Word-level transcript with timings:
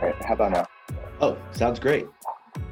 All 0.00 0.08
right, 0.08 0.24
how 0.24 0.34
about 0.34 0.52
now? 0.52 0.66
Oh, 1.20 1.38
sounds 1.52 1.78
great. 1.78 2.06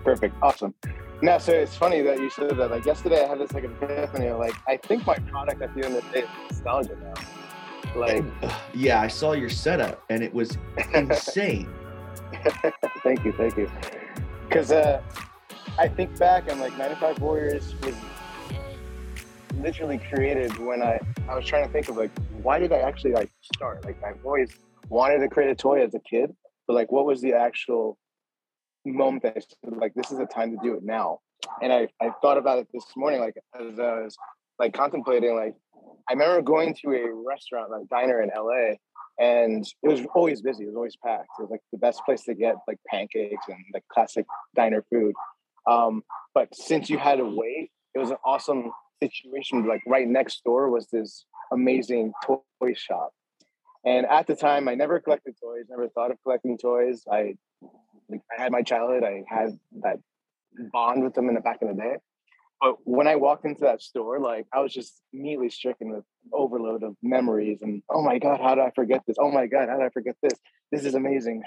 Perfect. 0.05 0.35
Awesome. 0.43 0.75
Now, 1.23 1.39
so 1.39 1.53
it's 1.53 1.75
funny 1.75 2.03
that 2.03 2.19
you 2.19 2.29
said 2.29 2.57
that. 2.57 2.71
Like 2.71 2.85
yesterday, 2.85 3.25
I 3.25 3.29
had 3.29 3.39
this 3.39 3.53
like 3.53 3.65
epiphany. 3.65 4.27
of, 4.27 4.39
Like, 4.39 4.55
I 4.69 4.77
think 4.77 5.07
my 5.07 5.15
product 5.15 5.63
at 5.63 5.75
the 5.75 5.85
end 5.85 5.97
of 5.97 6.05
the 6.05 6.11
day 6.11 6.23
is 6.25 6.29
nostalgia 6.51 6.97
now. 7.03 7.15
Like, 7.97 8.25
Yeah, 8.75 9.01
I 9.01 9.09
saw 9.09 9.33
your 9.33 9.48
setup 9.48 10.03
and 10.11 10.23
it 10.23 10.35
was 10.35 10.59
insane. 10.93 11.73
thank 13.03 13.25
you, 13.25 13.33
thank 13.33 13.57
you. 13.57 13.70
Because 14.48 14.70
uh, 14.70 15.01
I 15.79 15.89
think 15.89 16.19
back 16.19 16.51
and 16.51 16.61
like 16.61 16.77
95 16.77 17.20
Warriors 17.20 17.75
was 17.83 17.95
literally 19.59 19.98
created 19.98 20.57
when 20.59 20.83
I 20.83 21.01
I 21.29 21.35
was 21.35 21.47
trying 21.47 21.65
to 21.65 21.73
think 21.73 21.89
of 21.89 21.97
like 21.97 22.11
why 22.43 22.59
did 22.59 22.73
I 22.73 22.79
actually 22.79 23.13
like 23.13 23.31
start? 23.41 23.85
Like 23.85 24.03
I've 24.05 24.25
always 24.25 24.51
wanted 24.89 25.19
to 25.20 25.29
create 25.29 25.51
a 25.51 25.55
toy 25.55 25.83
as 25.83 25.95
a 25.95 26.01
kid, 26.01 26.35
but 26.67 26.75
like 26.75 26.91
what 26.91 27.07
was 27.07 27.20
the 27.20 27.34
actual 27.34 27.98
moment 28.84 29.23
that 29.23 29.37
I 29.37 29.41
said, 29.41 29.77
like 29.79 29.95
this 29.95 30.11
is 30.11 30.19
the 30.19 30.27
time 30.27 30.53
to 30.53 30.59
do 30.62 30.75
it 30.75 30.83
now? 30.83 31.20
And 31.62 31.73
I 31.73 31.89
I 32.01 32.11
thought 32.23 32.39
about 32.39 32.59
it 32.59 32.69
this 32.73 32.84
morning 32.97 33.20
like 33.20 33.34
as 33.59 33.79
I 33.79 34.03
was 34.03 34.17
like 34.59 34.73
contemplating 34.73 35.35
like 35.37 35.55
I 36.09 36.12
remember 36.12 36.42
going 36.42 36.75
to 36.83 36.92
a 36.92 37.12
restaurant 37.12 37.70
like 37.70 37.89
diner 37.89 38.23
in 38.23 38.31
LA 38.35 38.77
and 39.19 39.65
it 39.83 39.89
was 39.89 40.01
always 40.15 40.42
busy. 40.42 40.65
It 40.65 40.69
was 40.69 40.77
always 40.77 40.97
packed. 40.97 41.29
It 41.39 41.42
was 41.42 41.51
like 41.51 41.61
the 41.73 41.79
best 41.79 42.03
place 42.05 42.25
to 42.25 42.35
get 42.35 42.57
like 42.67 42.79
pancakes 42.89 43.45
and 43.48 43.59
like 43.73 43.85
classic 43.92 44.27
diner 44.55 44.85
food. 44.91 45.15
Um, 45.70 46.03
but 46.35 46.55
since 46.55 46.91
you 46.91 46.98
had 46.98 47.19
to 47.19 47.25
wait, 47.25 47.70
it 47.95 47.98
was 47.98 48.11
an 48.11 48.17
awesome 48.25 48.73
situation. 49.03 49.67
Like 49.67 49.83
right 49.87 50.07
next 50.07 50.42
door 50.45 50.69
was 50.70 50.89
this 50.91 51.27
amazing 51.53 52.12
toy 52.25 52.75
shop. 52.75 53.12
And 53.85 54.07
at 54.07 54.27
the 54.27 54.35
time, 54.35 54.69
I 54.69 54.75
never 54.75 55.01
collected 55.01 55.35
toys, 55.41 55.67
never 55.69 55.89
thought 55.89 56.11
of 56.11 56.19
collecting 56.23 56.57
toys. 56.57 57.05
I, 57.11 57.35
I 58.13 58.19
had 58.43 58.53
my 58.53 58.63
childhood, 58.63 59.05
I 59.05 59.25
had 59.29 59.59
that 59.83 59.99
bond 60.73 61.03
with 61.03 61.15
them 61.15 61.29
in 61.29 61.35
the 61.35 61.41
back 61.41 61.59
in 61.61 61.69
the 61.69 61.75
day. 61.75 61.97
But 62.61 62.77
when 62.85 63.07
I 63.07 63.17
walked 63.17 63.45
into 63.45 63.63
that 63.63 63.83
store, 63.83 64.19
like 64.20 64.47
I 64.53 64.61
was 64.61 64.73
just 64.73 65.03
immediately 65.13 65.51
stricken 65.51 65.91
with 65.91 66.05
overload 66.33 66.83
of 66.83 66.97
memories 67.03 67.61
and 67.61 67.83
oh 67.91 68.03
my 68.03 68.19
god, 68.19 68.41
how 68.41 68.55
did 68.55 68.64
I 68.64 68.70
forget 68.70 69.03
this? 69.07 69.17
Oh 69.20 69.31
my 69.31 69.47
god, 69.47 69.69
how 69.69 69.77
did 69.77 69.85
I 69.85 69.91
forget 69.91 70.17
this? 70.23 70.39
This 70.73 70.85
is 70.85 70.95
amazing. 70.95 71.42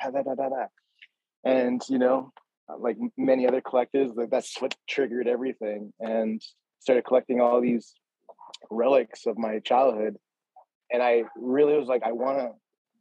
And 1.44 1.82
you 1.90 1.98
know, 1.98 2.32
like 2.78 2.98
many 3.18 3.48
other 3.48 3.62
collectors, 3.62 4.12
like 4.16 4.30
that's 4.30 4.62
what 4.62 4.76
triggered 4.88 5.28
everything 5.28 5.94
and 6.00 6.42
started 6.80 7.06
collecting 7.06 7.42
all 7.42 7.62
these 7.62 7.94
relics 8.70 9.26
of 9.26 9.38
my 9.38 9.60
childhood. 9.60 10.18
And 10.92 11.04
I 11.04 11.24
really 11.36 11.78
was 11.78 11.88
like, 11.88 12.04
I 12.04 12.12
want 12.12 12.40
to 12.40 12.52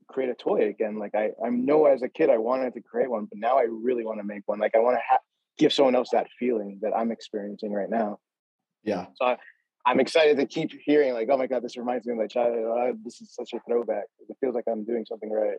create 0.09 0.31
a 0.31 0.35
toy 0.35 0.69
again. 0.69 0.99
Like 0.99 1.15
I, 1.15 1.31
I 1.45 1.51
know 1.51 1.87
as 1.87 2.03
a 2.03 2.09
kid 2.09 2.31
I 2.31 2.39
wanted 2.39 2.75
to 2.75 2.81
create 2.81 3.11
one, 3.11 3.27
but 3.27 3.39
now 3.39 3.59
I 3.59 3.67
really 3.69 4.05
want 4.05 4.21
to 4.21 4.25
make 4.25 4.43
one. 4.47 4.59
Like 4.59 4.75
I 4.75 4.79
want 4.79 4.97
to 4.97 5.03
ha- 5.09 5.19
give 5.59 5.73
someone 5.73 5.95
else 5.95 6.11
that 6.13 6.27
feeling 6.39 6.79
that 6.83 6.93
I'm 6.97 7.11
experiencing 7.11 7.73
right 7.73 7.91
now. 7.91 8.19
Yeah. 8.85 9.07
So 9.15 9.27
I, 9.27 9.37
I'm 9.85 10.01
excited 10.01 10.37
to 10.39 10.47
keep 10.47 10.73
hearing 10.85 11.15
like, 11.15 11.29
oh 11.31 11.37
my 11.37 11.47
god, 11.47 11.63
this 11.63 11.77
reminds 11.77 12.07
me 12.07 12.13
of 12.13 12.19
my 12.19 12.27
childhood. 12.27 12.65
Oh, 12.65 12.93
this 13.05 13.21
is 13.21 13.33
such 13.33 13.53
a 13.55 13.61
throwback. 13.69 14.05
It 14.29 14.37
feels 14.41 14.55
like 14.55 14.65
I'm 14.71 14.85
doing 14.85 15.05
something 15.07 15.31
right. 15.31 15.59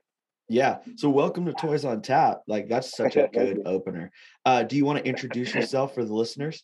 Yeah. 0.50 0.78
So 0.96 1.10
welcome 1.10 1.46
to 1.46 1.54
Toys 1.54 1.84
on 1.84 2.02
Tap. 2.02 2.42
Like 2.48 2.70
that's 2.70 2.92
such 2.96 3.16
a 3.16 3.28
good 3.32 3.62
opener. 3.66 4.12
Uh, 4.46 4.64
do 4.64 4.76
you 4.76 4.86
want 4.86 5.00
to 5.00 5.06
introduce 5.06 5.54
yourself 5.54 5.94
for 5.94 6.06
the 6.06 6.14
listeners? 6.14 6.64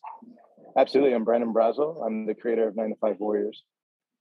Absolutely. 0.76 1.14
I'm 1.14 1.24
Brandon 1.24 1.52
Brazel. 1.52 2.04
I'm 2.04 2.26
the 2.26 2.34
creator 2.34 2.66
of 2.66 2.76
Nine 2.76 2.90
to 2.90 2.96
Five 2.96 3.20
Warriors. 3.20 3.62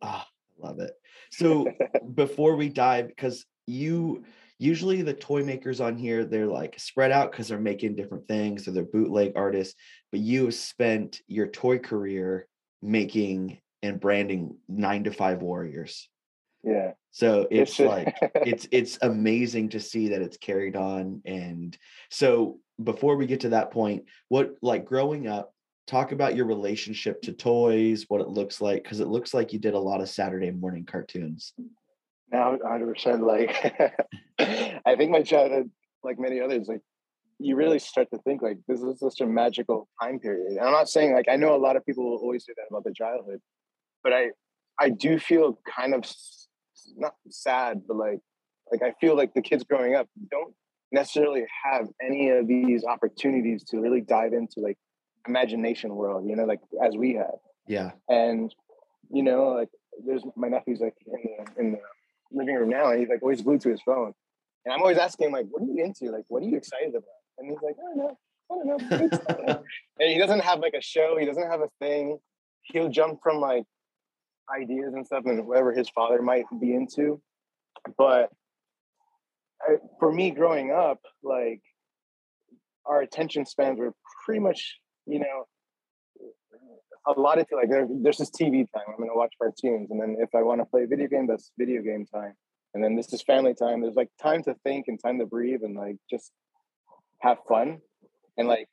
Ah, 0.01 0.27
love 0.59 0.79
it. 0.79 0.91
So 1.31 1.67
before 2.13 2.55
we 2.55 2.69
dive, 2.69 3.07
because 3.07 3.45
you 3.65 4.23
usually 4.59 5.01
the 5.01 5.13
toy 5.13 5.43
makers 5.43 5.81
on 5.81 5.97
here, 5.97 6.25
they're 6.25 6.47
like 6.47 6.79
spread 6.79 7.11
out 7.11 7.31
because 7.31 7.47
they're 7.47 7.59
making 7.59 7.95
different 7.95 8.27
things 8.27 8.67
or 8.67 8.71
they're 8.71 8.83
bootleg 8.83 9.33
artists, 9.35 9.75
but 10.11 10.19
you 10.21 10.45
have 10.45 10.53
spent 10.53 11.21
your 11.27 11.47
toy 11.47 11.79
career 11.79 12.47
making 12.81 13.59
and 13.81 13.99
branding 13.99 14.57
nine 14.67 15.03
to 15.05 15.11
five 15.11 15.41
warriors. 15.41 16.07
Yeah. 16.63 16.91
So 17.11 17.47
it's 17.51 17.79
It's- 17.79 17.89
like 17.89 18.31
it's 18.35 18.67
it's 18.71 18.97
amazing 19.01 19.69
to 19.69 19.79
see 19.79 20.09
that 20.09 20.21
it's 20.21 20.37
carried 20.37 20.75
on 20.75 21.21
and 21.25 21.77
so 22.09 22.59
before 22.83 23.17
we 23.17 23.27
get 23.27 23.41
to 23.41 23.49
that 23.49 23.69
point 23.71 24.05
what 24.29 24.55
like 24.61 24.83
growing 24.85 25.27
up 25.27 25.52
talk 25.87 26.11
about 26.11 26.35
your 26.35 26.45
relationship 26.45 27.21
to 27.21 27.33
toys 27.33 28.05
what 28.07 28.21
it 28.21 28.29
looks 28.29 28.61
like 28.61 28.83
because 28.83 28.99
it 28.99 29.07
looks 29.07 29.33
like 29.33 29.51
you 29.51 29.59
did 29.59 29.73
a 29.73 29.79
lot 29.79 30.01
of 30.01 30.09
saturday 30.09 30.51
morning 30.51 30.85
cartoons. 30.85 31.53
Now 32.31 32.57
100% 32.57 33.21
like 33.21 33.53
i 34.85 34.95
think 34.95 35.11
my 35.11 35.21
childhood 35.21 35.69
like 36.03 36.19
many 36.19 36.39
others 36.39 36.67
like 36.67 36.81
you 37.39 37.55
really 37.55 37.79
start 37.79 38.07
to 38.11 38.19
think 38.19 38.41
like 38.41 38.57
this 38.67 38.81
is 38.81 38.99
such 38.99 39.19
a 39.21 39.25
magical 39.25 39.87
time 40.01 40.19
period. 40.19 40.51
And 40.51 40.61
i'm 40.61 40.71
not 40.71 40.89
saying 40.89 41.13
like 41.13 41.27
i 41.29 41.35
know 41.35 41.55
a 41.55 41.57
lot 41.57 41.75
of 41.75 41.85
people 41.85 42.09
will 42.09 42.17
always 42.17 42.45
say 42.45 42.53
that 42.55 42.65
about 42.69 42.83
their 42.83 42.93
childhood 42.93 43.39
but 44.03 44.13
i 44.13 44.29
i 44.79 44.89
do 44.89 45.19
feel 45.19 45.59
kind 45.77 45.93
of 45.93 46.03
not 46.95 47.13
sad 47.29 47.81
but 47.87 47.97
like 47.97 48.19
like 48.71 48.81
i 48.81 48.93
feel 48.99 49.15
like 49.15 49.33
the 49.33 49.41
kids 49.41 49.63
growing 49.63 49.95
up 49.95 50.07
don't 50.31 50.53
necessarily 50.91 51.43
have 51.63 51.87
any 52.01 52.29
of 52.29 52.47
these 52.47 52.85
opportunities 52.85 53.63
to 53.63 53.79
really 53.79 54.01
dive 54.01 54.31
into 54.31 54.59
like 54.59 54.77
imagination 55.27 55.95
world 55.95 56.25
you 56.27 56.35
know 56.35 56.45
like 56.45 56.59
as 56.83 56.95
we 56.95 57.13
had 57.13 57.35
yeah 57.67 57.91
and 58.09 58.53
you 59.13 59.23
know, 59.23 59.49
like 59.49 59.69
there's 60.05 60.23
my 60.35 60.47
nephew's 60.47 60.81
like 60.81 60.95
in 61.05 61.21
the 61.23 61.61
in 61.61 61.71
the 61.73 61.79
living 62.31 62.55
room 62.55 62.69
now, 62.69 62.91
and 62.91 62.99
he's 62.99 63.09
like 63.09 63.21
always 63.21 63.41
glued 63.41 63.61
to 63.61 63.69
his 63.69 63.81
phone. 63.81 64.13
And 64.65 64.73
I'm 64.73 64.81
always 64.81 64.97
asking 64.97 65.27
him 65.27 65.33
like, 65.33 65.45
"What 65.49 65.61
are 65.61 65.65
you 65.65 65.83
into? 65.83 66.11
Like, 66.11 66.25
what 66.29 66.41
are 66.41 66.47
you 66.47 66.57
excited 66.57 66.89
about?" 66.89 67.03
And 67.37 67.49
he's 67.49 67.59
like, 67.61 67.75
"I 67.77 67.81
don't 67.81 67.97
know, 67.97 68.17
I 68.51 68.55
don't 68.55 69.47
know." 69.47 69.63
And 69.99 70.09
he 70.11 70.17
doesn't 70.17 70.39
have 70.39 70.59
like 70.59 70.73
a 70.73 70.81
show. 70.81 71.17
He 71.19 71.25
doesn't 71.25 71.49
have 71.49 71.61
a 71.61 71.69
thing. 71.79 72.17
He'll 72.63 72.89
jump 72.89 73.19
from 73.21 73.39
like 73.39 73.65
ideas 74.53 74.93
and 74.95 75.05
stuff 75.05 75.25
and 75.25 75.45
whatever 75.45 75.71
his 75.71 75.89
father 75.89 76.21
might 76.21 76.45
be 76.59 76.73
into. 76.73 77.21
But 77.97 78.31
I, 79.61 79.75
for 79.99 80.11
me, 80.11 80.31
growing 80.31 80.71
up, 80.71 80.99
like 81.21 81.61
our 82.85 83.01
attention 83.01 83.45
spans 83.45 83.77
were 83.77 83.93
pretty 84.25 84.39
much, 84.39 84.79
you 85.05 85.19
know, 85.19 85.45
a 87.07 87.11
allotted 87.13 87.47
to 87.49 87.55
like 87.55 87.69
there, 87.69 87.87
there's 87.89 88.17
this 88.17 88.31
TV 88.31 88.67
time. 88.73 88.83
I'm 88.87 88.97
gonna 88.97 89.15
watch 89.15 89.33
cartoons, 89.41 89.91
and 89.91 90.01
then 90.01 90.17
if 90.19 90.33
I 90.35 90.41
want 90.41 90.61
to 90.61 90.65
play 90.65 90.83
a 90.83 90.87
video 90.87 91.07
game, 91.07 91.27
that's 91.27 91.51
video 91.57 91.81
game 91.81 92.05
time. 92.05 92.33
And 92.73 92.83
then 92.83 92.95
this 92.95 93.13
is 93.13 93.21
family 93.21 93.53
time. 93.53 93.81
There's 93.81 93.95
like 93.95 94.09
time 94.21 94.41
to 94.43 94.55
think 94.63 94.85
and 94.87 94.99
time 94.99 95.19
to 95.19 95.25
breathe 95.25 95.61
and 95.63 95.75
like 95.75 95.97
just 96.09 96.31
have 97.19 97.37
fun. 97.47 97.79
And 98.37 98.47
like 98.47 98.67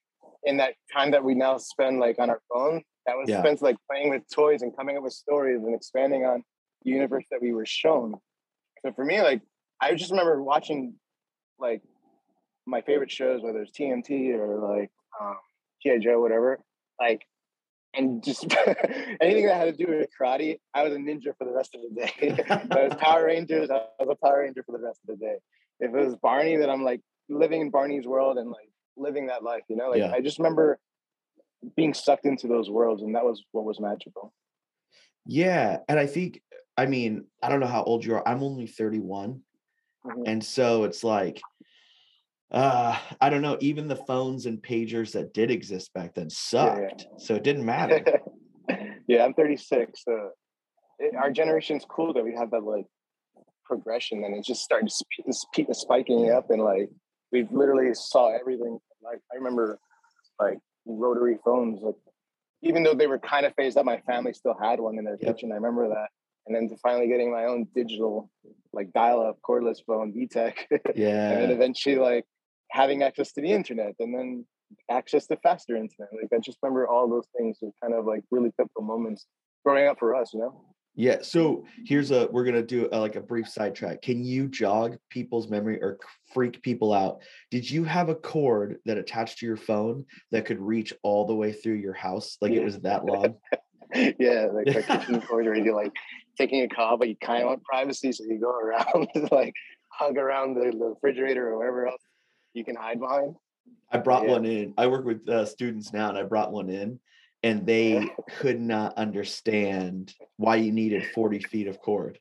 in 0.44 0.56
that 0.56 0.74
time 0.92 1.10
that 1.10 1.22
we 1.22 1.34
now 1.34 1.58
spend 1.58 2.00
like 2.00 2.18
on 2.18 2.30
our 2.30 2.40
phone, 2.52 2.82
that 3.06 3.16
was 3.16 3.28
Yeah. 3.28 3.40
spent 3.40 3.60
like 3.60 3.76
playing 3.90 4.10
with 4.10 4.22
toys 4.34 4.62
and 4.62 4.74
coming 4.74 4.96
up 4.96 5.02
with 5.02 5.12
stories 5.12 5.62
and 5.62 5.74
expanding 5.74 6.24
on 6.24 6.42
the 6.82 6.90
universe 6.90 7.24
that 7.30 7.42
we 7.42 7.52
were 7.52 7.66
shown. 7.66 8.14
So 8.82 8.92
for 8.92 9.04
me, 9.04 9.20
like 9.20 9.42
I 9.80 9.94
just 9.94 10.10
remember 10.10 10.42
watching 10.42 10.94
like 11.58 11.82
my 12.66 12.80
favorite 12.80 13.10
shows, 13.10 13.42
whether 13.42 13.60
it's 13.60 13.72
TNT 13.78 14.32
or 14.34 14.60
like 14.76 14.90
um, 15.20 15.36
GI 15.82 15.98
Joe, 16.00 16.20
whatever. 16.20 16.60
Like 17.00 17.26
and 17.94 18.22
just 18.22 18.44
anything 19.20 19.46
that 19.46 19.56
had 19.56 19.76
to 19.76 19.84
do 19.84 19.90
with 19.90 20.08
karate, 20.18 20.58
I 20.74 20.84
was 20.84 20.92
a 20.92 20.96
ninja 20.96 21.36
for 21.36 21.44
the 21.44 21.52
rest 21.52 21.74
of 21.74 21.80
the 21.82 22.00
day. 22.00 22.12
if 22.20 22.38
it 22.38 22.90
was 22.90 22.94
Power 23.00 23.26
Rangers, 23.26 23.70
I 23.70 23.82
was 23.98 24.08
a 24.10 24.26
Power 24.26 24.40
Ranger 24.40 24.62
for 24.64 24.78
the 24.78 24.84
rest 24.84 25.00
of 25.08 25.18
the 25.18 25.24
day. 25.24 25.36
If 25.80 25.94
it 25.94 26.04
was 26.04 26.14
Barney, 26.16 26.56
then 26.56 26.70
I'm 26.70 26.84
like 26.84 27.00
living 27.28 27.60
in 27.60 27.70
Barney's 27.70 28.06
world 28.06 28.38
and 28.38 28.48
like 28.50 28.68
living 28.96 29.26
that 29.26 29.42
life, 29.42 29.62
you 29.68 29.76
know? 29.76 29.88
Like 29.88 29.98
Yeah. 29.98 30.12
I 30.12 30.20
just 30.20 30.38
remember 30.38 30.78
being 31.76 31.94
sucked 31.94 32.26
into 32.26 32.46
those 32.46 32.70
worlds 32.70 33.02
and 33.02 33.14
that 33.14 33.24
was 33.24 33.42
what 33.52 33.64
was 33.64 33.80
magical. 33.80 34.32
Yeah. 35.26 35.78
And 35.88 35.98
I 35.98 36.06
think, 36.06 36.42
I 36.76 36.86
mean, 36.86 37.24
I 37.42 37.48
don't 37.48 37.60
know 37.60 37.66
how 37.66 37.82
old 37.82 38.04
you 38.04 38.14
are. 38.14 38.26
I'm 38.26 38.42
only 38.42 38.66
31. 38.66 39.42
Mhm. 40.06 40.22
And 40.26 40.44
so 40.44 40.84
it's 40.84 41.04
like, 41.04 41.40
uh, 42.50 42.96
I 43.20 43.30
don't 43.30 43.42
know, 43.42 43.56
even 43.60 43.88
the 43.88 43.96
phones 43.96 44.46
and 44.46 44.60
pagers 44.60 45.12
that 45.12 45.32
did 45.32 45.50
exist 45.50 45.92
back 45.94 46.14
then 46.14 46.28
Yeah, 46.52 46.80
yeah. 46.80 46.88
sucked. 46.88 47.06
So 47.18 47.34
it 47.34 47.44
didn't 47.44 47.64
matter. 47.64 48.04
yeah, 49.06 49.24
I'm 49.24 49.34
36. 49.34 50.04
So 50.04 50.30
it, 50.98 51.14
our 51.14 51.30
generation's 51.30 51.84
cool 51.88 52.12
that 52.14 52.24
we 52.24 52.34
have 52.34 52.50
that 52.50 52.64
like 52.64 52.86
progression 53.64 54.24
and 54.24 54.34
it 54.34 54.44
just 54.44 54.62
started 54.62 54.90
sp- 54.90 55.30
sp- 55.30 55.70
spiking 55.72 56.30
up 56.30 56.50
and 56.50 56.62
like 56.62 56.90
we 57.30 57.46
literally 57.50 57.94
saw 57.94 58.34
everything. 58.36 58.78
Like 59.02 59.20
I 59.32 59.36
remember 59.36 59.78
like 60.40 60.58
rotary 60.86 61.38
phones, 61.44 61.80
like 61.82 61.94
even 62.62 62.82
though 62.82 62.94
they 62.94 63.06
were 63.06 63.18
kind 63.20 63.46
of 63.46 63.54
phased 63.54 63.78
out, 63.78 63.84
my 63.84 64.00
family 64.00 64.32
still 64.32 64.56
had 64.60 64.80
one 64.80 64.98
in 64.98 65.04
their 65.04 65.16
Yep. 65.20 65.36
kitchen. 65.36 65.52
I 65.52 65.54
remember 65.54 65.88
that. 65.88 66.08
And 66.46 66.56
then 66.56 66.68
to 66.68 66.76
finally 66.78 67.06
getting 67.06 67.30
my 67.30 67.44
own 67.44 67.68
digital, 67.74 68.28
like 68.72 68.92
dial-up 68.92 69.38
cordless 69.48 69.78
phone, 69.86 70.12
VTech, 70.12 70.54
Yeah. 70.96 71.30
and 71.32 71.42
then 71.42 71.50
eventually 71.50 71.96
like 71.96 72.24
having 72.70 73.02
access 73.02 73.32
to 73.32 73.40
the 73.40 73.50
internet 73.50 73.94
and 73.98 74.14
then 74.14 74.44
access 74.90 75.26
to 75.26 75.36
faster 75.36 75.76
internet. 75.76 76.08
Like 76.12 76.30
I 76.32 76.38
just 76.38 76.58
remember 76.62 76.88
all 76.88 77.08
those 77.08 77.26
things 77.36 77.58
were 77.60 77.70
kind 77.82 77.94
of 77.94 78.06
like 78.06 78.22
really 78.30 78.50
pivotal 78.56 78.82
moments 78.82 79.26
growing 79.64 79.88
up 79.88 79.98
for 79.98 80.14
us, 80.14 80.32
you 80.32 80.40
know? 80.40 80.64
Yeah. 80.96 81.18
So 81.22 81.64
here's 81.84 82.10
a 82.10 82.28
we're 82.30 82.44
gonna 82.44 82.62
do 82.62 82.88
a, 82.92 82.98
like 82.98 83.16
a 83.16 83.20
brief 83.20 83.48
sidetrack. 83.48 84.02
Can 84.02 84.24
you 84.24 84.48
jog 84.48 84.98
people's 85.08 85.48
memory 85.48 85.80
or 85.80 85.98
freak 86.34 86.62
people 86.62 86.92
out? 86.92 87.22
Did 87.50 87.70
you 87.70 87.84
have 87.84 88.08
a 88.08 88.14
cord 88.14 88.78
that 88.86 88.98
attached 88.98 89.38
to 89.38 89.46
your 89.46 89.56
phone 89.56 90.04
that 90.32 90.46
could 90.46 90.60
reach 90.60 90.92
all 91.02 91.26
the 91.26 91.34
way 91.34 91.52
through 91.52 91.74
your 91.74 91.92
house? 91.94 92.36
Like 92.40 92.52
it 92.52 92.64
was 92.64 92.80
that 92.80 93.04
long? 93.06 93.36
yeah, 93.94 94.48
like 94.52 94.66
the 94.66 94.82
kitchen 94.86 95.20
cord 95.22 95.46
where 95.46 95.56
you're 95.56 95.74
like 95.74 95.92
taking 96.36 96.62
a 96.62 96.68
call, 96.68 96.96
but 96.96 97.08
you 97.08 97.16
kind 97.16 97.42
of 97.42 97.48
want 97.48 97.64
privacy, 97.64 98.12
so 98.12 98.24
you 98.24 98.40
go 98.40 98.50
around 98.58 99.08
like 99.30 99.54
hug 99.88 100.16
around 100.16 100.54
the, 100.54 100.76
the 100.76 100.86
refrigerator 100.86 101.48
or 101.48 101.58
wherever 101.58 101.86
else 101.86 102.02
you 102.54 102.64
can 102.64 102.76
hide 102.76 103.00
behind. 103.00 103.34
I 103.92 103.98
brought 103.98 104.24
Yeah. 104.24 104.30
one 104.32 104.44
in. 104.44 104.74
I 104.76 104.86
work 104.86 105.04
with 105.04 105.28
uh, 105.28 105.44
students 105.46 105.92
now, 105.92 106.08
and 106.08 106.18
I 106.18 106.22
brought 106.22 106.52
one 106.52 106.70
in, 106.70 107.00
and 107.42 107.66
they 107.66 108.08
could 108.38 108.60
not 108.60 108.94
understand 108.96 110.14
why 110.36 110.56
you 110.56 110.72
needed 110.72 111.06
40 111.14 111.40
feet 111.40 111.66
of 111.68 111.80
cord. 111.80 112.18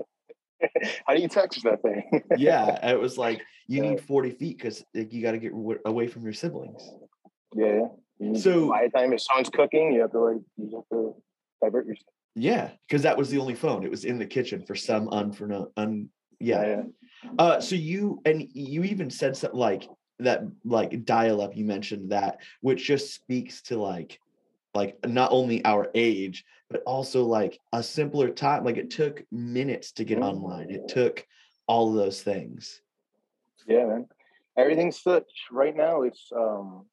How 1.05 1.15
do 1.15 1.21
you 1.21 1.27
text 1.27 1.63
that 1.63 1.81
thing? 1.81 2.23
Yeah, 2.37 2.87
it 2.91 2.99
was 2.99 3.17
like 3.17 3.41
you 3.67 3.81
need 3.81 4.01
40 4.01 4.31
feet 4.31 4.57
because 4.57 4.83
you 4.93 5.21
got 5.21 5.31
to 5.31 5.37
get 5.39 5.51
w- 5.51 5.79
away 5.85 6.07
from 6.07 6.23
your 6.23 6.33
siblings. 6.33 6.81
yeah. 7.55 7.81
yeah. 8.19 8.33
So- 8.39 8.69
by 8.69 8.85
the 8.85 8.89
time 8.97 9.13
if 9.13 9.21
someone's 9.21 9.49
cooking, 9.49 9.93
you 9.93 10.01
have 10.01 10.11
to 10.11 10.19
like 10.19 10.41
you 10.57 10.75
have 10.75 10.89
to 10.91 11.15
divert 11.63 11.87
yourself. 11.87 12.13
Yeah, 12.35 12.69
because 12.87 13.01
that 13.03 13.17
was 13.17 13.29
the 13.29 13.39
only 13.39 13.55
phone. 13.55 13.83
It 13.83 13.91
was 13.91 14.05
in 14.05 14.19
the 14.19 14.25
kitchen 14.25 14.63
for 14.65 14.75
some 14.75 15.07
unfor 15.07 15.67
un. 15.77 16.09
Yeah. 16.39 16.65
yeah. 16.65 16.83
Uh, 17.37 17.59
so 17.59 17.75
you 17.75 18.21
and 18.25 18.47
you 18.53 18.83
even 18.83 19.09
said 19.09 19.35
something 19.35 19.59
like 19.59 19.89
that, 20.19 20.43
like 20.63 21.05
dial 21.05 21.41
up. 21.41 21.55
You 21.55 21.65
mentioned 21.65 22.11
that, 22.11 22.39
which 22.61 22.85
just 22.85 23.13
speaks 23.13 23.61
to 23.63 23.77
like, 23.77 24.19
like 24.75 24.97
not 25.07 25.31
only 25.31 25.63
our 25.65 25.89
age, 25.95 26.45
but 26.69 26.83
also 26.85 27.23
like 27.25 27.59
a 27.73 27.81
simpler 27.81 28.29
time. 28.29 28.63
Like 28.63 28.77
it 28.77 28.91
took 28.91 29.23
minutes 29.31 29.91
to 29.93 30.03
get 30.03 30.19
Mhm. 30.19 30.29
online. 30.29 30.69
It 30.69 30.87
took 30.87 31.25
all 31.67 31.89
of 31.89 31.95
those 31.95 32.21
things. 32.21 32.81
Yeah, 33.67 33.85
man. 33.85 34.07
Everything's 34.57 35.01
such 35.01 35.29
right 35.51 35.75
now. 35.75 36.03
It's 36.03 36.31
um, 36.35 36.85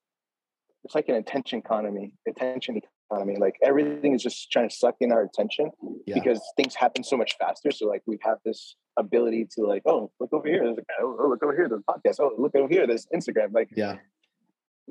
it's 0.84 0.94
like 0.94 1.08
an 1.08 1.16
attention 1.16 1.58
economy. 1.58 2.12
Attention 2.28 2.76
economy. 3.10 3.36
Like 3.38 3.56
everything 3.62 4.14
is 4.14 4.22
just 4.22 4.50
trying 4.50 4.68
to 4.68 4.74
suck 4.74 4.96
in 5.00 5.12
our 5.12 5.22
attention 5.22 5.70
Yeah. 6.06 6.14
because 6.14 6.40
things 6.56 6.74
happen 6.74 7.04
so 7.04 7.16
much 7.16 7.36
faster. 7.38 7.70
So 7.70 7.86
like 7.86 8.02
we 8.06 8.18
have 8.22 8.38
this 8.44 8.76
ability 8.98 9.48
to 9.56 9.62
like, 9.66 9.82
oh, 9.86 10.10
look 10.20 10.32
over 10.32 10.48
here. 10.48 10.64
There's 10.64 10.78
a 10.78 10.82
guy. 10.82 10.94
Oh, 11.02 11.16
oh 11.20 11.28
look 11.28 11.42
over 11.42 11.54
here. 11.54 11.68
There's 11.68 11.82
a 11.86 11.92
podcast. 11.92 12.20
Oh, 12.20 12.32
look 12.38 12.54
over 12.54 12.68
here. 12.68 12.86
There's 12.86 13.06
Instagram. 13.14 13.52
Like 13.52 13.70
Yeah. 13.74 13.96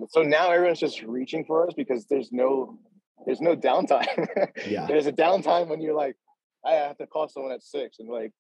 so 0.10 0.22
now 0.24 0.52
everyone's 0.52 0.80
just 0.80 1.02
reaching 1.04 1.46
for 1.46 1.68
us 1.68 1.74
because 1.76 2.06
there's 2.08 2.32
no 2.32 2.78
there's 3.26 3.42
no 3.42 3.56
downtime. 3.56 4.28
Yeah. 4.68 4.86
there's 4.88 5.08
a 5.08 5.12
downtime 5.14 5.68
when 5.68 5.82
you're 5.82 5.96
like, 5.96 6.16
I 6.66 6.74
have 6.74 6.98
to 6.98 7.08
call 7.08 7.28
someone 7.28 7.52
at 7.52 7.64
six 7.64 8.00
and 8.00 8.10
like 8.10 8.32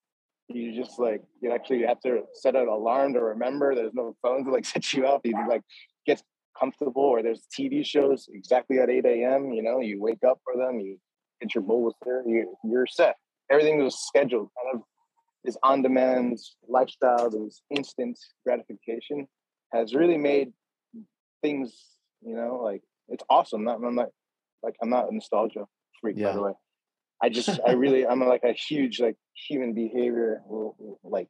you 0.48 0.76
just 0.76 1.00
like 1.00 1.24
you 1.42 1.52
actually 1.52 1.84
have 1.84 2.00
to 2.02 2.22
set 2.34 2.56
an 2.56 2.68
alarm 2.68 3.14
to 3.14 3.20
remember. 3.22 3.74
There's 3.74 3.94
no 3.94 4.16
phone 4.22 4.46
to 4.46 4.52
like 4.52 4.66
set 4.74 4.94
you 4.94 5.06
up. 5.08 5.22
You 5.26 5.36
like 5.50 5.64
get 6.06 6.22
comfortable 6.60 7.04
or 7.04 7.22
there's 7.22 7.48
TV 7.58 7.86
shows 7.86 8.28
exactly 8.34 8.80
at 8.80 8.90
8 8.90 9.06
a.m. 9.06 9.52
You 9.52 9.64
know, 9.64 9.80
you 9.80 10.02
wake 10.02 10.24
up 10.28 10.40
for 10.44 10.56
them, 10.58 10.80
you 10.80 10.98
get 11.42 11.54
your 11.56 11.64
bowl 11.64 11.88
of 11.88 11.94
cereal, 12.04 12.28
you, 12.28 12.56
you're 12.64 12.88
set. 12.88 13.16
Everything 13.52 13.84
was 13.84 14.00
scheduled, 14.00 14.50
kind 14.64 14.76
of 14.76 14.82
this 15.44 15.58
on-demand 15.62 16.40
lifestyle, 16.68 17.30
this 17.30 17.62
instant 17.70 18.18
gratification 18.46 19.28
has 19.74 19.94
really 19.94 20.18
made 20.18 20.52
things, 21.44 21.76
you 22.26 22.36
know, 22.36 22.60
like 22.64 22.82
it's 23.10 23.24
awesome. 23.30 23.64
Not, 23.64 23.80
I'm 23.84 23.96
not 23.96 24.10
like 24.64 24.76
I'm 24.82 24.90
not 24.90 25.10
a 25.10 25.14
nostalgia 25.14 25.66
freak, 26.02 26.18
Yeah. 26.18 26.30
by 26.30 26.34
the 26.34 26.42
way. 26.42 26.52
I 27.22 27.30
just 27.30 27.60
I 27.66 27.74
really 27.74 28.06
I'm 28.08 28.20
like 28.22 28.44
a 28.44 28.54
huge 28.54 29.00
like 29.00 29.16
human 29.48 29.74
behavior 29.74 30.42
like 31.04 31.28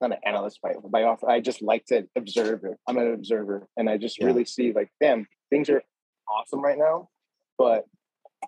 not 0.00 0.12
an 0.12 0.18
analyst 0.24 0.60
by 0.62 0.74
by 0.84 1.04
off. 1.04 1.24
I 1.24 1.40
just 1.40 1.62
like 1.62 1.84
to 1.86 2.06
observe 2.16 2.64
it. 2.64 2.78
I'm 2.86 2.98
an 2.98 3.12
observer, 3.12 3.68
and 3.76 3.88
I 3.88 3.96
just 3.96 4.18
Yeah. 4.18 4.26
really 4.26 4.44
see 4.44 4.72
like, 4.72 4.90
damn, 5.00 5.26
things 5.50 5.70
are 5.70 5.82
awesome 6.28 6.60
right 6.60 6.78
now, 6.78 7.08
but 7.58 7.84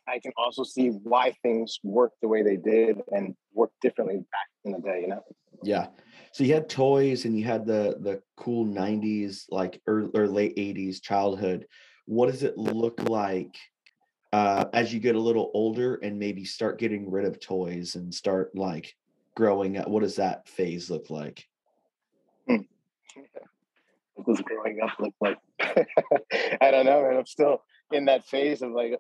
I 0.07 0.19
can 0.19 0.33
also 0.37 0.65
see 0.65 0.89
why 0.89 1.35
things 1.43 1.79
work 1.83 2.13
the 2.21 2.29
way 2.29 2.43
they 2.43 2.57
did 2.57 3.03
and 3.11 3.35
work 3.53 3.73
differently 3.81 4.19
back 4.19 4.49
in 4.65 4.73
the 4.73 4.81
day. 4.81 5.01
You 5.03 5.09
know. 5.09 5.25
Yeah. 5.63 5.89
So 6.33 6.45
you 6.45 6.55
had 6.55 6.69
toys 6.69 7.25
and 7.25 7.37
you 7.39 7.45
had 7.45 7.67
the 7.67 7.97
the 8.01 8.23
cool 8.37 8.65
90s 8.67 9.45
like 9.51 9.81
or, 9.87 10.09
or 10.15 10.29
late 10.29 10.57
80s 10.57 11.03
childhood. 11.03 11.67
What 12.07 12.31
does 12.31 12.43
it 12.43 12.57
look 12.57 13.09
like 13.09 13.57
uh 14.33 14.67
as 14.75 14.93
you 14.93 15.01
get 15.01 15.17
a 15.17 15.21
little 15.21 15.51
older 15.55 15.97
and 15.97 16.19
maybe 16.19 16.45
start 16.45 16.79
getting 16.79 17.11
rid 17.11 17.25
of 17.25 17.41
toys 17.41 17.95
and 17.95 18.15
start 18.15 18.55
like 18.55 18.95
growing 19.39 19.77
up? 19.77 19.87
What 19.87 20.03
does 20.03 20.17
that 20.17 20.49
phase 20.49 20.91
look 20.91 21.11
like? 21.11 21.47
Hmm. 22.49 22.63
what 24.15 24.27
does 24.27 24.41
growing 24.41 24.81
up 24.83 24.99
look 24.99 25.15
like? 25.21 25.39
I 26.61 26.73
don't 26.73 26.87
know, 26.87 27.03
man. 27.03 27.19
I'm 27.19 27.27
still 27.27 27.63
in 27.93 28.07
that 28.07 28.27
phase 28.27 28.63
of 28.63 28.73
like, 28.73 28.99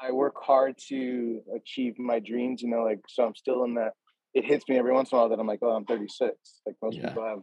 I 0.00 0.12
work 0.12 0.36
hard 0.42 0.76
to 0.88 1.42
achieve 1.54 1.98
my 1.98 2.20
dreams, 2.20 2.62
you 2.62 2.70
know, 2.70 2.84
like, 2.84 3.00
so 3.06 3.26
I'm 3.26 3.34
still 3.34 3.64
in 3.64 3.74
that. 3.74 3.92
It 4.32 4.46
hits 4.46 4.66
me 4.66 4.78
every 4.78 4.94
once 4.94 5.12
in 5.12 5.16
a 5.16 5.20
while 5.20 5.28
that 5.28 5.38
I'm 5.38 5.46
like, 5.46 5.58
oh, 5.60 5.72
I'm 5.72 5.84
36. 5.84 6.32
Like, 6.66 6.76
most 6.82 6.96
Yeah. 6.96 7.08
people 7.08 7.24
have, 7.24 7.42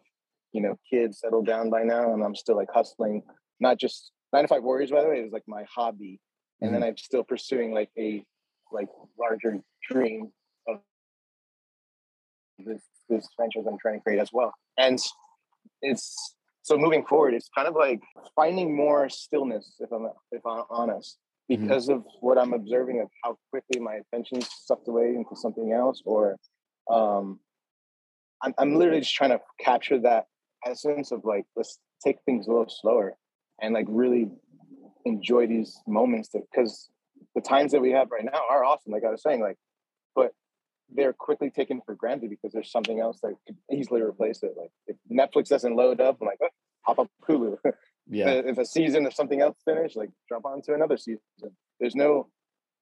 you 0.54 0.62
know, 0.62 0.76
kids 0.90 1.20
settled 1.20 1.46
down 1.46 1.70
by 1.70 1.84
now, 1.84 2.14
and 2.14 2.24
I'm 2.24 2.36
still 2.36 2.56
like 2.56 2.72
hustling, 2.74 3.22
not 3.60 3.78
just 3.78 4.12
nine 4.34 4.44
to 4.44 4.48
five 4.48 4.64
warriors, 4.64 4.90
by 4.90 5.04
the 5.04 5.08
way, 5.08 5.20
is 5.20 5.32
like 5.32 5.48
my 5.48 5.66
hobby. 5.74 6.20
And 6.62 6.74
then 6.74 6.82
mm-hmm. 6.82 6.90
I'm 6.90 6.98
still 6.98 7.24
pursuing 7.24 7.74
like 7.74 7.92
a 7.96 8.24
like 8.72 8.90
larger 9.20 9.62
dream 9.88 10.32
this 12.66 12.82
this 13.10 13.28
franchise 13.36 13.64
I'm 13.68 13.78
trying 13.80 14.00
to 14.00 14.04
create 14.04 14.20
as 14.20 14.30
well. 14.32 14.54
And 14.78 15.00
it's 15.82 16.36
so 16.64 16.78
moving 16.78 17.06
forward, 17.06 17.34
it's 17.34 17.50
kind 17.56 17.68
of 17.68 17.76
like 17.76 18.02
finding 18.36 18.76
more 18.76 19.10
stillness, 19.10 19.76
if 19.80 19.92
I'm 19.92 20.08
if 20.32 20.46
I'm 20.46 20.64
honest, 20.70 21.18
Mhm. 21.50 21.62
because 21.62 21.90
of 21.90 22.06
what 22.22 22.38
I'm 22.38 22.54
observing 22.54 23.02
of 23.02 23.10
how 23.24 23.38
quickly 23.50 23.80
my 23.80 23.96
attention's 23.96 24.48
sucked 24.66 24.88
away 24.88 25.16
into 25.16 25.36
something 25.36 25.72
else, 25.74 26.02
or 26.06 26.38
um, 26.90 27.40
I'm 28.42 28.54
I'm 28.58 28.76
literally 28.76 29.02
just 29.02 29.16
trying 29.16 29.32
to 29.32 29.42
capture 29.60 30.00
that 30.02 30.28
essence 30.66 31.12
of 31.12 31.26
like 31.26 31.46
let's 31.56 31.80
take 32.04 32.18
things 32.26 32.48
a 32.48 32.52
little 32.52 32.70
slower 32.70 33.18
and 33.62 33.74
like 33.74 33.86
really 33.90 34.30
enjoy 35.06 35.48
these 35.48 35.80
moments 35.88 36.30
because 36.30 36.90
the 37.36 37.42
times 37.42 37.72
that 37.72 37.82
we 37.82 37.92
have 37.92 38.12
right 38.12 38.26
now 38.26 38.42
are 38.50 38.64
awesome, 38.64 38.92
like 38.92 39.04
I 39.04 39.10
was 39.10 39.22
saying, 39.24 39.42
like, 39.42 39.58
but 40.16 40.32
they're 40.94 41.14
quickly 41.14 41.50
taken 41.50 41.82
for 41.86 41.96
granted 41.96 42.30
because 42.30 42.52
there's 42.52 42.72
something 42.72 43.00
else 43.00 43.20
that 43.22 43.34
could 43.46 43.58
easily 43.72 44.02
replace 44.02 44.44
it. 44.44 44.56
Like 44.58 44.72
if 44.88 44.98
Netflix 45.12 45.48
doesn't 45.48 45.76
load 45.76 46.02
up, 46.02 46.18
I'm 46.22 46.28
like, 46.28 46.40
oh, 46.44 46.50
hop 46.82 47.00
up 47.00 47.10
Hulu. 47.28 47.58
Yeah. 48.10 48.30
if 48.32 48.58
a 48.58 48.66
season 48.66 49.06
of 49.06 49.14
something 49.14 49.40
else 49.40 49.56
finished, 49.64 49.96
like 49.96 50.10
jump 50.28 50.44
onto 50.46 50.74
another 50.74 50.98
season. 50.98 51.22
There's 51.80 51.96
no 51.96 52.28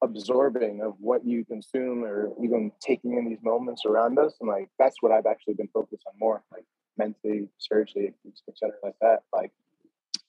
absorbing 0.01 0.81
of 0.81 0.95
what 0.99 1.25
you 1.25 1.45
consume 1.45 2.03
or 2.03 2.31
even 2.41 2.71
taking 2.79 3.17
in 3.17 3.29
these 3.29 3.43
moments 3.43 3.83
around 3.85 4.17
us. 4.17 4.33
And 4.39 4.49
like 4.49 4.69
that's 4.79 4.95
what 5.01 5.11
I've 5.11 5.27
actually 5.27 5.53
been 5.55 5.67
focused 5.73 6.03
on 6.07 6.13
more, 6.17 6.41
like 6.51 6.63
mentally, 6.97 7.49
spiritually, 7.59 8.13
et 8.25 8.33
cetera, 8.55 8.75
like 8.81 8.95
that. 9.01 9.19
Like 9.31 9.51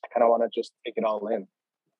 I 0.04 0.08
kind 0.12 0.24
of 0.24 0.28
want 0.30 0.42
to 0.42 0.50
just 0.52 0.72
take 0.84 0.94
it 0.96 1.04
all 1.04 1.26
in 1.28 1.46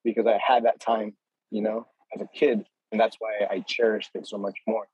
because 0.04 0.26
I 0.26 0.38
had 0.44 0.64
that 0.64 0.80
time, 0.80 1.14
you 1.50 1.62
know, 1.62 1.86
as 2.14 2.20
a 2.20 2.28
kid, 2.34 2.66
and 2.92 3.00
that's 3.00 3.16
why 3.18 3.46
I 3.48 3.60
cherished 3.60 4.10
it 4.14 4.26
so 4.26 4.36
much 4.36 4.58
more. 4.66 4.88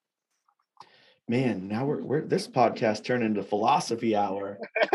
Man, 1.29 1.67
now 1.67 1.85
we're, 1.85 2.03
we're 2.03 2.21
this 2.23 2.47
podcast 2.47 3.05
turned 3.05 3.25
into 3.25 3.43
philosophy 3.43 4.15
hour. 4.15 4.59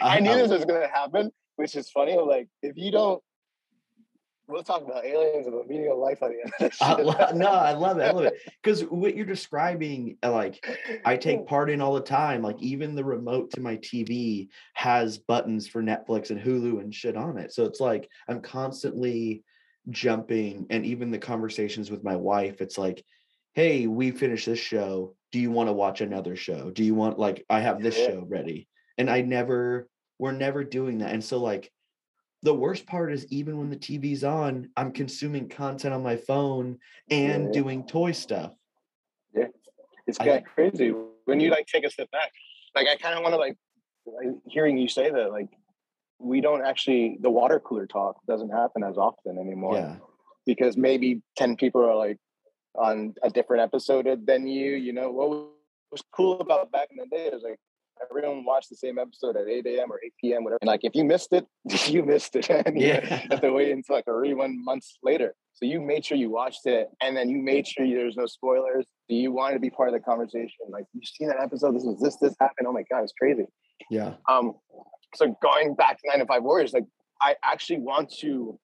I 0.00 0.18
knew 0.18 0.30
Uh, 0.30 0.36
this 0.36 0.50
was 0.50 0.64
gonna 0.64 0.88
happen, 0.88 1.30
which 1.56 1.76
is 1.76 1.88
funny. 1.90 2.14
I'm 2.14 2.26
like, 2.26 2.48
if 2.62 2.76
you 2.76 2.90
don't, 2.90 3.22
we'll 4.48 4.64
talk 4.64 4.82
about 4.82 5.04
aliens 5.04 5.46
and 5.46 5.56
the 5.56 5.64
meaning 5.64 5.88
of 5.90 5.98
life 5.98 6.20
at 6.20 6.30
the 6.30 6.40
end. 6.40 6.52
Of 6.58 6.70
this 6.70 6.82
I 6.82 6.94
lo- 7.00 7.30
no, 7.36 7.46
I 7.46 7.74
love 7.74 7.98
it. 7.98 8.02
I 8.02 8.10
love 8.10 8.24
it 8.24 8.34
because 8.62 8.82
what 8.82 9.14
you're 9.14 9.24
describing, 9.24 10.18
uh, 10.24 10.32
like 10.32 10.66
I 11.04 11.16
take 11.16 11.46
part 11.46 11.70
in 11.70 11.80
all 11.80 11.94
the 11.94 12.00
time. 12.00 12.42
Like 12.42 12.60
even 12.60 12.96
the 12.96 13.04
remote 13.04 13.52
to 13.52 13.60
my 13.60 13.76
TV 13.76 14.48
has 14.74 15.18
buttons 15.18 15.68
for 15.68 15.80
Netflix 15.80 16.30
and 16.30 16.40
Hulu 16.40 16.80
and 16.80 16.92
shit 16.92 17.16
on 17.16 17.38
it. 17.38 17.52
So 17.52 17.64
it's 17.66 17.80
like 17.80 18.08
I'm 18.28 18.40
constantly 18.40 19.44
jumping, 19.90 20.66
and 20.70 20.84
even 20.84 21.12
the 21.12 21.18
conversations 21.18 21.88
with 21.88 22.02
my 22.02 22.16
wife, 22.16 22.60
it's 22.60 22.78
like, 22.78 23.04
"Hey, 23.52 23.86
we 23.86 24.10
finished 24.10 24.46
this 24.46 24.58
show. 24.58 25.14
Do 25.32 25.40
you 25.40 25.50
want 25.50 25.68
to 25.68 25.72
watch 25.72 26.00
another 26.02 26.36
show? 26.36 26.70
Do 26.70 26.84
you 26.84 26.94
want 26.94 27.18
like 27.18 27.44
I 27.50 27.60
have 27.60 27.82
this 27.82 27.96
show 27.96 28.24
ready?" 28.28 28.68
And 28.98 29.08
I 29.10 29.22
never, 29.22 29.88
we're 30.18 30.32
never 30.32 30.62
doing 30.62 30.98
that. 30.98 31.12
And 31.12 31.24
so 31.24 31.38
like 31.38 31.72
the 32.42 32.52
worst 32.54 32.86
part 32.86 33.12
is 33.12 33.26
even 33.32 33.58
when 33.58 33.70
the 33.70 33.76
TV's 33.76 34.24
on, 34.24 34.68
I'm 34.76 34.92
consuming 34.92 35.48
content 35.48 35.94
on 35.94 36.02
my 36.02 36.16
phone 36.16 36.78
and 37.10 37.46
Yeah. 37.46 37.50
doing 37.52 37.86
toy 37.86 38.12
stuff. 38.12 38.52
Yeah. 39.34 39.46
It's 40.06 40.18
kind 40.18 40.30
of 40.38 40.44
crazy 40.44 40.92
when 41.24 41.40
you 41.40 41.50
like 41.50 41.66
take 41.66 41.84
a 41.84 41.90
step 41.90 42.10
back. 42.10 42.32
Like 42.74 42.88
I 42.88 42.96
kind 42.96 43.16
of 43.16 43.22
want 43.22 43.32
to 43.34 43.38
like, 43.38 43.56
like 44.04 44.34
hearing 44.46 44.76
you 44.76 44.88
say 44.88 45.10
that 45.10 45.30
like 45.30 45.48
we 46.18 46.40
don't 46.40 46.64
actually 46.64 47.16
the 47.20 47.30
water 47.30 47.58
cooler 47.60 47.86
talk 47.86 48.16
doesn't 48.26 48.50
happen 48.50 48.84
as 48.84 48.98
often 48.98 49.38
anymore 49.38 49.76
Yeah. 49.76 49.96
because 50.44 50.76
maybe 50.76 51.22
ten 51.36 51.56
people 51.56 51.82
are 51.82 51.96
like 51.96 52.18
on 52.74 53.14
a 53.22 53.30
different 53.30 53.62
episode 53.62 54.08
than 54.26 54.46
you. 54.46 54.72
You 54.72 54.92
know 54.92 55.10
what 55.10 55.28
was 55.90 56.02
cool 56.14 56.40
about 56.40 56.72
back 56.72 56.88
in 56.90 56.96
the 56.96 57.06
day 57.06 57.26
is 57.26 57.42
like 57.42 57.58
everyone 58.10 58.44
watched 58.44 58.70
the 58.70 58.76
same 58.76 58.98
episode 58.98 59.36
at 59.36 59.46
8 59.48 59.66
a.m. 59.66 59.92
or 59.92 60.00
8 60.04 60.12
p.m. 60.20 60.44
whatever. 60.44 60.58
And 60.62 60.68
like 60.68 60.80
if 60.82 60.94
you 60.94 61.04
missed 61.04 61.32
it, 61.32 61.46
you 61.86 62.02
missed 62.04 62.34
it, 62.36 62.48
and 62.66 62.80
you 62.80 62.88
Yeah. 62.88 63.04
have 63.30 63.40
to 63.40 63.52
wait 63.52 63.70
until 63.72 63.96
like 63.96 64.06
a 64.06 64.10
rerun 64.10 64.54
months 64.56 64.98
later. 65.02 65.34
So 65.54 65.66
you 65.66 65.80
made 65.80 66.04
sure 66.04 66.16
you 66.16 66.30
watched 66.30 66.66
it, 66.66 66.88
and 67.02 67.16
then 67.16 67.28
you 67.28 67.38
made 67.38 67.66
sure 67.68 67.86
there's 67.86 68.16
no 68.16 68.26
spoilers. 68.26 68.86
Do 69.08 69.14
you 69.14 69.30
want 69.32 69.54
to 69.54 69.60
be 69.60 69.70
part 69.70 69.88
of 69.88 69.92
the 69.94 70.00
conversation? 70.00 70.66
Like 70.70 70.84
you 70.94 71.00
seen 71.04 71.28
that 71.28 71.40
episode? 71.40 71.74
This 71.76 71.84
was 71.84 72.00
this 72.00 72.16
this 72.16 72.34
happened. 72.40 72.66
Oh 72.66 72.72
my 72.72 72.84
god, 72.90 73.02
it's 73.02 73.12
crazy. 73.12 73.44
Yeah. 73.90 74.14
Um, 74.28 74.54
so 75.14 75.36
going 75.42 75.74
back 75.74 75.98
to 76.00 76.08
Nine 76.08 76.20
to 76.20 76.26
Five 76.26 76.42
Warriors, 76.42 76.72
like 76.72 76.86
I 77.20 77.36
actually 77.44 77.80
want 77.80 78.10
to 78.20 78.58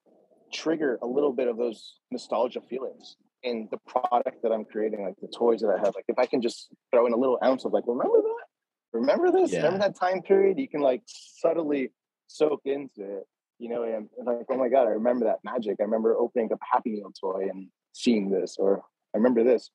trigger 0.52 0.98
a 1.02 1.06
little 1.06 1.32
bit 1.32 1.46
of 1.46 1.58
those 1.58 1.96
nostalgia 2.10 2.62
feelings 2.62 3.16
in 3.42 3.68
the 3.70 3.78
product 3.86 4.42
that 4.42 4.52
I'm 4.52 4.64
creating, 4.64 5.02
like 5.02 5.14
the 5.20 5.28
toys 5.28 5.60
that 5.60 5.68
I 5.68 5.78
have. 5.78 5.94
Like 5.94 6.04
if 6.08 6.18
I 6.18 6.26
can 6.26 6.42
just 6.42 6.68
throw 6.92 7.06
in 7.06 7.12
a 7.12 7.16
little 7.16 7.38
ounce 7.44 7.64
of 7.64 7.72
like, 7.72 7.84
remember 7.86 8.20
that? 8.20 8.44
Remember 8.92 9.30
this? 9.30 9.52
Remember 9.52 9.78
that 9.78 9.98
time 9.98 10.22
period? 10.22 10.58
You 10.58 10.68
can 10.68 10.80
like 10.80 11.02
subtly 11.06 11.92
soak 12.26 12.62
into 12.64 13.18
it. 13.18 13.24
You 13.58 13.70
know, 13.70 13.82
and 13.82 14.08
and 14.16 14.26
like, 14.26 14.46
oh 14.50 14.56
my 14.56 14.68
god, 14.68 14.86
I 14.86 14.90
remember 14.90 15.24
that 15.26 15.38
magic. 15.44 15.76
I 15.80 15.84
remember 15.84 16.16
opening 16.16 16.52
up 16.52 16.60
a 16.60 16.76
Happy 16.76 16.90
Meal 16.90 17.12
toy 17.20 17.48
and 17.50 17.68
seeing 17.92 18.30
this, 18.30 18.56
or 18.58 18.82
I 19.14 19.18
remember 19.18 19.42
this 19.42 19.70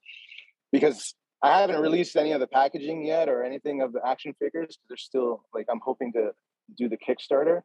because 0.71 1.13
I 1.41 1.59
haven't 1.59 1.81
released 1.81 2.15
any 2.15 2.31
of 2.31 2.39
the 2.39 2.47
packaging 2.47 3.05
yet 3.05 3.27
or 3.27 3.43
anything 3.43 3.81
of 3.81 3.91
the 3.91 3.99
action 4.05 4.33
figures. 4.39 4.77
They're 4.87 4.95
still 4.95 5.43
like 5.53 5.65
I'm 5.69 5.81
hoping 5.83 6.13
to 6.13 6.31
do 6.77 6.87
the 6.87 6.97
Kickstarter, 6.97 7.61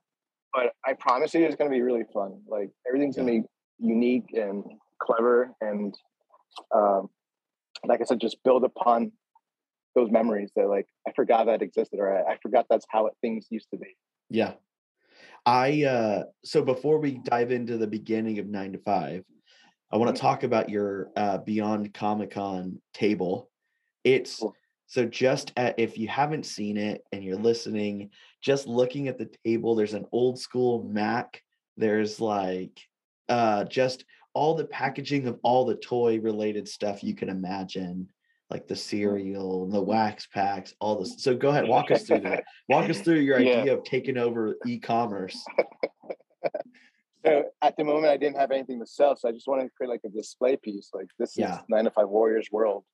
but 0.53 0.73
I 0.85 0.95
promise 0.95 1.35
you 1.35 1.45
it's 1.45 1.55
going 1.55 1.71
to 1.71 1.75
be 1.75 1.83
really 1.83 2.05
fun. 2.13 2.41
Like 2.49 2.71
everything's 2.87 3.15
going 3.15 3.29
to 3.29 3.33
be 3.43 3.49
unique 3.79 4.35
and 4.35 4.65
clever, 5.01 5.53
and 5.61 5.95
um, 6.75 7.09
like 7.87 8.01
I 8.01 8.05
said, 8.05 8.21
just 8.21 8.43
build 8.45 8.65
upon 8.65 9.13
those 9.95 10.11
memories 10.11 10.51
that 10.57 10.69
like 10.69 10.87
I 11.07 11.13
forgot 11.13 11.47
that 11.47 11.63
existed 11.63 11.99
or 11.99 12.17
I, 12.17 12.33
I 12.33 12.39
forgot 12.43 12.67
that's 12.71 12.87
how 12.89 13.07
it, 13.07 13.15
things 13.21 13.47
used 13.51 13.69
to 13.73 13.79
be. 13.79 13.97
Yeah. 14.31 14.53
I 15.45 15.85
uh 15.85 16.23
so 16.45 16.63
before 16.63 16.99
we 16.99 17.13
dive 17.25 17.51
into 17.51 17.79
the 17.79 17.87
beginning 17.87 18.39
of 18.39 18.47
9 18.47 18.73
to 18.73 18.79
5, 18.79 19.25
I 19.91 19.97
want 19.97 20.15
to 20.15 20.21
talk 20.21 20.43
about 20.43 20.69
your 20.69 21.09
uh 21.17 21.39
Beyond 21.39 21.95
Comic-Con 21.95 22.81
table. 22.95 23.51
It's 24.05 24.37
Cool. 24.37 24.55
so 24.87 25.05
just 25.05 25.53
at, 25.57 25.79
if 25.79 25.99
you 25.99 26.07
haven't 26.09 26.47
seen 26.47 26.77
it 26.77 27.03
and 27.13 27.25
you're 27.25 27.37
listening, 27.37 28.11
just 28.43 28.67
looking 28.67 29.09
at 29.09 29.19
the 29.19 29.31
table, 29.45 29.75
there's 29.75 29.95
an 29.95 30.07
old 30.13 30.39
school 30.39 30.85
Mac. 30.85 31.43
There's 31.77 32.21
like 32.21 32.81
uh 33.29 33.65
just 33.65 34.05
all 34.35 34.55
the 34.55 34.67
packaging 34.67 35.27
of 35.27 35.39
all 35.43 35.65
the 35.65 35.77
toy 35.77 36.21
related 36.21 36.69
stuff 36.69 37.03
you 37.03 37.15
can 37.15 37.29
imagine, 37.29 38.09
like 38.51 38.67
the 38.67 38.75
mm-hmm. 38.75 38.81
cereal, 38.81 39.69
the 39.69 39.81
wax 39.81 40.27
packs, 40.27 40.75
all 40.81 41.01
this. 41.01 41.23
So 41.23 41.35
go 41.35 41.51
ahead, 41.51 41.69
walk 41.69 41.91
us 41.91 42.05
through 42.05 42.21
that. 42.21 42.45
Walk 42.69 42.89
us 42.91 43.01
through 43.01 43.21
your 43.21 43.41
Yeah. 43.41 43.61
idea 43.61 43.75
of 43.75 43.85
taking 43.85 44.17
over 44.17 44.57
e-commerce. 44.67 45.45
So 47.27 47.45
at 47.63 47.77
the 47.77 47.85
moment, 47.85 48.07
I 48.07 48.17
didn't 48.17 48.37
have 48.37 48.53
anything 48.53 48.79
to 48.79 48.87
sell, 48.87 49.17
so 49.17 49.29
I 49.29 49.33
just 49.33 49.49
wanted 49.49 49.65
to 49.65 49.71
create 49.71 49.91
like 49.91 50.03
a 50.05 50.09
display 50.09 50.57
piece. 50.57 50.91
Like 50.95 51.09
this 51.19 51.37
Yeah. 51.37 51.57
is 51.57 51.65
Nine 51.69 51.85
to 51.85 51.91
Five 51.91 52.09
Warriors 52.09 52.49
world, 52.51 52.85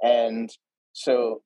and 0.00 0.48
so 0.92 1.42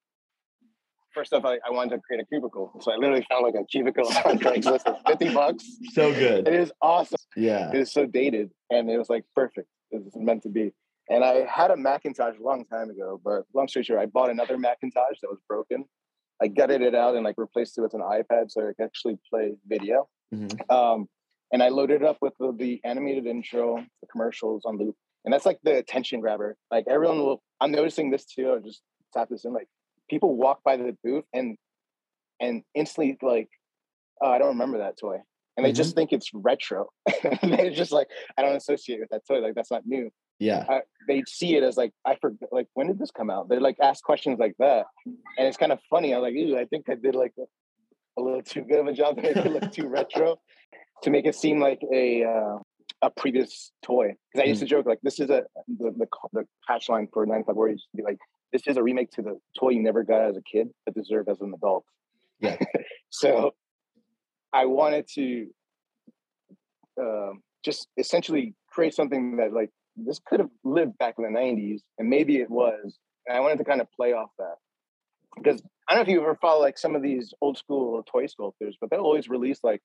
first 1.12 1.32
off, 1.32 1.44
I, 1.44 1.58
I 1.66 1.70
wanted 1.70 1.96
to 1.96 1.98
create 2.02 2.22
a 2.22 2.26
cubicle. 2.26 2.72
So 2.80 2.92
I 2.92 2.96
literally 2.96 3.26
found 3.30 3.44
like 3.44 3.54
a 3.54 3.64
cubicle 3.64 4.06
on 4.24 4.38
Craigslist 4.44 4.82
for 4.84 4.96
fifty 5.06 5.32
bucks. 5.32 5.64
So 5.92 6.12
good. 6.12 6.46
It 6.48 6.54
is 6.54 6.72
awesome. 6.80 7.18
Yeah. 7.36 7.70
It 7.70 7.76
is 7.80 7.92
so 7.92 8.06
dated, 8.06 8.50
and 8.70 8.90
it 8.90 8.98
was 8.98 9.08
like 9.10 9.24
perfect. 9.34 9.68
It 9.90 10.02
was 10.04 10.12
meant 10.16 10.42
to 10.44 10.48
be. 10.48 10.72
And 11.08 11.24
I 11.24 11.44
had 11.44 11.72
a 11.72 11.76
Macintosh 11.76 12.36
a 12.38 12.42
long 12.42 12.64
time 12.66 12.88
ago, 12.90 13.20
but 13.24 13.42
long 13.52 13.66
story 13.66 13.82
short, 13.84 13.98
I 14.00 14.06
bought 14.06 14.30
another 14.30 14.56
Macintosh 14.56 15.18
that 15.22 15.28
was 15.28 15.40
broken. 15.48 15.84
I 16.40 16.46
gutted 16.46 16.82
it 16.82 16.94
out 16.94 17.16
and 17.16 17.24
like 17.24 17.34
replaced 17.36 17.76
it 17.76 17.82
with 17.82 17.94
an 17.94 18.00
iPad 18.00 18.50
so 18.50 18.62
I 18.62 18.72
could 18.76 18.84
actually 18.84 19.18
play 19.28 19.54
video. 19.66 20.08
Mhm. 20.32 20.70
Um, 20.72 21.08
and 21.52 21.62
I 21.62 21.68
loaded 21.68 22.02
it 22.02 22.06
up 22.06 22.18
with 22.20 22.32
the, 22.38 22.52
the 22.56 22.80
animated 22.84 23.26
intro, 23.26 23.76
the 24.00 24.06
commercials 24.06 24.62
on 24.64 24.78
loop, 24.78 24.94
and 25.24 25.34
that's 25.34 25.44
like 25.44 25.58
the 25.64 25.76
attention 25.78 26.20
grabber. 26.20 26.56
Like 26.70 26.84
everyone 26.88 27.18
will. 27.18 27.42
I'm 27.60 27.72
noticing 27.72 28.10
this 28.10 28.24
too. 28.24 28.48
I'll 28.50 28.60
just 28.60 28.80
tap 29.12 29.28
this 29.28 29.44
in. 29.44 29.52
Like 29.52 29.68
people 30.10 30.36
walk 30.36 30.62
by 30.64 30.76
the 30.76 30.96
booth 31.02 31.24
and 31.32 31.56
and 32.40 32.62
instantly 32.74 33.16
like, 33.22 33.48
oh, 34.20 34.30
I 34.30 34.38
don't 34.38 34.48
remember 34.48 34.78
that 34.78 34.98
toy, 34.98 35.18
and 35.56 35.64
they 35.64 35.72
just 35.72 35.94
think 35.94 36.12
it's 36.12 36.30
retro. 36.34 36.88
and 37.22 37.52
they're 37.58 37.70
just 37.70 37.92
like, 37.92 38.08
I 38.36 38.42
don't 38.42 38.56
associate 38.56 39.00
with 39.00 39.10
that 39.10 39.26
toy. 39.26 39.38
Like 39.38 39.54
that's 39.54 39.70
not 39.70 39.86
new. 39.86 40.10
Yeah. 40.38 40.64
I, 40.68 40.80
they 41.06 41.22
see 41.28 41.56
it 41.56 41.62
as 41.62 41.76
like 41.76 41.92
I 42.04 42.16
forget. 42.16 42.48
Like 42.50 42.66
when 42.74 42.88
did 42.88 42.98
this 42.98 43.10
come 43.10 43.30
out? 43.30 43.48
They're 43.48 43.60
like 43.60 43.76
ask 43.80 44.02
questions 44.02 44.38
like 44.38 44.54
that, 44.58 44.86
and 45.06 45.46
it's 45.46 45.56
kind 45.56 45.72
of 45.72 45.78
funny. 45.88 46.14
I'm 46.14 46.22
like, 46.22 46.34
Ew, 46.34 46.58
I 46.58 46.64
think 46.64 46.88
I 46.88 46.94
did 46.94 47.14
like 47.14 47.34
a, 47.38 48.22
little 48.22 48.42
too 48.42 48.62
good 48.62 48.80
of 48.80 48.86
a 48.86 48.92
job 48.92 49.16
to 49.16 49.22
make 49.22 49.36
it 49.36 49.52
look 49.52 49.70
too 49.72 49.88
retro, 49.88 50.38
to 51.02 51.10
make 51.10 51.26
it 51.26 51.34
seem 51.34 51.60
like 51.60 51.80
a 51.92 52.24
uh, 52.24 52.58
a 53.02 53.10
previous 53.10 53.72
toy. 53.82 54.14
Because 54.32 54.46
I 54.46 54.48
used 54.48 54.60
to 54.60 54.66
joke 54.66 54.86
like 54.86 55.00
this 55.02 55.20
is 55.20 55.30
a 55.30 55.44
the 55.68 55.90
the, 55.90 56.06
the 56.32 56.44
patch 56.66 56.88
line 56.88 57.08
for 57.12 57.26
95 57.26 57.54
Warriors 57.54 57.86
to 57.90 57.96
be 57.96 58.02
like 58.02 58.18
this 58.52 58.62
is 58.66 58.76
a 58.76 58.82
remake 58.82 59.10
to 59.12 59.22
the 59.22 59.38
toy 59.58 59.70
you 59.70 59.82
never 59.82 60.02
got 60.02 60.30
as 60.30 60.36
a 60.36 60.42
kid 60.42 60.68
but 60.84 60.94
deserve 60.94 61.28
as 61.28 61.40
an 61.40 61.52
adult. 61.54 61.84
Yeah. 62.40 62.56
so 63.10 63.52
I 64.52 64.66
wanted 64.66 65.06
to 65.14 65.46
um, 67.00 67.42
just 67.64 67.88
essentially 67.96 68.54
create 68.68 68.94
something 68.94 69.36
that 69.36 69.52
like 69.52 69.70
this 69.96 70.20
could 70.24 70.40
have 70.40 70.50
lived 70.64 70.96
back 70.98 71.14
in 71.18 71.24
the 71.24 71.38
90s 71.38 71.80
and 71.98 72.08
maybe 72.08 72.36
it 72.36 72.50
was 72.50 72.98
and 73.26 73.36
i 73.36 73.40
wanted 73.40 73.58
to 73.58 73.64
kind 73.64 73.80
of 73.80 73.86
play 73.92 74.12
off 74.12 74.30
that 74.38 74.54
because 75.36 75.62
i 75.88 75.94
don't 75.94 76.06
know 76.06 76.10
if 76.10 76.14
you 76.14 76.22
ever 76.22 76.36
follow 76.40 76.60
like 76.60 76.78
some 76.78 76.94
of 76.94 77.02
these 77.02 77.32
old 77.40 77.58
school 77.58 78.02
toy 78.10 78.26
sculptors 78.26 78.76
but 78.80 78.90
they'll 78.90 79.00
always 79.00 79.28
release 79.28 79.58
like 79.62 79.82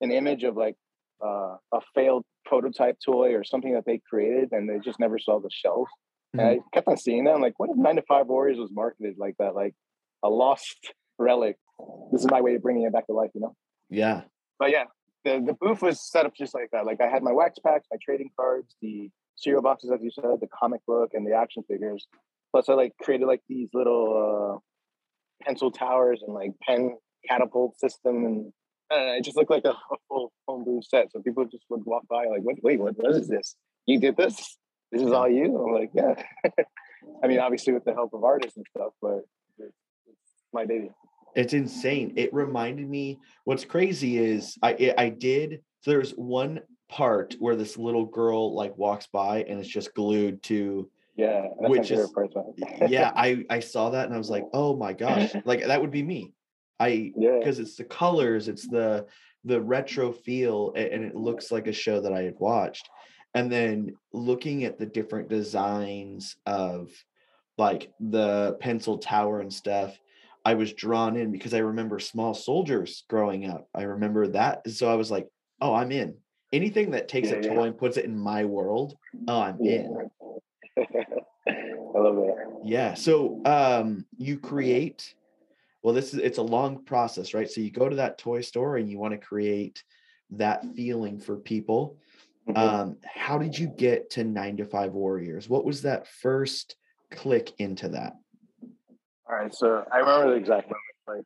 an 0.00 0.10
image 0.10 0.42
of 0.42 0.56
like 0.56 0.76
uh, 1.24 1.56
a 1.72 1.80
failed 1.94 2.24
prototype 2.44 2.96
toy 3.04 3.34
or 3.34 3.44
something 3.44 3.74
that 3.74 3.84
they 3.86 4.00
created 4.10 4.48
and 4.50 4.68
they 4.68 4.78
just 4.84 4.98
never 4.98 5.18
saw 5.18 5.38
the 5.38 5.50
shelf 5.52 5.88
and 6.32 6.40
i 6.42 6.58
kept 6.72 6.88
on 6.88 6.96
seeing 6.96 7.24
that 7.24 7.34
i'm 7.34 7.40
like 7.42 7.58
what 7.58 7.70
if 7.70 7.76
9 7.76 7.96
to 7.96 8.02
5 8.02 8.26
warriors 8.26 8.58
was 8.58 8.70
marketed 8.72 9.16
like 9.18 9.34
that 9.38 9.54
like 9.54 9.74
a 10.22 10.28
lost 10.28 10.92
relic 11.18 11.56
this 12.12 12.20
is 12.22 12.30
my 12.30 12.40
way 12.40 12.54
of 12.54 12.62
bringing 12.62 12.84
it 12.84 12.92
back 12.92 13.06
to 13.06 13.12
life 13.12 13.30
you 13.34 13.40
know 13.40 13.54
Yeah. 13.90 14.22
but 14.58 14.70
yeah, 14.70 14.84
the, 15.24 15.40
the 15.44 15.52
booth 15.54 15.82
was 15.82 16.00
set 16.10 16.26
up 16.26 16.34
just 16.36 16.52
like 16.54 16.70
that. 16.72 16.84
Like 16.84 17.00
I 17.00 17.08
had 17.08 17.22
my 17.22 17.30
wax 17.32 17.58
packs, 17.60 17.86
my 17.92 17.98
trading 18.04 18.30
cards, 18.36 18.74
the 18.82 19.08
cereal 19.36 19.62
boxes, 19.62 19.90
as 19.92 20.00
you 20.02 20.10
said, 20.10 20.24
the 20.40 20.48
comic 20.48 20.80
book, 20.86 21.10
and 21.14 21.24
the 21.26 21.32
action 21.34 21.62
figures. 21.68 22.06
Plus, 22.50 22.68
I 22.68 22.74
like 22.74 22.92
created 23.00 23.26
like 23.26 23.40
these 23.48 23.68
little 23.72 24.08
uh, 24.20 25.44
pencil 25.44 25.70
towers 25.70 26.22
and 26.26 26.34
like 26.34 26.52
pen 26.66 26.96
catapult 27.28 27.78
system, 27.78 28.24
and 28.24 28.52
uh, 28.92 29.14
it 29.18 29.22
just 29.24 29.36
looked 29.36 29.50
like 29.50 29.64
a, 29.64 29.70
a 29.70 29.96
full 30.08 30.32
homebrew 30.48 30.80
set. 30.82 31.12
So 31.12 31.20
people 31.22 31.44
just 31.44 31.64
would 31.70 31.82
walk 31.84 32.02
by 32.08 32.26
like, 32.26 32.42
"Wait, 32.42 32.58
wait, 32.62 32.80
what, 32.80 32.94
what 32.96 33.14
is 33.14 33.28
this? 33.28 33.54
You 33.86 34.00
did 34.00 34.16
this? 34.16 34.51
This 34.92 35.02
is 35.02 35.10
all 35.12 35.28
you?" 35.28 35.56
I'm 35.64 35.72
like, 35.72 35.90
"Yeah." 35.94 36.14
I 37.24 37.26
mean, 37.26 37.40
obviously 37.40 37.72
with 37.72 37.84
the 37.84 37.94
help 37.94 38.14
of 38.14 38.22
artists 38.22 38.56
and 38.56 38.66
stuff, 38.70 38.92
but 39.00 39.22
it's, 39.58 39.74
it's 40.08 40.32
my 40.52 40.64
baby. 40.64 40.90
It's 41.34 41.52
insane. 41.54 42.12
It 42.16 42.32
reminded 42.32 42.88
me 42.88 43.18
what's 43.44 43.64
crazy 43.64 44.18
is 44.18 44.56
I 44.62 44.94
I 44.98 45.08
did 45.08 45.62
so 45.80 45.90
there's 45.90 46.12
one 46.12 46.60
part 46.88 47.34
where 47.38 47.56
this 47.56 47.76
little 47.78 48.04
girl 48.04 48.54
like 48.54 48.76
walks 48.76 49.06
by 49.06 49.42
and 49.44 49.58
it's 49.58 49.68
just 49.68 49.94
glued 49.94 50.42
to 50.44 50.88
Yeah, 51.16 51.46
that's 51.58 51.70
Which 51.70 51.90
is- 51.90 52.06
favorite 52.10 52.34
part. 52.34 52.58
man. 52.58 52.90
yeah 52.90 53.10
i 53.16 53.44
i 53.48 53.60
saw 53.60 53.88
that 53.90 54.04
and 54.06 54.14
i 54.14 54.18
was 54.18 54.28
like 54.28 54.44
oh 54.52 54.76
my 54.76 54.92
gosh 54.92 55.32
like 55.46 55.64
that 55.66 55.80
would 55.80 55.90
be 55.90 56.02
me 56.02 56.32
i 56.78 57.12
yeah, 57.16 57.38
because 57.38 57.58
it's 57.58 57.76
the 57.76 57.84
colors 57.84 58.46
it's 58.46 58.68
the 58.68 59.06
the 59.44 59.58
retro 59.60 60.12
feel 60.12 60.72
and 60.76 61.02
it 61.02 61.16
looks 61.16 61.50
like 61.50 61.66
a 61.66 61.72
show 61.72 61.98
that 62.02 62.12
i 62.12 62.22
had 62.22 62.34
watched 62.38 62.90
and 63.34 63.50
then 63.50 63.94
looking 64.12 64.64
at 64.64 64.78
the 64.78 64.86
different 64.86 65.28
designs 65.28 66.36
of 66.46 66.90
like 67.58 67.90
the 68.00 68.56
pencil 68.60 68.98
tower 68.98 69.40
and 69.40 69.52
stuff 69.52 69.96
i 70.44 70.54
was 70.54 70.72
drawn 70.72 71.16
in 71.16 71.30
because 71.30 71.54
i 71.54 71.58
remember 71.58 71.98
small 71.98 72.34
soldiers 72.34 73.04
growing 73.08 73.48
up 73.48 73.68
i 73.74 73.82
remember 73.82 74.26
that 74.26 74.68
so 74.70 74.90
i 74.90 74.94
was 74.94 75.10
like 75.10 75.28
oh 75.60 75.74
i'm 75.74 75.92
in 75.92 76.14
anything 76.52 76.90
that 76.92 77.08
takes 77.08 77.28
Yeah, 77.28 77.36
a 77.36 77.42
yeah. 77.42 77.54
toy 77.54 77.64
and 77.64 77.78
puts 77.78 77.96
it 77.96 78.04
in 78.04 78.18
my 78.18 78.44
world 78.44 78.96
oh 79.28 79.40
i'm 79.40 79.60
in. 79.60 80.10
I 81.94 81.98
love 81.98 82.16
that. 82.16 82.60
yeah. 82.64 82.94
So 82.94 83.40
um 83.44 84.06
you 84.16 84.38
create 84.38 85.14
well 85.82 85.92
this 85.94 86.14
is 86.14 86.20
it's 86.20 86.38
a 86.38 86.42
long 86.42 86.84
process, 86.84 87.34
right? 87.34 87.50
So 87.50 87.60
you 87.60 87.70
go 87.70 87.88
to 87.88 87.96
that 87.96 88.16
toy 88.18 88.40
store 88.40 88.76
and 88.76 88.88
you 88.90 88.98
want 88.98 89.12
to 89.12 89.18
create 89.18 89.82
that 90.30 90.64
feeling 90.74 91.18
for 91.20 91.36
people. 91.36 91.98
Mhm. 92.48 92.56
Um 92.56 92.96
how 93.04 93.38
did 93.38 93.58
you 93.58 93.68
get 93.68 94.10
to 94.10 94.24
9 94.24 94.56
to 94.58 94.64
5 94.64 94.92
warriors? 94.92 95.48
What 95.48 95.64
was 95.64 95.82
that 95.82 96.06
first 96.06 96.76
click 97.10 97.52
into 97.58 97.88
that? 97.90 98.14
All 99.28 99.36
right, 99.36 99.54
so 99.54 99.84
I 99.92 99.98
remember 99.98 100.30
the 100.30 100.36
exact 100.36 100.66
moment 100.68 100.78
like 101.06 101.24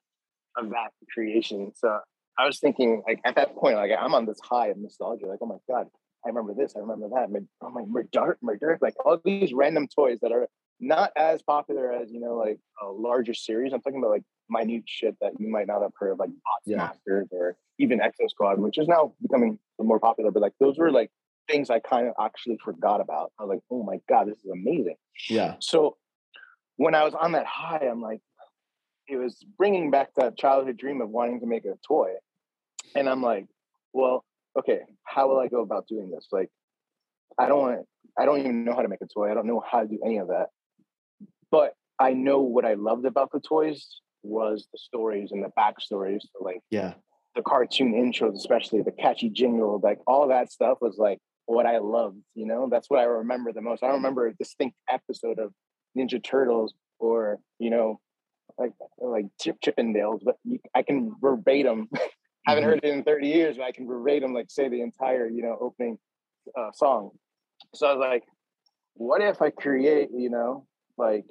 of 0.57 0.71
that 0.71 0.91
creation. 1.13 1.73
So 1.75 1.99
I 2.39 2.47
was 2.47 2.61
thinking 2.61 3.03
like 3.07 3.21
at 3.25 3.35
that 3.37 3.57
point, 3.57 3.77
like 3.77 3.91
I'm 3.99 4.15
on 4.15 4.27
this 4.27 4.41
high 4.43 4.69
of 4.69 4.77
nostalgia, 4.79 5.27
like, 5.27 5.39
oh 5.41 5.47
my 5.47 5.57
god, 5.69 5.89
I 6.25 6.29
remember 6.29 6.55
this, 6.55 6.75
I 6.77 6.81
remember 6.81 7.09
that. 7.15 7.31
My, 7.31 7.41
oh 7.63 7.71
my 7.71 7.83
Murdark, 7.83 8.37
Murdark, 8.45 8.79
like 8.83 8.95
all 9.05 9.19
these 9.25 9.53
random 9.53 9.89
toys 9.89 10.19
that 10.21 10.33
are 10.33 10.49
not 10.81 11.13
as 11.17 11.43
popular 11.43 11.93
as 11.93 12.11
you 12.11 12.21
know, 12.21 12.37
like 12.37 12.59
a 12.83 12.87
larger 12.87 13.33
series. 13.35 13.73
I'm 13.73 13.81
talking 13.81 13.99
about 13.99 14.11
like 14.11 14.25
minute 14.49 14.85
shit 14.87 15.17
that 15.21 15.33
you 15.39 15.49
might 15.49 15.67
not 15.67 15.83
have 15.83 15.93
heard 15.99 16.13
of, 16.13 16.19
like 16.19 16.31
Bots 16.31 16.67
Yeah. 16.67 16.77
Masters 16.79 17.29
or 17.33 17.57
even 17.79 18.01
Exo 18.01 18.29
Squad, 18.29 18.59
which 18.59 18.79
is 18.79 18.89
now 18.89 19.15
becoming 19.21 19.59
more 19.79 20.01
popular. 20.01 20.31
But 20.31 20.43
like 20.43 20.55
those 20.61 20.79
were 20.79 20.91
like 20.91 21.11
things 21.49 21.71
I 21.71 21.81
kind 21.81 22.09
of 22.09 22.15
actually 22.21 22.59
forgot 22.65 23.01
about. 23.01 23.33
I 23.39 23.45
was 23.45 23.51
like, 23.51 23.63
oh 23.71 23.83
my 23.83 23.99
god, 24.09 24.29
this 24.29 24.39
is 24.39 24.51
amazing. 24.51 24.97
Yeah. 25.29 25.57
So 25.61 25.97
when 26.77 26.95
I 26.95 27.05
was 27.05 27.15
on 27.15 27.33
that 27.33 27.47
high, 27.47 27.87
I'm 27.91 28.01
like, 28.01 28.21
it 29.09 29.17
was 29.17 29.45
bringing 29.57 29.91
back 29.91 30.11
that 30.17 30.37
childhood 30.37 30.77
dream 30.77 31.01
of 31.01 31.11
wanting 31.11 31.41
to 31.41 31.47
make 31.47 31.65
a 31.65 31.75
toy. 31.87 32.11
And 32.95 33.09
I'm 33.09 33.23
like, 33.23 33.47
well, 33.93 34.25
okay, 34.59 34.81
how 35.05 35.29
will 35.29 35.39
I 35.39 35.49
go 35.49 35.61
about 35.63 35.87
doing 35.87 36.11
this? 36.11 36.27
Like, 36.33 36.51
I 37.39 37.47
don't 37.47 37.61
want 37.61 37.87
I 38.19 38.25
don't 38.25 38.41
even 38.41 38.65
know 38.65 38.75
how 38.75 38.83
to 38.83 38.89
make 38.89 39.03
a 39.03 39.07
toy. 39.07 39.31
I 39.31 39.35
don't 39.35 39.47
know 39.47 39.63
how 39.71 39.83
to 39.83 39.89
do 39.89 39.99
any 40.05 40.19
of 40.19 40.29
that. 40.29 40.47
But 41.51 41.75
I 41.99 42.13
know 42.13 42.41
what 42.41 42.65
I 42.65 42.75
loved 42.75 43.07
about 43.07 43.31
the 43.33 43.41
toys 43.41 44.01
was 44.23 44.69
the 44.73 44.79
stories 44.79 45.33
and 45.33 45.45
the 45.45 45.51
backstories. 45.59 46.21
So 46.23 46.43
like 46.45 46.61
Yeah. 46.71 46.95
the 47.35 47.43
cartoon 47.43 47.93
intros, 47.95 48.35
especially 48.35 48.83
the 48.83 48.93
catchy 48.93 49.31
jingle, 49.31 49.81
like 49.83 49.99
all 50.07 50.29
that 50.29 50.51
stuff 50.51 50.79
was 50.81 50.97
like 50.99 51.19
what 51.47 51.67
I 51.67 51.79
loved. 51.79 52.19
You 52.35 52.47
know, 52.47 52.69
that's 52.71 52.91
what 52.91 53.01
I 53.01 53.05
remember 53.05 53.53
the 53.53 53.63
most. 53.63 53.83
I 53.83 53.87
don't 53.87 53.97
remember 53.97 54.27
a 54.27 54.35
distinct 54.35 54.77
episode 54.91 55.39
of 55.39 55.53
Ninja 55.97 56.23
Turtles 56.23 56.75
or 56.99 57.39
you 57.59 57.71
know, 57.71 58.01
like 58.59 58.73
like 58.99 59.27
Chip 59.41 59.59
Chippendales, 59.65 60.21
but 60.25 60.37
you, 60.45 60.59
I 60.75 60.83
can 60.83 61.15
verbatim. 61.21 61.89
haven't 62.47 62.63
Mhm. 62.63 62.67
heard 62.67 62.81
it 62.85 62.93
in 62.93 63.03
30 63.03 63.27
years, 63.29 63.57
but 63.57 63.65
I 63.65 63.73
can 63.73 63.87
verbatim 63.87 64.33
like 64.33 64.51
say 64.51 64.69
the 64.69 64.81
entire 64.81 65.29
you 65.29 65.43
know 65.43 65.57
opening 65.61 65.99
uh, 66.57 66.71
song. 66.73 67.11
So 67.75 67.87
I 67.89 67.93
was 67.95 68.01
like, 68.01 68.25
what 68.95 69.21
if 69.21 69.43
I 69.43 69.51
create 69.51 70.11
you 70.15 70.31
know 70.31 70.67
like 70.97 71.27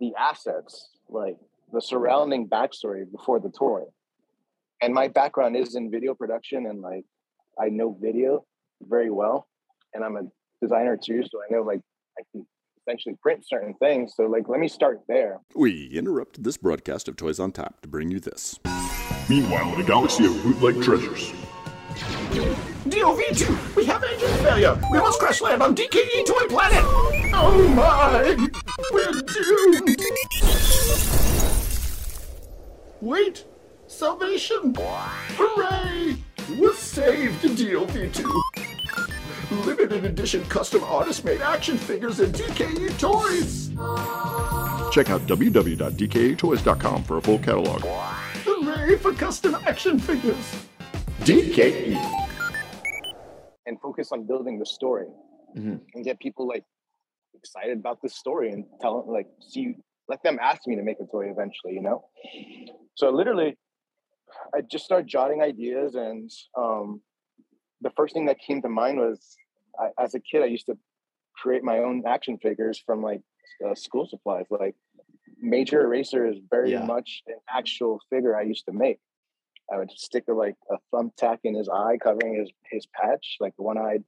the 0.00 0.14
assets, 0.18 0.90
like 1.08 1.36
the 1.72 1.80
surrounding 1.80 2.48
backstory 2.48 3.10
before 3.10 3.40
the 3.40 3.50
toy 3.50 3.82
and 4.82 4.92
my 4.92 5.08
background 5.08 5.56
is 5.56 5.74
in 5.74 5.90
video 5.90 6.14
production 6.14 6.66
and 6.66 6.80
like 6.80 7.04
I 7.60 7.68
know 7.68 7.96
video 8.00 8.44
very 8.82 9.10
well 9.10 9.48
and 9.92 10.04
I'm 10.04 10.16
a 10.16 10.22
designer 10.60 10.98
too 11.02 11.22
so 11.22 11.38
I 11.40 11.52
know 11.52 11.62
like 11.62 11.80
I 12.18 12.22
can 12.32 12.46
essentially 12.80 13.16
print 13.22 13.44
certain 13.48 13.74
things 13.74 14.14
so 14.16 14.24
like 14.24 14.48
let 14.48 14.60
me 14.60 14.68
start 14.68 15.00
there 15.08 15.40
We 15.54 15.86
interrupt 15.86 16.42
this 16.42 16.56
broadcast 16.56 17.08
of 17.08 17.16
Toys 17.16 17.40
on 17.40 17.52
Tap 17.52 17.80
to 17.80 17.88
bring 17.88 18.10
you 18.10 18.20
this. 18.20 18.58
Meanwhile, 19.28 19.74
in 19.74 19.80
a 19.80 19.84
galaxy 19.84 20.26
of 20.26 20.42
bootleg 20.42 20.82
treasures. 20.82 21.32
DOV2, 22.84 23.76
we 23.76 23.86
have 23.86 24.04
engine 24.04 24.28
failure. 24.44 24.78
We 24.92 24.98
must 24.98 25.18
crash 25.18 25.40
land 25.40 25.62
on 25.62 25.74
DKE 25.74 26.26
Toy 26.26 26.46
Planet. 26.48 26.82
Oh 27.32 27.66
my, 27.74 28.36
we're 28.92 29.12
doomed. 29.12 30.63
Wait, 33.04 33.44
salvation. 33.86 34.74
Hooray, 34.78 36.16
we're 36.58 36.72
saved, 36.72 37.42
DOV2. 37.42 38.24
Limited 39.66 40.06
edition 40.06 40.42
custom 40.46 40.82
artist 40.84 41.22
made 41.22 41.42
action 41.42 41.76
figures 41.76 42.20
and 42.20 42.34
DKE 42.34 42.98
toys. 42.98 43.68
Check 44.94 45.10
out 45.10 45.20
www.dketoys.com 45.26 47.02
for 47.04 47.18
a 47.18 47.20
full 47.20 47.38
catalog. 47.40 47.82
Hooray 47.82 48.96
for 48.96 49.12
custom 49.12 49.54
action 49.66 49.98
figures. 49.98 50.54
DKE. 51.24 51.98
and 53.66 53.78
focus 53.80 54.12
on 54.12 54.24
building 54.26 54.58
the 54.58 54.66
story 54.66 55.06
Mhm. 55.56 55.80
and 55.94 56.04
get 56.04 56.18
people 56.20 56.46
like 56.46 56.64
excited 57.34 57.78
about 57.78 58.00
this 58.02 58.14
story 58.14 58.50
and 58.50 58.64
tell 58.80 59.00
them 59.02 59.08
like 59.12 59.26
see 59.40 59.74
let 60.08 60.22
them 60.22 60.38
ask 60.40 60.66
me 60.66 60.76
to 60.76 60.82
make 60.82 60.98
a 61.00 61.06
toy 61.06 61.30
eventually 61.30 61.72
you 61.72 61.80
know 61.80 62.04
so 62.94 63.10
literally 63.10 63.56
i 64.54 64.60
just 64.60 64.84
started 64.84 65.06
jotting 65.06 65.42
ideas 65.42 65.94
and 65.94 66.30
um, 66.56 67.00
the 67.80 67.90
first 67.96 68.14
thing 68.14 68.26
that 68.26 68.38
came 68.38 68.62
to 68.62 68.68
mind 68.68 68.98
was 68.98 69.36
I, 69.78 69.88
as 70.02 70.14
a 70.14 70.20
kid 70.20 70.42
i 70.42 70.46
used 70.46 70.66
to 70.66 70.78
create 71.36 71.62
my 71.62 71.78
own 71.78 72.02
action 72.06 72.38
figures 72.38 72.78
from 72.84 73.02
like 73.02 73.20
uh, 73.64 73.74
school 73.74 74.06
supplies 74.06 74.46
like 74.50 74.74
major 75.40 75.82
eraser 75.82 76.26
is 76.26 76.38
very 76.50 76.72
Yeah. 76.72 76.84
much 76.84 77.22
an 77.26 77.38
actual 77.48 78.00
figure 78.10 78.36
i 78.36 78.42
used 78.42 78.64
to 78.66 78.72
make 78.72 78.98
I 79.72 79.78
would 79.78 79.90
stick 79.92 80.24
a, 80.28 80.32
like 80.32 80.56
a 80.70 80.76
thumbtack 80.92 81.38
in 81.44 81.54
his 81.54 81.68
eye, 81.70 81.96
covering 81.96 82.34
his 82.38 82.50
his 82.70 82.86
patch, 82.86 83.38
like 83.40 83.54
one 83.56 83.78
eyed, 83.78 84.04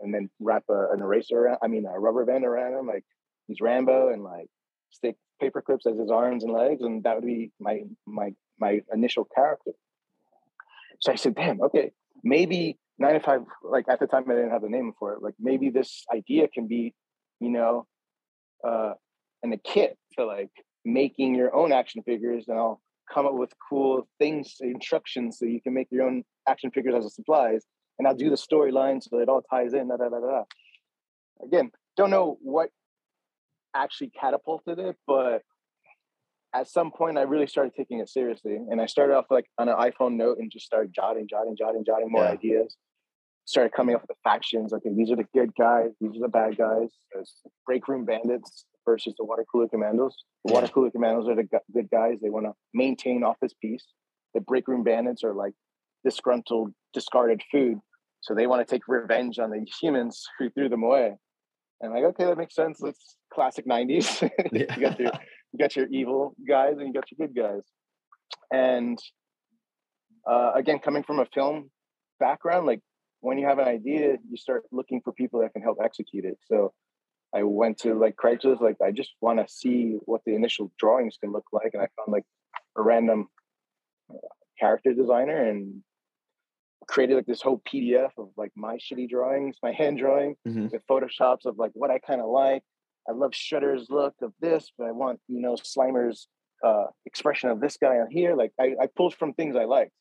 and 0.00 0.12
then 0.14 0.30
wrap 0.40 0.64
a, 0.70 0.88
an 0.90 1.02
eraser 1.02 1.38
around. 1.38 1.58
I 1.62 1.66
mean, 1.66 1.84
a 1.86 1.98
rubber 2.00 2.24
band 2.24 2.46
around 2.46 2.72
him, 2.72 2.86
like 2.86 3.04
he's 3.46 3.60
Rambo, 3.60 4.08
and 4.08 4.22
like 4.24 4.48
stick 4.90 5.16
paper 5.40 5.62
clips 5.62 5.86
as 5.86 5.98
his 5.98 6.10
arms 6.10 6.44
and 6.44 6.52
legs, 6.52 6.82
and 6.82 7.02
that 7.04 7.16
would 7.16 7.26
be 7.26 7.52
my 7.60 7.82
my 8.06 8.34
my 8.58 8.80
initial 8.92 9.26
character. 9.34 9.72
So 11.00 11.12
I 11.12 11.16
said, 11.16 11.34
"Damn, 11.34 11.60
okay, 11.62 11.92
maybe 12.22 12.78
95." 12.98 13.42
Like 13.62 13.88
at 13.88 14.00
the 14.00 14.06
time, 14.06 14.24
I 14.30 14.34
didn't 14.34 14.50
have 14.50 14.62
the 14.62 14.68
name 14.68 14.92
for 14.98 15.12
it. 15.14 15.22
Like 15.22 15.34
maybe 15.38 15.70
this 15.70 16.04
idea 16.14 16.48
can 16.48 16.66
be, 16.66 16.94
you 17.40 17.50
know, 17.50 17.86
uh, 18.66 18.94
and 19.42 19.52
a 19.52 19.58
kit 19.58 19.98
to 20.18 20.24
like 20.24 20.50
making 20.84 21.34
your 21.34 21.54
own 21.54 21.72
action 21.72 22.02
figures, 22.02 22.44
and 22.48 22.58
I'll 22.58 22.80
come 23.12 23.26
up 23.26 23.34
with 23.34 23.52
cool 23.68 24.08
things, 24.18 24.56
instructions, 24.60 25.38
so 25.38 25.46
you 25.46 25.60
can 25.60 25.74
make 25.74 25.88
your 25.90 26.06
own 26.06 26.24
action 26.48 26.70
figures 26.70 26.94
as 26.96 27.04
a 27.04 27.10
supplies. 27.10 27.64
And 27.98 28.06
I'll 28.06 28.14
do 28.14 28.28
the 28.28 28.36
storyline 28.36 29.02
so 29.02 29.18
it 29.18 29.28
all 29.28 29.42
ties 29.42 29.72
in. 29.72 29.88
Da, 29.88 29.96
da, 29.96 30.08
da, 30.08 30.20
da. 30.20 30.42
Again, 31.42 31.70
don't 31.96 32.10
know 32.10 32.36
what 32.42 32.70
actually 33.74 34.10
catapulted 34.10 34.78
it, 34.78 34.96
but 35.06 35.42
at 36.54 36.68
some 36.68 36.90
point 36.90 37.18
I 37.18 37.22
really 37.22 37.46
started 37.46 37.74
taking 37.76 38.00
it 38.00 38.08
seriously. 38.08 38.56
And 38.56 38.80
I 38.80 38.86
started 38.86 39.14
off 39.14 39.26
like 39.30 39.46
on 39.58 39.68
an 39.68 39.76
iPhone 39.76 40.16
note 40.16 40.38
and 40.38 40.50
just 40.50 40.64
started 40.64 40.92
jotting, 40.94 41.26
jotting, 41.28 41.56
jotting, 41.56 41.84
jotting 41.84 42.10
more 42.10 42.24
Yeah. 42.24 42.30
ideas. 42.30 42.76
Started 43.44 43.72
coming 43.72 43.94
up 43.94 44.02
with 44.02 44.08
the 44.08 44.16
factions. 44.24 44.72
Okay, 44.72 44.90
these 44.92 45.10
are 45.10 45.16
the 45.16 45.28
good 45.34 45.54
guys, 45.54 45.90
these 46.00 46.16
are 46.16 46.20
the 46.20 46.28
bad 46.28 46.56
guys. 46.56 46.90
There's 47.12 47.42
break 47.64 47.86
room 47.86 48.04
bandits 48.04 48.64
versus 48.84 49.14
the 49.18 49.24
water 49.24 49.44
cooler 49.50 49.68
commandos. 49.68 50.16
The 50.44 50.52
water 50.52 50.68
cooler 50.68 50.90
commandos 50.90 51.28
are 51.28 51.34
the 51.36 51.48
good 51.72 51.90
guys. 51.90 52.18
They 52.20 52.30
want 52.30 52.46
to 52.46 52.54
maintain 52.72 53.22
office 53.22 53.52
peace. 53.60 53.84
The 54.34 54.40
break 54.40 54.66
room 54.66 54.82
bandits 54.82 55.22
are 55.22 55.34
like 55.34 55.54
disgruntled, 56.04 56.72
discarded 56.92 57.42
food. 57.52 57.80
So 58.20 58.34
they 58.34 58.46
want 58.46 58.66
to 58.66 58.74
take 58.74 58.88
revenge 58.88 59.38
on 59.38 59.50
the 59.50 59.64
humans 59.80 60.24
who 60.38 60.50
threw 60.50 60.68
them 60.68 60.82
away. 60.82 61.16
And 61.80 61.92
like, 61.92 62.04
okay, 62.04 62.24
that 62.24 62.38
makes 62.38 62.54
sense. 62.54 62.80
It's 62.82 63.16
classic 63.32 63.66
90s. 63.66 64.22
you 64.52 64.66
got 64.66 64.98
your 64.98 65.12
you 65.52 65.58
got 65.58 65.76
your 65.76 65.86
evil 65.88 66.34
guys 66.46 66.74
and 66.78 66.88
you 66.88 66.92
got 66.92 67.10
your 67.10 67.26
good 67.26 67.36
guys. 67.36 67.62
And 68.52 68.98
uh, 70.28 70.52
again, 70.54 70.78
coming 70.78 71.02
from 71.02 71.20
a 71.20 71.26
film 71.26 71.70
background, 72.18 72.66
like 72.66 72.80
when 73.20 73.38
you 73.38 73.46
have 73.46 73.58
an 73.58 73.68
idea, 73.68 74.16
you 74.28 74.36
start 74.36 74.64
looking 74.72 75.00
for 75.02 75.12
people 75.12 75.40
that 75.40 75.52
can 75.52 75.62
help 75.62 75.78
execute 75.82 76.24
it. 76.24 76.38
So 76.46 76.72
I 77.34 77.42
went 77.42 77.78
to 77.78 77.94
like 77.94 78.16
Craigslist, 78.16 78.60
like 78.60 78.76
I 78.84 78.90
just 78.90 79.10
want 79.20 79.38
to 79.38 79.52
see 79.52 79.96
what 80.04 80.22
the 80.24 80.34
initial 80.34 80.72
drawings 80.78 81.16
can 81.20 81.32
look 81.32 81.46
like, 81.52 81.70
and 81.74 81.82
I 81.82 81.88
found 81.96 82.12
like 82.12 82.24
a 82.76 82.82
random 82.82 83.28
uh, 84.10 84.16
character 84.58 84.94
designer, 84.94 85.44
and 85.44 85.82
created 86.86 87.16
like 87.16 87.26
this 87.26 87.42
whole 87.42 87.60
PDF 87.66 88.10
of 88.18 88.28
like 88.36 88.52
my 88.56 88.76
shitty 88.76 89.08
drawings, 89.08 89.56
my 89.62 89.72
hand 89.72 89.98
drawing 89.98 90.36
Mhm. 90.46 90.70
with 90.72 90.86
photoshops 90.86 91.44
of 91.44 91.58
like 91.58 91.72
what 91.74 91.90
I 91.90 91.98
kind 91.98 92.20
of 92.20 92.28
like. 92.28 92.62
I 93.08 93.12
love 93.12 93.34
Shudder's 93.34 93.88
look 93.88 94.14
of 94.22 94.32
this, 94.40 94.72
but 94.76 94.86
I 94.86 94.92
want 94.92 95.20
you 95.28 95.40
know 95.40 95.54
Slimer's 95.56 96.28
uh, 96.64 96.86
expression 97.04 97.50
of 97.50 97.60
this 97.60 97.76
guy 97.76 97.98
on 97.98 98.10
here. 98.10 98.34
Like 98.34 98.52
I, 98.60 98.74
I 98.80 98.86
pulled 98.94 99.14
from 99.14 99.32
things 99.34 99.56
I 99.56 99.64
liked, 99.64 99.92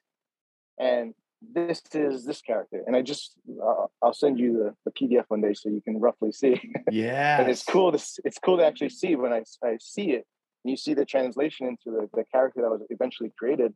and 0.79 1.13
this 1.53 1.81
is 1.93 2.25
this 2.25 2.41
character. 2.41 2.81
And 2.87 2.95
I 2.95 3.01
just 3.01 3.33
uh, 3.63 3.85
I'll 4.01 4.13
send 4.13 4.39
you 4.39 4.73
the, 4.85 4.91
the 4.91 4.91
PDF 4.91 5.25
one 5.27 5.41
day 5.41 5.53
so 5.53 5.69
you 5.69 5.81
can 5.81 5.99
roughly 5.99 6.31
see. 6.31 6.59
Yeah. 6.91 7.39
and 7.41 7.49
it's 7.49 7.63
cool 7.63 7.91
to 7.91 7.99
it's 8.23 8.39
cool 8.39 8.57
to 8.57 8.65
actually 8.65 8.89
see 8.89 9.15
when 9.15 9.33
I 9.33 9.43
I 9.63 9.77
see 9.79 10.11
it. 10.11 10.25
And 10.63 10.71
you 10.71 10.77
see 10.77 10.93
the 10.95 11.05
translation 11.05 11.67
into 11.67 11.91
the, 11.91 12.09
the 12.13 12.23
character 12.31 12.61
that 12.61 12.69
was 12.71 12.81
eventually 12.89 13.31
created. 13.37 13.73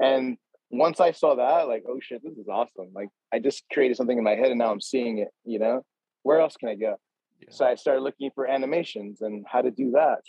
And 0.00 0.38
once 0.70 1.00
I 1.00 1.12
saw 1.12 1.34
that, 1.36 1.68
like, 1.68 1.84
oh 1.88 1.98
shit, 2.00 2.22
this 2.22 2.36
is 2.36 2.48
awesome. 2.48 2.90
Like 2.94 3.08
I 3.32 3.38
just 3.38 3.64
created 3.72 3.96
something 3.96 4.18
in 4.18 4.24
my 4.24 4.34
head 4.34 4.50
and 4.50 4.58
now 4.58 4.70
I'm 4.70 4.80
seeing 4.80 5.18
it, 5.18 5.28
you 5.44 5.58
know? 5.58 5.82
Where 6.22 6.40
else 6.40 6.56
can 6.56 6.68
I 6.68 6.74
go? 6.74 6.96
So 7.50 7.64
I 7.64 7.76
started 7.76 8.02
looking 8.02 8.30
for 8.34 8.46
animations 8.46 9.20
and 9.22 9.44
how 9.48 9.62
to 9.62 9.70
do 9.70 9.92
that. 9.92 10.20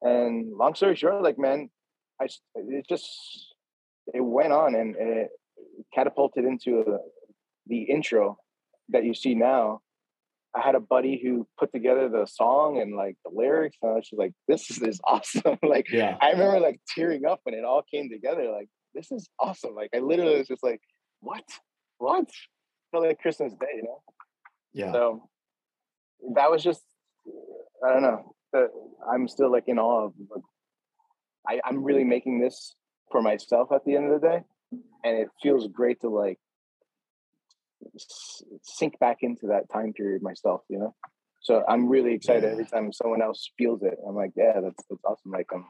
And 0.00 0.56
long 0.56 0.74
story 0.74 0.96
short, 0.96 1.22
like 1.22 1.38
man, 1.38 1.70
I 2.20 2.28
it 2.54 2.86
just 2.88 3.54
it 4.14 4.20
went 4.20 4.52
on 4.52 4.74
and 4.74 4.96
it 4.96 5.28
catapulted 5.94 6.44
into 6.44 6.84
the, 6.86 6.98
the 7.66 7.82
intro 7.82 8.38
that 8.90 9.04
you 9.04 9.14
see 9.14 9.34
now. 9.34 9.80
I 10.56 10.62
had 10.62 10.74
a 10.74 10.80
buddy 10.80 11.20
who 11.22 11.46
put 11.58 11.72
together 11.72 12.08
the 12.08 12.26
song 12.26 12.80
and 12.80 12.96
like 12.96 13.16
the 13.24 13.30
lyrics, 13.30 13.76
and 13.82 13.92
I 13.92 13.94
was 13.94 14.08
just 14.08 14.18
like, 14.18 14.32
"This 14.48 14.70
is, 14.70 14.80
is 14.80 15.00
awesome!" 15.04 15.58
like 15.62 15.90
Yeah. 15.90 16.16
I 16.22 16.30
remember 16.30 16.58
like 16.58 16.80
tearing 16.94 17.26
up 17.26 17.40
when 17.42 17.54
it 17.54 17.64
all 17.64 17.82
came 17.92 18.08
together. 18.08 18.50
Like 18.50 18.68
this 18.94 19.12
is 19.12 19.28
awesome! 19.38 19.74
Like 19.74 19.90
I 19.94 19.98
literally 19.98 20.38
was 20.38 20.48
just 20.48 20.62
like, 20.62 20.80
"What? 21.20 21.44
What?" 21.98 22.28
Felt 22.90 23.04
like 23.04 23.18
Christmas 23.20 23.52
Day, 23.54 23.66
you 23.76 23.82
know. 23.82 24.02
Yeah. 24.72 24.92
So 24.92 25.28
that 26.34 26.50
was 26.50 26.62
just 26.62 26.82
I 27.86 27.92
don't 27.92 28.02
know. 28.02 28.34
The, 28.52 28.68
I'm 29.12 29.28
still 29.28 29.50
like 29.50 29.64
in 29.66 29.78
awe 29.78 30.06
of 30.06 30.14
like, 30.30 30.42
I, 31.48 31.60
I'm 31.68 31.84
really 31.84 32.04
making 32.04 32.40
this 32.40 32.74
for 33.10 33.22
myself 33.22 33.72
at 33.72 33.84
the 33.84 33.96
end 33.96 34.12
of 34.12 34.20
the 34.20 34.28
day. 34.28 34.42
And 35.04 35.16
it 35.16 35.28
feels 35.42 35.66
great 35.68 36.00
to 36.00 36.08
like 36.08 36.38
sink 38.62 38.98
back 38.98 39.18
into 39.22 39.46
that 39.48 39.70
time 39.72 39.92
period 39.92 40.22
myself, 40.22 40.62
you 40.68 40.78
know? 40.78 40.94
So 41.40 41.62
I'm 41.68 41.88
really 41.88 42.14
excited 42.14 42.44
every 42.44 42.66
time 42.66 42.92
someone 42.92 43.22
else 43.22 43.50
feels 43.56 43.82
it. 43.82 43.96
I'm 44.06 44.14
like, 44.14 44.32
yeah, 44.36 44.60
that's 44.60 44.84
that's 44.90 45.04
awesome. 45.04 45.30
Like 45.30 45.46
I'm 45.54 45.66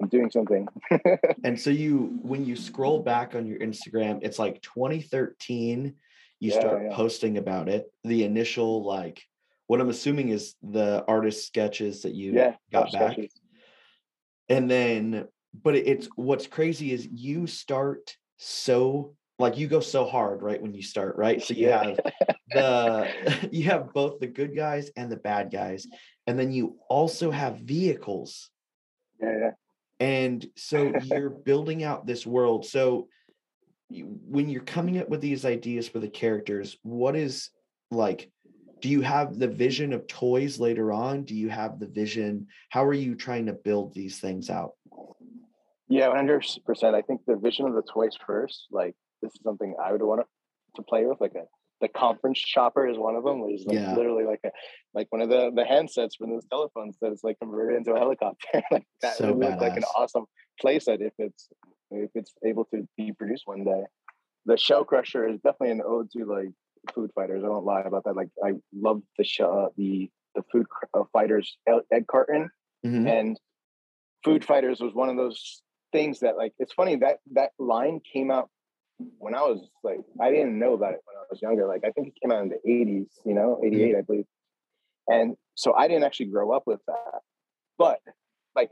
I'm 0.00 0.08
doing 0.08 0.30
something. 0.30 0.66
And 1.44 1.58
so 1.58 1.70
you, 1.70 2.18
when 2.22 2.44
you 2.44 2.54
scroll 2.56 3.00
back 3.02 3.34
on 3.34 3.46
your 3.46 3.58
Instagram, 3.58 4.20
it's 4.22 4.38
like 4.38 4.62
2013. 4.62 5.94
You 6.40 6.50
Yeah, 6.50 6.58
start 6.58 6.82
yeah. 6.84 6.94
posting 6.94 7.38
about 7.38 7.68
it. 7.68 7.92
The 8.04 8.24
initial, 8.24 8.84
like, 8.84 9.22
what 9.66 9.80
I'm 9.80 9.88
assuming 9.88 10.28
is 10.30 10.54
the 10.62 11.04
artist 11.08 11.46
sketches 11.46 12.02
that 12.02 12.14
you 12.14 12.34
yeah, 12.34 12.56
got 12.72 12.92
back. 12.92 13.12
sketches. 13.14 13.32
and 14.48 14.70
then 14.70 15.26
but 15.62 15.74
it's 15.76 16.08
what's 16.16 16.46
crazy 16.46 16.92
is 16.92 17.06
you 17.06 17.46
start 17.46 18.16
so 18.38 19.14
like 19.38 19.56
you 19.56 19.66
go 19.68 19.80
so 19.80 20.04
hard 20.04 20.42
right 20.42 20.60
when 20.60 20.74
you 20.74 20.82
start 20.82 21.16
right 21.16 21.42
so 21.42 21.54
you 21.54 21.68
Yeah. 21.68 21.82
have 21.94 22.00
the 22.52 23.48
you 23.52 23.64
have 23.64 23.92
both 23.92 24.18
the 24.20 24.26
good 24.26 24.54
guys 24.56 24.90
and 24.96 25.10
the 25.10 25.16
bad 25.16 25.50
guys 25.50 25.86
and 26.26 26.38
then 26.38 26.50
you 26.52 26.76
also 26.88 27.30
have 27.30 27.58
vehicles 27.60 28.50
Yeah, 29.20 29.38
yeah. 29.38 29.50
And 30.02 30.46
so 30.56 30.92
you're 31.04 31.30
building 31.44 31.84
out 31.84 32.06
this 32.06 32.26
world 32.26 32.64
so 32.64 33.08
you, 33.88 34.04
when 34.26 34.48
you're 34.48 34.62
coming 34.62 34.98
up 34.98 35.08
with 35.08 35.20
these 35.20 35.44
ideas 35.44 35.88
for 35.88 35.98
the 35.98 36.08
characters 36.08 36.76
what 36.82 37.14
is 37.16 37.50
like 37.90 38.30
do 38.80 38.88
you 38.88 39.00
have 39.00 39.38
the 39.38 39.46
vision 39.46 39.92
of 39.92 40.06
toys 40.06 40.58
later 40.58 40.92
on 40.92 41.22
do 41.22 41.34
you 41.34 41.48
have 41.48 41.78
the 41.78 41.86
vision 41.86 42.46
how 42.70 42.84
are 42.84 42.94
you 42.94 43.14
trying 43.14 43.46
to 43.46 43.52
build 43.52 43.94
these 43.94 44.18
things 44.18 44.50
out 44.50 44.72
Yeah, 45.88 46.08
one 46.08 46.16
hundred 46.16 46.46
percent. 46.64 46.94
I 46.94 47.02
think 47.02 47.20
the 47.26 47.36
vision 47.36 47.66
of 47.66 47.74
the 47.74 47.82
toys 47.82 48.16
first. 48.26 48.66
Like 48.70 48.94
this 49.20 49.30
is 49.34 49.40
something 49.44 49.74
I 49.82 49.92
would 49.92 50.00
want 50.00 50.22
to 50.76 50.82
play 50.82 51.04
with. 51.04 51.20
Like 51.20 51.34
a 51.34 51.44
the 51.82 51.88
conference 51.88 52.38
chopper 52.38 52.88
is 52.88 52.96
one 52.96 53.16
of 53.16 53.24
them. 53.24 53.40
Which 53.40 53.60
is 53.60 53.66
like 53.66 53.76
Yeah. 53.76 53.94
literally 53.94 54.24
like 54.24 54.40
a 54.46 54.50
like 54.94 55.08
one 55.10 55.20
of 55.20 55.28
the 55.28 55.50
the 55.54 55.64
handsets 55.64 56.16
from 56.16 56.30
those 56.30 56.46
telephones 56.46 56.96
that 57.02 57.12
is 57.12 57.22
like 57.22 57.38
converted 57.40 57.76
into 57.76 57.92
a 57.92 57.98
helicopter. 57.98 58.62
like 58.70 58.86
that 59.02 59.16
So 59.16 59.32
would 59.32 59.44
look 59.44 59.60
like 59.60 59.76
an 59.76 59.84
awesome 59.96 60.24
playset 60.64 61.00
if 61.02 61.12
it's 61.18 61.48
if 61.90 62.10
it's 62.14 62.32
able 62.44 62.64
to 62.66 62.88
be 62.96 63.12
produced 63.12 63.42
one 63.46 63.64
day. 63.64 63.82
The 64.46 64.56
shell 64.56 64.84
crusher 64.84 65.28
is 65.28 65.40
definitely 65.40 65.72
an 65.72 65.82
ode 65.84 66.10
to 66.12 66.24
like 66.24 66.48
food 66.94 67.10
fighters. 67.14 67.42
I 67.44 67.48
won't 67.48 67.66
lie 67.66 67.82
about 67.82 68.04
that. 68.04 68.16
Like 68.16 68.30
I 68.42 68.52
love 68.72 69.02
the 69.18 69.24
shell 69.24 69.74
the 69.76 70.08
the 70.34 70.42
food 70.50 70.66
cr- 70.68 70.86
uh, 70.98 71.04
fighters 71.12 71.58
egg 71.92 72.06
carton 72.06 72.48
Mhm. 72.84 73.08
and 73.08 73.40
food 74.24 74.44
fighters 74.44 74.80
was 74.80 74.94
one 74.94 75.08
of 75.08 75.16
those 75.16 75.62
things 75.92 76.20
that 76.20 76.36
like 76.36 76.52
it's 76.58 76.72
funny 76.72 76.96
that 76.96 77.18
that 77.32 77.50
line 77.58 78.00
came 78.12 78.30
out 78.30 78.48
when 79.18 79.34
i 79.34 79.42
was 79.42 79.60
like 79.84 80.00
i 80.20 80.30
didn't 80.30 80.58
know 80.58 80.72
about 80.72 80.94
it 80.94 81.00
was 81.32 81.42
younger 81.42 81.66
like 81.66 81.82
i 81.84 81.90
think 81.90 82.08
it 82.08 82.14
came 82.20 82.32
out 82.32 82.42
in 82.42 82.50
the 82.50 82.60
80s 82.68 83.10
you 83.24 83.34
know 83.34 83.60
88 83.64 83.96
i 83.96 84.00
believe 84.02 84.24
and 85.08 85.36
so 85.54 85.74
i 85.74 85.88
didn't 85.88 86.04
actually 86.04 86.26
grow 86.26 86.52
up 86.52 86.64
with 86.66 86.80
that 86.86 87.20
but 87.78 87.98
like 88.54 88.70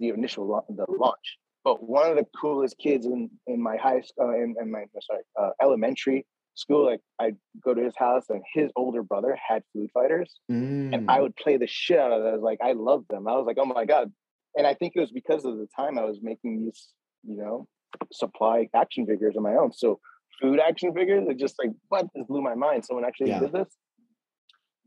the 0.00 0.08
initial 0.08 0.64
the 0.68 0.86
launch 0.88 1.38
but 1.64 1.82
one 1.82 2.08
of 2.10 2.16
the 2.16 2.26
coolest 2.40 2.76
kids 2.78 3.06
in 3.06 3.28
in 3.46 3.60
my 3.62 3.76
high 3.76 4.00
school 4.00 4.28
uh, 4.30 4.34
in, 4.34 4.54
in 4.60 4.70
my 4.70 4.84
sorry 5.00 5.22
uh, 5.40 5.50
elementary 5.62 6.24
school 6.54 6.86
like 6.86 7.00
i'd 7.20 7.36
go 7.62 7.74
to 7.74 7.82
his 7.82 7.96
house 7.96 8.24
and 8.30 8.42
his 8.54 8.70
older 8.76 9.02
brother 9.02 9.36
had 9.48 9.62
food 9.72 9.90
fighters 9.92 10.30
and 10.48 11.06
Mm. 11.06 11.10
I 11.10 11.20
would 11.20 11.36
play 11.36 11.56
the 11.56 11.66
shit 11.66 11.98
out 11.98 12.12
of 12.12 12.22
those. 12.22 12.42
Like 12.42 12.60
I 12.62 12.72
loved 12.72 13.08
them. 13.10 13.28
I 13.28 13.32
was 13.32 13.46
like, 13.46 13.58
oh 13.60 13.64
my 13.64 13.84
god. 13.84 14.12
And 14.56 14.66
I 14.66 14.74
think 14.74 14.94
it 14.96 15.00
was 15.00 15.10
because 15.10 15.44
of 15.44 15.58
the 15.58 15.68
time 15.76 15.98
I 15.98 16.04
was 16.04 16.18
making 16.22 16.64
these, 16.64 16.88
you 17.24 17.36
know, 17.36 17.66
supply 18.12 18.68
action 18.74 19.06
figures 19.06 19.34
on 19.36 19.42
my 19.42 19.54
own. 19.54 19.72
So 19.72 20.00
food 20.40 20.60
action 20.60 20.92
figures, 20.94 21.26
it 21.28 21.38
just 21.38 21.56
like 21.58 21.70
what 21.88 22.06
this 22.14 22.24
blew 22.26 22.42
my 22.42 22.54
mind. 22.54 22.84
Someone 22.84 23.04
actually 23.04 23.30
Yeah. 23.30 23.40
did 23.40 23.52
this. 23.52 23.76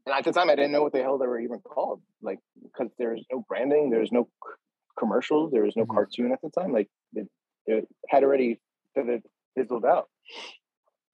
And 0.05 0.15
at 0.15 0.23
the 0.23 0.31
time, 0.31 0.49
I 0.49 0.55
didn't 0.55 0.71
know 0.71 0.81
what 0.83 0.93
the 0.93 1.01
hell 1.01 1.17
they 1.17 1.27
were 1.27 1.39
even 1.39 1.59
called. 1.59 2.01
Like 2.21 2.39
because 2.63 2.91
there's 2.97 3.23
no 3.31 3.43
branding, 3.47 3.89
there's 3.89 4.11
no 4.11 4.23
c- 4.23 4.53
commercials, 4.97 5.51
there 5.51 5.63
was 5.63 5.75
no 5.75 5.85
Mhm. 5.85 5.93
cartoon 5.95 6.31
at 6.31 6.41
the 6.41 6.49
time. 6.49 6.71
Like 6.71 6.89
it, 7.13 7.27
it 7.65 7.87
had 8.09 8.23
already 8.23 8.59
fizzled 8.95 9.21
fizzled 9.55 9.85
out. 9.85 10.09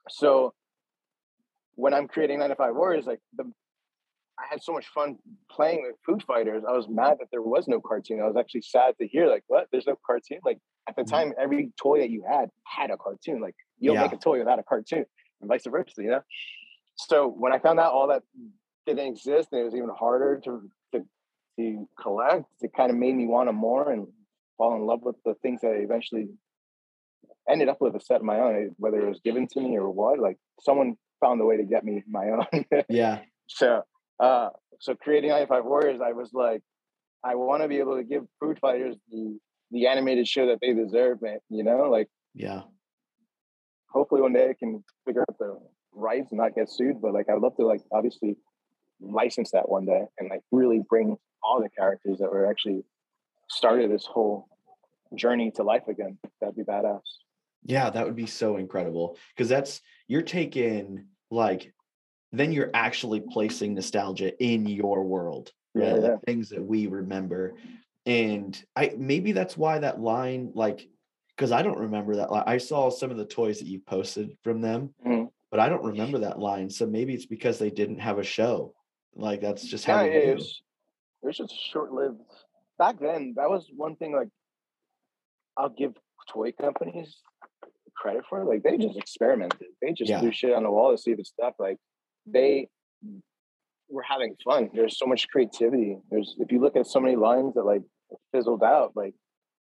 So 0.10 0.54
when 1.76 1.94
I'm 1.94 2.08
creating 2.08 2.40
95 2.40 2.76
Warriors, 2.76 3.06
like 3.06 3.20
the 3.34 3.52
I 4.38 4.48
had 4.50 4.62
so 4.62 4.74
much 4.74 4.88
fun 4.90 5.18
playing 5.50 5.84
with 5.84 5.96
Food 6.06 6.22
Fighters. 6.24 6.64
I 6.68 6.74
was 6.74 6.90
mad 6.90 7.20
that 7.20 7.28
there 7.32 7.42
was 7.42 7.70
no 7.70 7.80
cartoon. 7.80 8.20
I 8.22 8.28
was 8.28 8.36
actually 8.36 8.64
sad 8.64 8.94
to 9.00 9.08
hear, 9.08 9.28
like, 9.30 9.46
what? 9.48 9.70
There's 9.72 9.88
no 9.88 9.96
cartoon. 10.06 10.40
Like 10.44 10.60
at 10.88 10.96
the 10.96 11.04
Mhm. 11.04 11.10
time, 11.10 11.34
every 11.40 11.72
toy 11.78 12.00
that 12.00 12.10
you 12.10 12.24
had 12.24 12.50
had 12.66 12.92
a 12.92 12.98
cartoon. 12.98 13.42
Like 13.42 13.56
you 13.80 13.90
don't 13.92 14.00
make 14.02 14.14
a 14.14 14.18
toy 14.18 14.40
without 14.40 14.60
a 14.60 14.64
cartoon, 14.64 15.06
and 15.42 15.48
vice 15.48 15.66
versa. 15.66 16.04
You 16.04 16.10
know. 16.12 16.22
So 16.96 17.28
when 17.28 17.54
I 17.54 17.60
found 17.60 17.80
out 17.80 17.94
all 17.94 18.08
that 18.08 18.24
didn't 18.86 19.08
exist, 19.08 19.50
and 19.52 19.62
it 19.62 19.64
was 19.66 19.76
even 19.76 19.90
harder 19.90 20.40
to 20.46 20.70
to, 20.94 21.06
to 21.58 21.90
collect, 22.00 22.46
it 22.62 22.72
kind 22.76 22.92
of 22.92 22.98
made 22.98 23.16
me 23.16 23.26
want 23.28 23.48
them 23.50 23.56
more 23.56 23.92
and 23.92 24.08
fall 24.58 24.76
in 24.76 24.86
love 24.86 25.02
with 25.02 25.16
the 25.26 25.36
things 25.36 25.62
that 25.62 25.72
I 25.72 25.78
eventually 25.78 26.30
ended 27.50 27.70
up 27.70 27.80
with 27.82 27.96
a 27.96 28.00
set 28.00 28.18
of 28.18 28.24
my 28.24 28.40
own, 28.40 28.76
whether 28.78 29.00
it 29.00 29.08
was 29.10 29.20
given 29.24 29.48
to 29.48 29.60
me 29.62 29.78
or 29.78 29.90
what. 29.90 30.20
Like 30.20 30.38
someone 30.60 30.98
found 31.22 31.42
a 31.42 31.46
way 31.46 31.58
to 31.58 31.64
get 31.64 31.84
me 31.84 32.04
my 32.08 32.30
own. 32.30 32.66
yeah 32.90 33.22
So, 33.48 33.84
uh, 34.20 34.50
so 34.80 34.96
creating 34.96 35.32
i5 35.32 35.64
Warriors, 35.66 36.02
I 36.02 36.14
was 36.14 36.32
like, 36.34 36.62
I 37.24 37.36
want 37.36 37.62
to 37.62 37.68
be 37.68 37.78
able 37.78 37.98
to 37.98 38.04
give 38.04 38.26
food 38.40 38.60
fighters 38.60 38.96
the 39.12 39.38
the 39.72 39.88
animated 39.88 40.28
show 40.28 40.48
that 40.48 40.60
they 40.62 40.74
deserve, 40.74 41.22
man. 41.22 41.40
You 41.50 41.64
know, 41.64 41.90
like 41.90 42.08
yeah 42.34 42.62
hopefully 43.96 44.22
one 44.22 44.34
day 44.34 44.50
I 44.50 44.54
can 44.54 44.84
figure 45.06 45.22
out 45.22 45.38
the 45.40 45.58
rights 45.94 46.32
and 46.32 46.38
not 46.40 46.54
get 46.54 46.70
sued. 46.70 47.02
But 47.02 47.14
like, 47.14 47.30
I'd 47.30 47.40
love 47.40 47.56
to 47.56 47.66
like 47.66 47.82
obviously 47.94 48.36
license 49.00 49.52
that 49.52 49.70
one 49.70 49.86
day 49.86 50.04
and 50.20 50.30
like 50.30 50.42
really 50.52 50.82
bring 50.90 51.16
all 51.42 51.62
the 51.62 51.70
characters 51.70 52.18
that 52.20 52.30
were 52.30 52.46
actually 52.46 52.84
started 53.50 53.90
this 53.90 54.06
whole 54.06 54.48
journey 55.16 55.50
to 55.52 55.64
life 55.64 55.88
again. 55.88 56.18
That'd 56.42 56.58
be 56.58 56.64
badass. 56.64 57.00
yeah 57.64 57.90
that 57.90 58.06
would 58.06 58.16
be 58.16 58.26
so 58.26 58.58
incredible 58.58 59.18
because 59.36 59.48
that's 59.50 59.82
you're 60.08 60.22
taking 60.22 61.06
like 61.32 61.74
then 62.32 62.52
you're 62.52 62.72
actually 62.74 63.22
placing 63.32 63.74
nostalgia 63.76 64.32
in 64.44 64.66
your 64.68 65.04
world 65.04 65.52
right 65.74 65.88
Yeah, 65.88 65.94
like 65.94 66.22
things 66.26 66.50
that 66.50 66.64
we 66.64 66.88
remember 66.88 67.56
and 68.06 68.64
i 68.76 68.94
maybe 68.98 69.32
that's 69.32 69.58
why 69.58 69.80
that 69.80 70.00
line 70.00 70.52
like 70.54 70.88
because 71.36 71.52
i 71.52 71.62
don't 71.62 71.80
remember 71.80 72.16
that 72.16 72.32
line 72.32 72.44
i 72.46 72.58
saw 72.58 72.90
some 72.90 73.10
of 73.12 73.18
the 73.18 73.26
toys 73.26 73.60
that 73.60 73.68
you 73.68 73.80
posted 73.80 74.38
from 74.44 74.62
them 74.62 74.94
Mhm. 75.06 75.30
but 75.52 75.60
i 75.60 75.68
don't 75.70 75.84
remember 75.84 76.20
that 76.20 76.40
line 76.40 76.70
so 76.70 76.86
maybe 76.86 77.14
it's 77.14 77.26
because 77.26 77.58
they 77.58 77.72
didn't 77.72 78.00
have 78.00 78.20
a 78.20 78.24
show 78.24 78.74
like 79.16 79.42
that's 79.42 79.64
just 79.64 79.86
how 79.86 80.04
Yeah, 80.04 80.10
they 80.12 80.26
it 80.30 80.36
was, 80.36 80.62
it 81.24 81.26
was 81.28 81.38
just 81.38 81.56
short 81.72 81.92
lived. 81.92 82.20
Back 82.78 83.00
then, 83.00 83.34
that 83.38 83.50
was 83.50 83.72
one 83.74 83.96
thing. 83.96 84.12
Like, 84.14 84.28
I'll 85.56 85.70
give 85.70 85.94
toy 86.30 86.52
companies 86.52 87.22
credit 87.96 88.26
for 88.30 88.42
it. 88.42 88.46
Like 88.46 88.62
they 88.64 88.78
just 88.78 88.98
experimented. 88.98 89.68
They 89.82 89.94
just 89.94 90.10
Yeah. 90.10 90.20
threw 90.20 90.34
shit 90.34 90.54
on 90.54 90.64
the 90.64 90.70
wall 90.72 90.92
to 90.92 90.98
see 90.98 91.12
if 91.12 91.20
it 91.20 91.28
stuck. 91.28 91.56
Like 91.58 91.78
they 92.26 92.68
were 93.88 94.02
having 94.02 94.36
fun. 94.44 94.70
There's 94.74 94.98
so 95.00 95.06
much 95.06 95.30
creativity. 95.30 95.98
There's 96.12 96.36
if 96.40 96.52
you 96.52 96.60
look 96.60 96.76
at 96.76 96.88
so 96.88 97.00
many 97.00 97.16
lines 97.16 97.54
that 97.54 97.64
like 97.64 97.84
fizzled 98.32 98.64
out, 98.64 98.92
like 98.96 99.14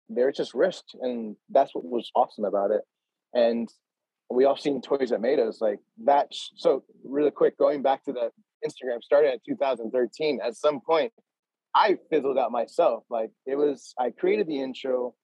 they're 0.09 0.33
just 0.33 0.55
risked, 0.55 0.95
and 1.01 1.37
that's 1.51 1.75
what 1.75 1.85
was 1.85 2.11
awesome 2.15 2.45
about 2.45 2.71
it. 2.71 2.83
And 3.35 3.69
we 4.31 4.45
all 4.45 4.57
seen 4.57 4.81
toys 4.81 5.11
that 5.11 5.21
made 5.21 5.39
us 5.39 5.61
like 5.61 5.79
that. 6.05 6.29
So 6.57 6.85
really 7.05 7.31
quick, 7.31 7.59
going 7.59 7.83
back 7.83 8.05
to 8.05 8.13
the 8.13 8.31
Instagram, 8.67 9.03
started 9.03 9.33
in 9.33 9.41
2013. 9.47 10.41
At 10.45 10.57
some 10.57 10.81
point, 10.81 11.13
I 11.75 11.99
fizzled 12.11 12.39
out 12.39 12.53
myself. 12.53 13.05
Like 13.11 13.31
it 13.47 13.57
was, 13.57 13.95
I 13.99 14.11
created 14.11 14.47
the 14.47 14.61
intro, 14.61 15.15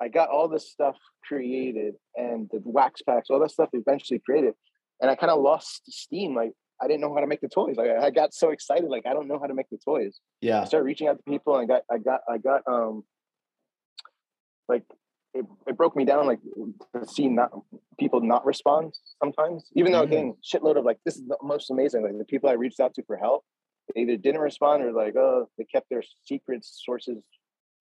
I 0.00 0.08
got 0.08 0.30
all 0.30 0.48
this 0.48 0.70
stuff 0.70 0.96
created, 1.26 1.94
and 2.16 2.48
the 2.50 2.60
wax 2.64 3.02
packs, 3.02 3.30
all 3.30 3.40
that 3.40 3.50
stuff 3.50 3.70
eventually 3.72 4.20
created, 4.24 4.54
and 5.00 5.10
I 5.10 5.14
kind 5.16 5.30
of 5.30 5.40
lost 5.40 5.82
steam. 5.92 6.34
Like 6.34 6.52
I 6.82 6.88
didn't 6.88 7.00
know 7.00 7.14
how 7.14 7.20
to 7.20 7.26
make 7.26 7.40
the 7.40 7.48
toys. 7.48 7.76
Like 7.76 7.90
I 7.90 8.10
got 8.10 8.34
so 8.34 8.50
excited, 8.50 8.88
like 8.88 9.06
I 9.06 9.12
don't 9.12 9.28
know 9.28 9.38
how 9.38 9.46
to 9.46 9.54
make 9.54 9.70
the 9.70 9.78
toys. 9.78 10.20
Yeah. 10.40 10.62
I 10.62 10.64
started 10.64 10.84
reaching 10.84 11.06
out 11.08 11.16
to 11.18 11.22
people 11.22 11.56
and 11.56 11.70
I 11.70 11.74
got 11.74 11.82
I 11.90 11.98
got 11.98 12.20
I 12.28 12.38
got 12.38 12.62
um 12.66 13.04
like 14.68 14.82
it, 15.34 15.46
it 15.66 15.76
broke 15.76 15.96
me 15.96 16.04
down 16.04 16.26
like 16.26 16.40
to 16.94 17.06
see 17.08 17.28
not 17.28 17.50
people 17.98 18.20
not 18.20 18.44
respond 18.44 18.94
sometimes 19.22 19.64
even 19.74 19.92
though 19.92 20.04
Mhm. 20.06 20.10
getting 20.10 20.36
shitload 20.44 20.76
of 20.76 20.84
like 20.84 20.98
this 21.04 21.16
is 21.16 21.26
the 21.26 21.38
most 21.42 21.70
amazing 21.70 22.02
like 22.02 22.18
the 22.18 22.24
people 22.24 22.50
I 22.50 22.54
reached 22.54 22.80
out 22.80 22.94
to 22.94 23.02
for 23.04 23.16
help 23.16 23.44
they 23.94 24.02
either 24.02 24.16
didn't 24.16 24.40
respond 24.40 24.82
or 24.82 24.92
like 24.92 25.16
oh 25.16 25.48
they 25.56 25.64
kept 25.64 25.88
their 25.88 26.02
secret 26.24 26.64
sources 26.64 27.18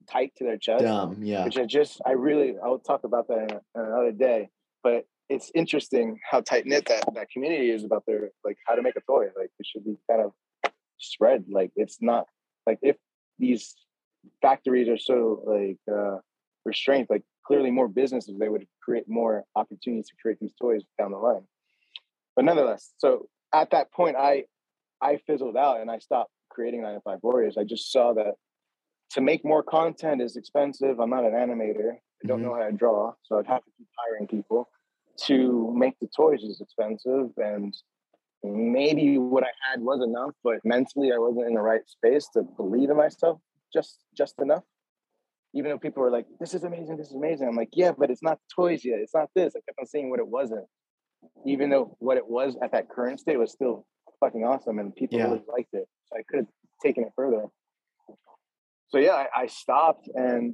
tight 0.10 0.34
to 0.38 0.44
their 0.44 0.58
chest 0.58 0.84
Dumb. 0.84 1.18
Yeah. 1.24 1.44
which 1.46 1.58
I 1.58 1.66
just 1.66 2.02
I 2.06 2.12
really 2.12 2.56
I'll 2.64 2.80
talk 2.80 3.04
about 3.04 3.28
that 3.28 3.40
in, 3.52 3.82
in 3.82 3.82
another 3.88 4.12
day. 4.12 4.50
But 4.84 5.06
it's 5.32 5.50
interesting 5.56 6.20
how 6.30 6.42
tight 6.42 6.66
knit 6.66 6.86
that 6.88 7.06
that 7.16 7.30
community 7.30 7.70
is 7.72 7.86
about 7.86 8.04
their 8.06 8.30
like 8.44 8.58
how 8.68 8.76
to 8.76 8.82
make 8.82 8.98
a 8.98 9.02
toy. 9.02 9.26
Like 9.38 9.50
it 9.60 9.66
should 9.66 9.86
be 9.86 9.96
kind 10.10 10.22
of 10.22 10.32
spread. 11.00 11.46
Like 11.50 11.72
it's 11.78 12.00
not 12.02 12.26
like 12.68 12.80
if 12.82 12.98
these 13.40 13.74
factories 14.42 14.90
are 14.90 14.98
so 14.98 15.42
like 15.46 15.80
uh 15.92 16.18
restrained, 16.66 17.08
like 17.10 17.24
clearly 17.48 17.72
more 17.72 17.88
businesses 17.88 18.36
they 18.38 18.50
would 18.50 18.68
create 18.84 19.06
more 19.08 19.46
opportunities 19.56 20.08
to 20.10 20.16
create 20.22 20.38
these 20.42 20.54
toys 20.62 20.84
down 21.00 21.12
the 21.12 21.18
line. 21.18 21.46
But 22.36 22.46
nonetheless, 22.46 22.92
so 22.98 23.28
at 23.54 23.72
that 23.72 23.92
point 23.94 24.18
I 24.18 24.44
I 25.02 25.18
fizzled 25.28 25.56
out 25.56 25.80
and 25.80 25.90
I 25.90 26.00
stopped 26.00 26.32
creating 26.50 26.82
9 26.84 26.94
to 26.96 27.02
5 27.02 27.20
Warriors. 27.24 27.56
I 27.58 27.64
just 27.64 27.90
saw 27.92 28.14
that 28.14 28.34
to 29.12 29.22
make 29.22 29.46
more 29.46 29.64
content 29.64 30.22
is 30.22 30.36
expensive. 30.36 31.00
I'm 31.00 31.10
not 31.10 31.24
an 31.24 31.32
animator. 31.32 31.94
I 32.24 32.28
don't 32.28 32.42
Mhm. 32.42 32.44
know 32.44 32.56
how 32.56 32.66
to 32.68 32.72
draw, 32.74 33.14
so 33.24 33.40
I'd 33.40 33.48
have 33.48 33.64
to 33.64 33.72
keep 33.78 33.88
hiring 33.98 34.28
people. 34.28 34.70
To 35.28 35.74
make 35.76 36.00
the 36.00 36.08
toys 36.16 36.42
is 36.44 36.62
expensive, 36.62 37.30
and 37.38 37.74
maybe 38.44 39.18
what 39.18 39.44
I 39.44 39.52
had 39.70 39.82
was 39.82 40.02
enough, 40.02 40.32
but 40.44 40.60
mentally 40.64 41.12
I 41.12 41.18
wasn't 41.18 41.48
in 41.48 41.54
the 41.54 41.62
right 41.62 41.88
space 41.88 42.28
to 42.34 42.44
believe 42.44 42.90
in 42.90 42.98
myself 42.98 43.40
just 43.74 44.00
just 44.18 44.36
enough. 44.40 44.64
Even 45.54 45.70
though 45.72 45.78
people 45.78 46.02
were 46.02 46.10
like, 46.12 46.26
"This 46.40 46.54
is 46.54 46.64
amazing, 46.64 46.98
this 46.98 47.10
is 47.10 47.16
amazing," 47.16 47.48
I'm 47.48 47.56
like, 47.56 47.70
"Yeah, 47.74 47.92
but 47.92 48.10
it's 48.10 48.24
not 48.24 48.40
toys 48.56 48.84
yet. 48.86 49.00
It's 49.00 49.14
not 49.14 49.30
this." 49.36 49.54
I 49.56 49.60
kept 49.62 49.80
on 49.80 49.86
saying 49.86 50.10
what 50.10 50.20
it 50.20 50.28
wasn't, 50.28 50.66
even 51.46 51.70
though 51.70 51.96
what 52.00 52.18
it 52.18 52.28
was 52.28 52.58
at 52.64 52.72
that 52.72 52.90
current 52.90 53.20
state 53.20 53.38
was 53.38 53.52
still 53.52 53.86
fucking 54.20 54.44
awesome, 54.44 54.80
and 54.80 54.96
people 54.96 55.20
Yeah. 55.20 55.26
really 55.26 55.44
liked 55.48 55.74
it. 55.74 55.88
So 56.06 56.18
I 56.18 56.24
could 56.24 56.40
have 56.40 56.48
taken 56.82 57.04
it 57.04 57.12
further 57.16 57.48
so 58.92 58.98
yeah, 58.98 59.12
I, 59.14 59.44
I 59.44 59.48
stopped 59.48 60.10
and 60.14 60.54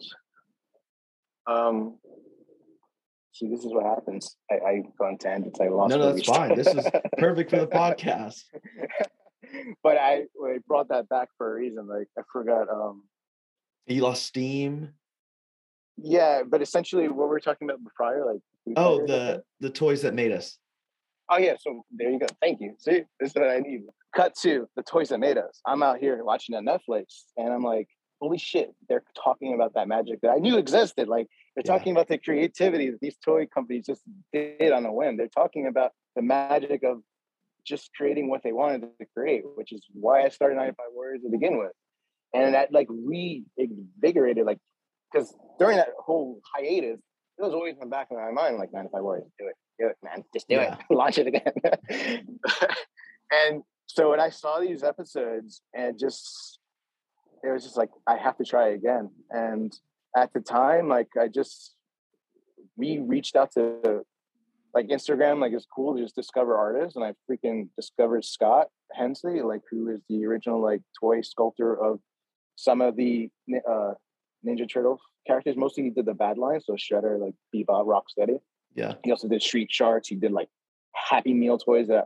um 1.48 1.98
see 3.38 3.48
this 3.50 3.60
is 3.62 3.74
what 3.74 3.86
happens. 3.86 4.36
I, 4.52 4.56
I 4.56 4.84
go 4.98 5.06
on 5.06 5.18
tangents. 5.18 5.60
I 5.60 5.68
lost 5.68 5.90
No, 5.92 5.98
no, 5.98 6.14
that's 6.14 6.28
fine. 6.28 6.56
This 6.56 6.68
is 6.68 6.86
perfect 7.18 7.50
for 7.50 7.58
the 7.60 7.68
podcast. 7.68 8.42
but 9.84 9.98
I, 9.98 10.24
I 10.44 10.58
brought 10.68 10.90
that 10.90 11.08
back 11.10 11.30
for 11.38 11.52
a 11.52 11.56
reason. 11.60 11.88
Like 11.88 12.08
I 12.18 12.22
forgot 12.32 12.70
um 12.70 13.04
You 13.86 14.02
lost 14.02 14.24
steam. 14.26 14.90
yeah, 15.98 16.44
but 16.48 16.62
essentially 16.62 17.08
what 17.08 17.28
we 17.28 17.30
were 17.30 17.40
talking 17.40 17.70
about 17.70 17.80
prior, 17.96 18.26
like 18.34 18.42
Oh, 18.76 19.00
fighters, 19.00 19.12
I 19.12 19.18
think. 19.34 19.44
the 19.60 19.68
the 19.68 19.74
toys 19.74 20.02
that 20.02 20.14
made 20.14 20.32
us. 20.32 20.58
Oh 21.30 21.38
yeah, 21.38 21.56
so 21.60 21.86
there 21.92 22.10
you 22.10 22.20
go. 22.20 22.26
Thank 22.42 22.60
you. 22.62 22.76
See, 22.80 23.04
this 23.20 23.30
is 23.32 23.36
what 23.36 23.50
I 23.50 23.60
need. 23.60 23.82
Cut 24.16 24.36
to 24.44 24.68
the 24.76 24.84
toys 24.84 25.10
that 25.10 25.20
made 25.20 25.38
us. 25.38 25.62
I'm 25.66 25.84
out 25.84 26.00
here 26.00 26.24
watching 26.24 26.56
on 26.56 26.66
Netflix, 26.66 27.24
and 27.38 27.54
I'm 27.54 27.64
like, 27.64 27.88
holy 28.22 28.38
shit! 28.38 28.74
They're 28.90 29.04
talking 29.22 29.54
about 29.54 29.74
that 29.76 29.88
magic 29.88 30.22
that 30.22 30.32
I 30.32 30.38
knew 30.38 30.58
existed. 30.58 31.08
Like 31.08 31.28
they're 31.58 31.64
Yeah. 31.74 31.80
talking 31.80 31.92
about 31.92 32.08
the 32.08 32.20
creativity 32.20 32.92
that 32.92 33.00
these 33.02 33.18
toy 33.18 33.48
companies 33.48 33.88
just 33.88 34.04
did 34.32 34.72
on 34.72 34.86
a 34.86 34.94
whim. 34.94 35.18
They're 35.18 35.28
talking 35.28 35.66
about 35.66 35.92
the 36.16 36.22
magic 36.22 36.84
of 36.84 37.02
just 37.66 37.90
creating 37.96 38.30
what 38.30 38.44
they 38.44 38.52
wanted 38.54 38.82
to 39.00 39.06
create, 39.16 39.44
which 39.56 39.72
is 39.74 39.84
why 39.92 40.22
I 40.24 40.30
started 40.30 40.56
95 40.56 40.86
Warriors 40.94 41.24
to 41.24 41.30
begin 41.30 41.58
with. 41.58 41.72
And 42.36 42.54
that 42.54 42.72
like 42.72 42.88
reinvigorated, 42.92 44.46
like, 44.46 44.60
because 45.12 45.36
during 45.58 45.78
that 45.78 45.90
whole 45.98 46.42
hiatus, 46.54 47.00
it 47.40 47.42
was 47.42 47.54
always 47.56 47.74
in 47.74 47.80
the 47.80 47.86
back 47.88 48.10
of 48.12 48.18
my 48.18 48.30
mind, 48.30 48.58
like 48.58 48.72
95 48.72 49.02
Warriors, 49.02 49.32
do 49.40 49.48
it, 49.48 49.56
do 49.80 49.88
it, 49.88 49.98
man, 50.04 50.24
just 50.36 50.48
do 50.48 50.56
Yeah. 50.58 50.76
it, 50.76 50.80
launch 50.94 51.18
it 51.18 51.26
again. 51.26 51.54
and 53.32 53.64
so 53.88 54.12
when 54.12 54.20
I 54.20 54.30
saw 54.30 54.60
these 54.60 54.84
episodes 54.84 55.64
and 55.74 55.98
just, 55.98 56.60
it 57.44 57.50
was 57.50 57.64
just 57.64 57.78
like, 57.78 57.90
I 58.06 58.16
have 58.18 58.38
to 58.38 58.44
try 58.44 58.70
again. 58.70 59.10
And 59.32 59.74
at 60.18 60.34
the 60.34 60.42
time, 60.42 60.90
like, 60.90 61.10
I 61.20 61.28
just, 61.28 61.76
we 62.76 63.00
reached 63.00 63.36
out 63.36 63.52
to 63.54 64.04
like 64.74 64.88
Instagram, 64.88 65.40
like 65.40 65.54
it's 65.54 65.66
cool 65.66 65.96
to 65.96 66.02
just 66.02 66.16
discover 66.16 66.56
artists, 66.56 66.96
and 66.96 67.06
I 67.06 67.14
freaking 67.30 67.70
discovered 67.76 68.24
Scott 68.24 68.68
Hensley, 68.94 69.42
like 69.42 69.62
who 69.72 69.90
is 69.90 70.02
the 70.10 70.26
original 70.26 70.62
like 70.62 70.82
toy 71.00 71.22
sculptor 71.22 71.76
of 71.88 72.00
some 72.56 72.82
of 72.82 72.96
the 72.96 73.30
uh, 73.68 73.94
Ninja 74.46 74.70
Turtle 74.72 75.00
characters. 75.26 75.56
Mostly 75.58 75.86
he 75.86 75.90
did 75.90 76.06
the 76.06 76.14
bad 76.14 76.38
lines, 76.38 76.66
so 76.68 76.74
Shredder, 76.74 77.20
like 77.20 77.34
Bebop, 77.56 77.86
Rocksteady. 77.88 78.40
Yeah. 78.76 78.94
He 79.04 79.12
also 79.12 79.28
did 79.28 79.42
Street 79.42 79.70
Sharks. 79.72 80.10
He 80.10 80.16
did 80.16 80.32
like 80.32 80.50
Happy 81.10 81.34
Meal 81.34 81.58
toys 81.58 81.88
that 81.88 82.06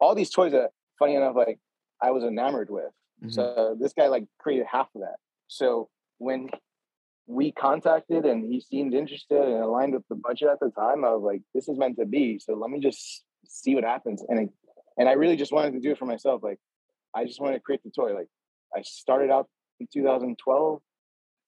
all 0.00 0.14
these 0.14 0.30
toys 0.30 0.52
that, 0.52 0.70
funny 0.98 1.16
enough, 1.16 1.36
like 1.36 1.58
I 2.00 2.12
was 2.12 2.24
enamored 2.24 2.70
with. 2.70 2.92
Mhm. 3.24 3.32
So 3.32 3.76
this 3.78 3.92
guy 3.92 4.06
like 4.06 4.24
created 4.38 4.66
half 4.70 4.88
of 4.94 5.02
that. 5.02 5.16
So 5.48 5.90
when 6.18 6.48
we 7.26 7.52
contacted 7.52 8.24
and 8.24 8.44
he 8.44 8.60
seemed 8.60 8.94
interested 8.94 9.40
and 9.40 9.62
aligned 9.62 9.94
with 9.94 10.06
the 10.08 10.14
budget 10.14 10.48
at 10.48 10.60
the 10.60 10.70
time, 10.70 11.04
I 11.04 11.10
was 11.10 11.22
like, 11.22 11.42
this 11.54 11.68
is 11.68 11.76
meant 11.76 11.98
to 11.98 12.06
be. 12.06 12.38
So 12.38 12.54
let 12.54 12.70
me 12.70 12.78
just 12.80 13.24
see 13.46 13.74
what 13.74 13.84
happens. 13.84 14.24
And 14.28 14.38
I, 14.38 14.48
and 14.96 15.08
I 15.08 15.12
really 15.12 15.36
just 15.36 15.52
wanted 15.52 15.72
to 15.72 15.80
do 15.80 15.90
it 15.90 15.98
for 15.98 16.06
myself. 16.06 16.42
Like 16.42 16.58
I 17.14 17.24
just 17.24 17.40
wanted 17.40 17.54
to 17.56 17.60
create 17.62 17.82
the 17.84 17.90
toy. 17.90 18.14
Like 18.14 18.28
I 18.74 18.82
started 18.82 19.30
out 19.30 19.48
in 19.80 19.88
2012. 19.92 20.80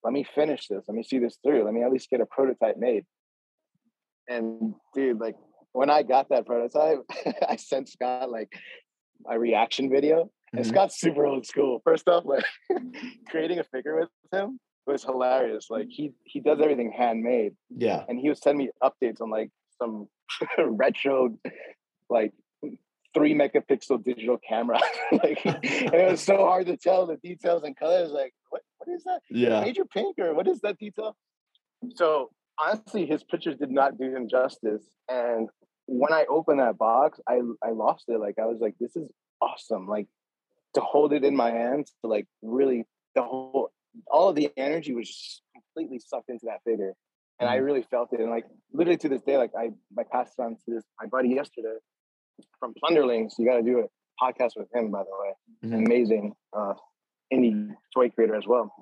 Let 0.05 0.13
me 0.13 0.25
finish 0.25 0.67
this. 0.69 0.85
Let 0.89 0.95
me 0.97 1.03
see 1.03 1.19
this 1.19 1.39
through. 1.45 1.65
Let 1.65 1.75
me 1.75 1.83
at 1.83 1.93
least 1.93 2.11
get 2.11 2.21
a 2.21 2.27
prototype 2.27 2.77
made. 2.77 3.05
And 4.29 4.75
dude, 4.95 5.21
like 5.21 5.37
when 5.73 5.91
I 5.91 6.03
got 6.03 6.29
that 6.31 6.47
prototype, 6.47 7.05
I 7.49 7.57
sent 7.57 7.89
Scott 7.89 8.31
like 8.31 8.53
my 9.21 9.35
reaction 9.35 9.91
video. 9.91 10.31
And 10.53 10.65
Mhm. 10.65 10.69
Scott's 10.69 10.99
super 10.99 11.27
old 11.27 11.47
school. 11.47 11.81
First 11.85 12.09
off, 12.09 12.25
like 12.25 12.45
creating 13.29 13.59
a 13.61 13.65
figure 13.65 13.97
with 14.01 14.09
him 14.33 14.59
was 14.89 15.05
hilarious. 15.05 15.67
Like 15.71 15.89
he 15.91 16.13
he 16.25 16.41
does 16.41 16.61
everything 16.61 16.93
handmade, 16.97 17.55
Yeah. 17.71 18.05
and 18.09 18.19
he 18.19 18.29
would 18.29 18.39
send 18.39 18.59
me 18.59 18.71
updates 18.83 19.21
on 19.21 19.31
like 19.31 19.51
some 19.79 20.09
retro, 20.59 21.37
like 22.11 22.33
three 23.15 23.35
megapixel 23.35 24.05
digital 24.05 24.39
camera. 24.39 24.81
like, 25.13 25.45
and 25.45 25.65
it 25.65 26.11
was 26.11 26.21
so 26.21 26.39
hard 26.39 26.67
to 26.67 26.77
tell 26.77 27.07
the 27.07 27.17
details 27.17 27.63
and 27.65 27.77
colors. 27.77 28.11
Like, 28.11 28.33
what 28.51 28.63
what 28.79 28.95
is 28.95 29.05
that? 29.05 29.21
Yeah. 29.31 29.61
major 29.61 29.85
pink 29.85 30.19
or 30.19 30.35
what 30.35 30.49
is 30.49 30.61
that 30.63 30.79
detail? 30.79 31.17
So 31.95 32.31
honestly, 32.59 33.07
his 33.07 33.23
pictures 33.23 33.57
did 33.57 33.71
not 33.71 33.99
do 33.99 34.15
him 34.15 34.29
justice. 34.29 34.83
And 35.09 35.49
when 35.87 36.13
I 36.13 36.27
opened 36.29 36.61
that 36.61 36.79
box, 36.79 37.21
I 37.29 37.41
I 37.63 37.71
lost 37.71 38.05
it. 38.09 38.19
Like 38.19 38.39
I 38.39 38.47
was 38.47 38.59
like, 38.61 38.75
this 38.81 38.97
is 38.97 39.09
awesome. 39.41 39.87
Like 39.87 40.09
to 40.75 40.81
hold 40.81 41.13
it 41.13 41.25
in 41.25 41.35
my 41.37 41.51
hands, 41.51 41.93
to 42.03 42.09
like 42.11 42.27
really 42.43 42.85
the 43.15 43.23
whole 43.23 43.71
all 44.11 44.29
of 44.29 44.37
the 44.37 44.51
energy 44.57 44.95
was 44.95 45.09
just 45.09 45.43
completely 45.55 45.99
sucked 45.99 46.29
into 46.31 46.47
that 46.47 46.63
figure. 46.65 46.95
And 47.41 47.49
I 47.49 47.57
really 47.57 47.83
felt 47.83 48.13
it. 48.13 48.21
And 48.21 48.31
like 48.31 48.47
literally 48.73 48.97
to 48.99 49.09
this 49.09 49.23
day, 49.23 49.37
like 49.37 49.53
I 49.57 49.71
I 49.99 50.03
passed 50.11 50.35
it 50.39 50.43
on 50.43 50.57
to 50.57 50.75
this 50.75 50.85
my 51.01 51.07
buddy 51.09 51.29
yesterday 51.31 51.77
from 52.59 52.75
Plunderlings. 52.83 53.35
You 53.39 53.47
gotta 53.47 53.63
do 53.63 53.81
a 53.81 53.85
podcast 54.25 54.53
with 54.57 54.69
him, 54.75 54.91
by 54.91 55.03
the 55.05 55.11
way 55.23 55.33
Mhm. 55.65 55.87
amazing 55.87 56.35
uh, 56.53 56.75
indie 57.33 57.75
toy 57.95 58.11
creator 58.11 58.35
as 58.35 58.47
well. 58.47 58.73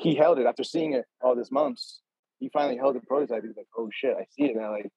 He 0.00 0.14
held 0.14 0.38
it 0.38 0.46
after 0.46 0.64
seeing 0.64 0.92
it 0.94 1.04
all 1.20 1.34
this 1.34 1.50
months. 1.50 2.00
He 2.38 2.48
finally 2.48 2.76
held 2.78 2.94
the 2.96 3.00
prototype. 3.00 3.42
He's 3.44 3.56
like, 3.56 3.66
"Oh 3.76 3.88
shit, 3.92 4.16
I 4.16 4.24
see 4.30 4.44
it 4.44 4.56
now!" 4.56 4.70
Like, 4.70 4.88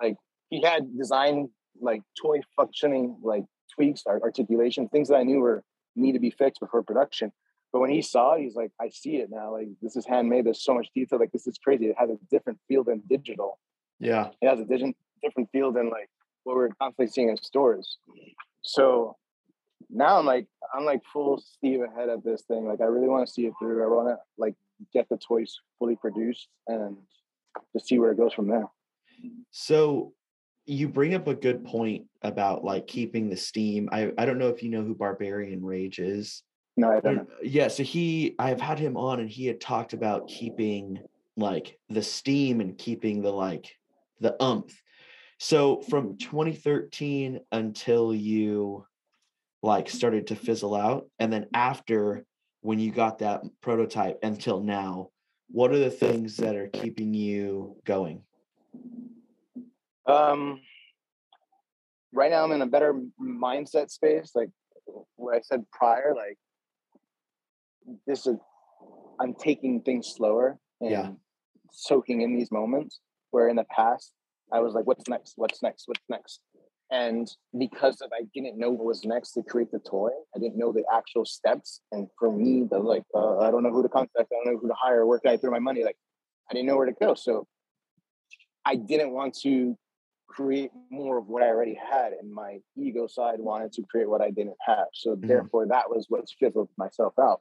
like 0.00 0.16
he 0.48 0.62
had 0.62 0.96
design 0.96 1.50
like 1.80 2.02
toy 2.20 2.40
functioning 2.56 3.18
like 3.22 3.44
tweaks, 3.74 4.04
art- 4.06 4.22
articulation, 4.22 4.88
things 4.88 5.08
that 5.08 5.16
I 5.16 5.22
knew 5.24 5.40
were 5.40 5.62
need 5.96 6.12
to 6.12 6.18
be 6.20 6.30
fixed 6.30 6.60
before 6.60 6.82
production. 6.82 7.30
But 7.72 7.80
when 7.80 7.90
he 7.90 8.00
saw 8.00 8.34
it, 8.34 8.42
he's 8.42 8.54
like, 8.54 8.72
"I 8.80 8.88
see 8.88 9.16
it 9.16 9.30
now. 9.30 9.52
Like 9.52 9.68
this 9.82 9.96
is 9.96 10.06
handmade. 10.06 10.46
There's 10.46 10.64
so 10.64 10.74
much 10.74 10.88
detail. 10.94 11.18
Like 11.18 11.32
this 11.32 11.46
is 11.46 11.58
crazy. 11.58 11.86
It 11.86 11.96
has 11.98 12.10
a 12.10 12.18
different 12.30 12.58
feel 12.68 12.84
than 12.84 13.02
digital." 13.08 13.58
Yeah. 14.00 14.30
it 14.40 14.48
has 14.48 14.60
a 14.60 14.64
different 14.64 14.96
different 15.22 15.50
field 15.50 15.74
than 15.74 15.90
like 15.90 16.08
what 16.44 16.56
we're 16.56 16.68
constantly 16.80 17.08
seeing 17.08 17.28
in 17.28 17.36
stores. 17.36 17.98
So 18.62 19.16
now 19.90 20.18
I'm 20.18 20.26
like 20.26 20.46
I'm 20.74 20.84
like 20.84 21.02
full 21.12 21.38
steam 21.38 21.82
ahead 21.82 22.08
of 22.08 22.22
this 22.22 22.42
thing. 22.42 22.66
Like 22.66 22.80
I 22.80 22.84
really 22.84 23.08
want 23.08 23.26
to 23.26 23.32
see 23.32 23.46
it 23.46 23.54
through. 23.58 23.82
I 23.82 23.86
want 23.86 24.08
to 24.08 24.16
like 24.36 24.54
get 24.92 25.08
the 25.08 25.16
toys 25.16 25.58
fully 25.78 25.96
produced 25.96 26.48
and 26.66 26.96
to 27.76 27.80
see 27.80 27.98
where 27.98 28.12
it 28.12 28.16
goes 28.16 28.32
from 28.32 28.48
there. 28.48 28.68
So 29.50 30.12
you 30.66 30.88
bring 30.88 31.14
up 31.14 31.26
a 31.26 31.34
good 31.34 31.64
point 31.64 32.04
about 32.22 32.64
like 32.64 32.86
keeping 32.86 33.28
the 33.28 33.36
steam. 33.36 33.88
I 33.90 34.12
I 34.18 34.26
don't 34.26 34.38
know 34.38 34.48
if 34.48 34.62
you 34.62 34.70
know 34.70 34.82
who 34.82 34.94
Barbarian 34.94 35.64
Rage 35.64 35.98
is. 35.98 36.42
No, 36.78 36.92
I 36.92 37.00
don't 37.00 37.16
know. 37.16 37.26
Yeah, 37.42 37.66
so 37.66 37.82
he 37.82 38.36
I've 38.38 38.60
had 38.60 38.78
him 38.78 38.96
on 38.96 39.18
and 39.18 39.28
he 39.28 39.46
had 39.46 39.60
talked 39.60 39.94
about 39.94 40.28
keeping 40.28 41.00
like 41.36 41.76
the 41.88 42.04
steam 42.04 42.60
and 42.60 42.78
keeping 42.78 43.20
the 43.20 43.32
like 43.32 43.74
the 44.20 44.40
umph. 44.40 44.80
So 45.38 45.80
from 45.80 46.16
2013 46.18 47.40
until 47.50 48.14
you 48.14 48.86
like 49.60 49.90
started 49.90 50.28
to 50.28 50.36
fizzle 50.36 50.76
out 50.76 51.08
and 51.18 51.32
then 51.32 51.46
after 51.52 52.24
when 52.60 52.78
you 52.78 52.92
got 52.92 53.18
that 53.18 53.42
prototype 53.60 54.20
until 54.22 54.60
now, 54.60 55.08
what 55.50 55.72
are 55.72 55.80
the 55.80 55.90
things 55.90 56.36
that 56.36 56.54
are 56.54 56.68
keeping 56.68 57.12
you 57.12 57.74
going? 57.86 58.22
Um, 60.06 60.60
right 62.12 62.30
now 62.30 62.44
I'm 62.44 62.52
in 62.52 62.62
a 62.62 62.66
better 62.66 62.94
mindset 63.20 63.90
space. 63.90 64.30
Like 64.36 64.50
what 65.16 65.34
I 65.34 65.40
said 65.40 65.64
prior, 65.72 66.14
like 66.14 66.38
this 68.06 68.26
is 68.26 68.36
I'm 69.20 69.34
taking 69.34 69.82
things 69.82 70.08
slower 70.08 70.58
and 70.80 70.90
Yeah. 70.90 71.12
soaking 71.72 72.22
in 72.22 72.34
these 72.36 72.50
moments 72.50 73.00
where 73.30 73.48
in 73.48 73.56
the 73.56 73.64
past 73.64 74.14
I 74.52 74.60
was 74.60 74.74
like, 74.74 74.86
what's 74.86 75.08
next? 75.08 75.34
What's 75.36 75.62
next? 75.62 75.88
What's 75.88 76.08
next? 76.08 76.40
And 76.90 77.28
because 77.58 78.00
of 78.00 78.10
I 78.14 78.22
didn't 78.34 78.56
know 78.56 78.70
what 78.70 78.86
was 78.86 79.04
next 79.04 79.32
to 79.32 79.42
create 79.42 79.70
the 79.70 79.78
toy, 79.78 80.10
I 80.34 80.38
didn't 80.38 80.56
know 80.56 80.72
the 80.72 80.84
actual 80.90 81.26
steps. 81.26 81.82
And 81.92 82.08
for 82.18 82.32
me, 82.32 82.64
the 82.70 82.78
like, 82.78 83.04
uh, 83.14 83.40
I 83.40 83.50
don't 83.50 83.62
know 83.62 83.72
who 83.72 83.82
to 83.82 83.90
contact, 83.90 84.32
I 84.32 84.36
don't 84.44 84.54
know 84.54 84.58
who 84.58 84.68
to 84.68 84.74
hire, 84.74 85.04
where 85.04 85.18
can 85.18 85.32
I 85.32 85.36
throw 85.36 85.50
my 85.50 85.58
money? 85.58 85.84
Like, 85.84 85.98
I 86.50 86.54
didn't 86.54 86.66
know 86.66 86.76
where 86.76 86.86
to 86.86 86.92
go. 86.92 87.14
So 87.14 87.46
I 88.64 88.76
didn't 88.76 89.12
want 89.12 89.36
to 89.42 89.76
create 90.28 90.70
more 90.90 91.18
of 91.18 91.28
what 91.28 91.42
I 91.42 91.48
already 91.48 91.74
had, 91.74 92.12
and 92.12 92.32
my 92.32 92.58
ego 92.76 93.06
side 93.06 93.40
wanted 93.40 93.72
to 93.72 93.82
create 93.90 94.08
what 94.08 94.20
I 94.20 94.30
didn't 94.30 94.56
have. 94.64 94.86
So 94.94 95.14
therefore, 95.18 95.66
that 95.66 95.90
was 95.90 96.06
what 96.08 96.24
fizzled 96.38 96.68
myself 96.78 97.14
out. 97.18 97.40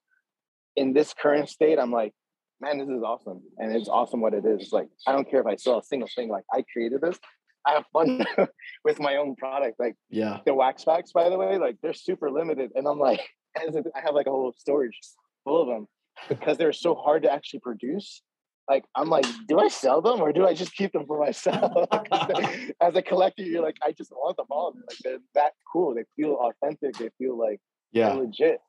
In 0.77 0.93
this 0.93 1.13
current 1.13 1.49
state, 1.49 1.77
I'm 1.79 1.91
like, 1.91 2.13
man, 2.61 2.77
this 2.77 2.87
is 2.87 3.03
awesome, 3.03 3.41
and 3.57 3.75
it's 3.75 3.89
awesome 3.89 4.21
what 4.21 4.33
it 4.33 4.45
is. 4.45 4.71
Like 4.71 4.87
I 5.05 5.11
don't 5.11 5.29
care 5.29 5.41
if 5.41 5.47
I 5.47 5.55
sell 5.57 5.79
a 5.79 5.83
single 5.83 6.07
thing. 6.15 6.29
Like 6.29 6.45
I 6.53 6.63
created 6.71 7.01
this. 7.01 7.19
I 7.65 7.73
have 7.73 7.85
fun 7.91 8.25
with 8.85 8.99
my 8.99 9.17
own 9.17 9.35
product. 9.35 9.79
Like 9.79 9.95
Yeah. 10.09 10.39
the 10.45 10.53
wax 10.53 10.85
packs, 10.85 11.11
by 11.11 11.29
the 11.29 11.37
way, 11.37 11.57
like 11.57 11.75
they're 11.83 11.93
super 11.93 12.31
limited, 12.31 12.71
and 12.75 12.87
I'm 12.87 12.99
like, 12.99 13.21
I 13.57 13.63
have 14.05 14.15
like 14.15 14.27
a 14.27 14.31
whole 14.31 14.53
storage 14.57 14.97
full 15.43 15.61
of 15.61 15.67
them 15.67 15.87
because 16.29 16.57
they're 16.57 16.73
so 16.73 16.95
hard 16.95 17.23
to 17.23 17.31
actually 17.31 17.59
produce. 17.59 18.21
Like 18.69 18.85
I'm 18.95 19.09
like, 19.09 19.25
do 19.47 19.59
I 19.59 19.69
sell 19.69 20.01
them 20.01 20.21
or 20.21 20.31
do 20.33 20.45
I 20.45 20.53
just 20.53 20.75
keep 20.75 20.91
them 20.91 21.05
for 21.07 21.17
myself? 21.19 21.87
as 22.81 22.95
a 22.95 23.01
collector, 23.01 23.43
you're 23.43 23.63
like, 23.63 23.77
I 23.83 23.91
just 23.93 24.11
want 24.11 24.35
them 24.37 24.47
all. 24.49 24.73
Like 24.87 24.97
they're 25.03 25.19
that 25.35 25.53
cool. 25.71 25.95
They 25.95 26.03
feel 26.15 26.33
authentic. 26.33 26.97
They 26.97 27.09
feel 27.17 27.37
like 27.37 27.59
Yeah. 27.93 28.13
legit. 28.13 28.59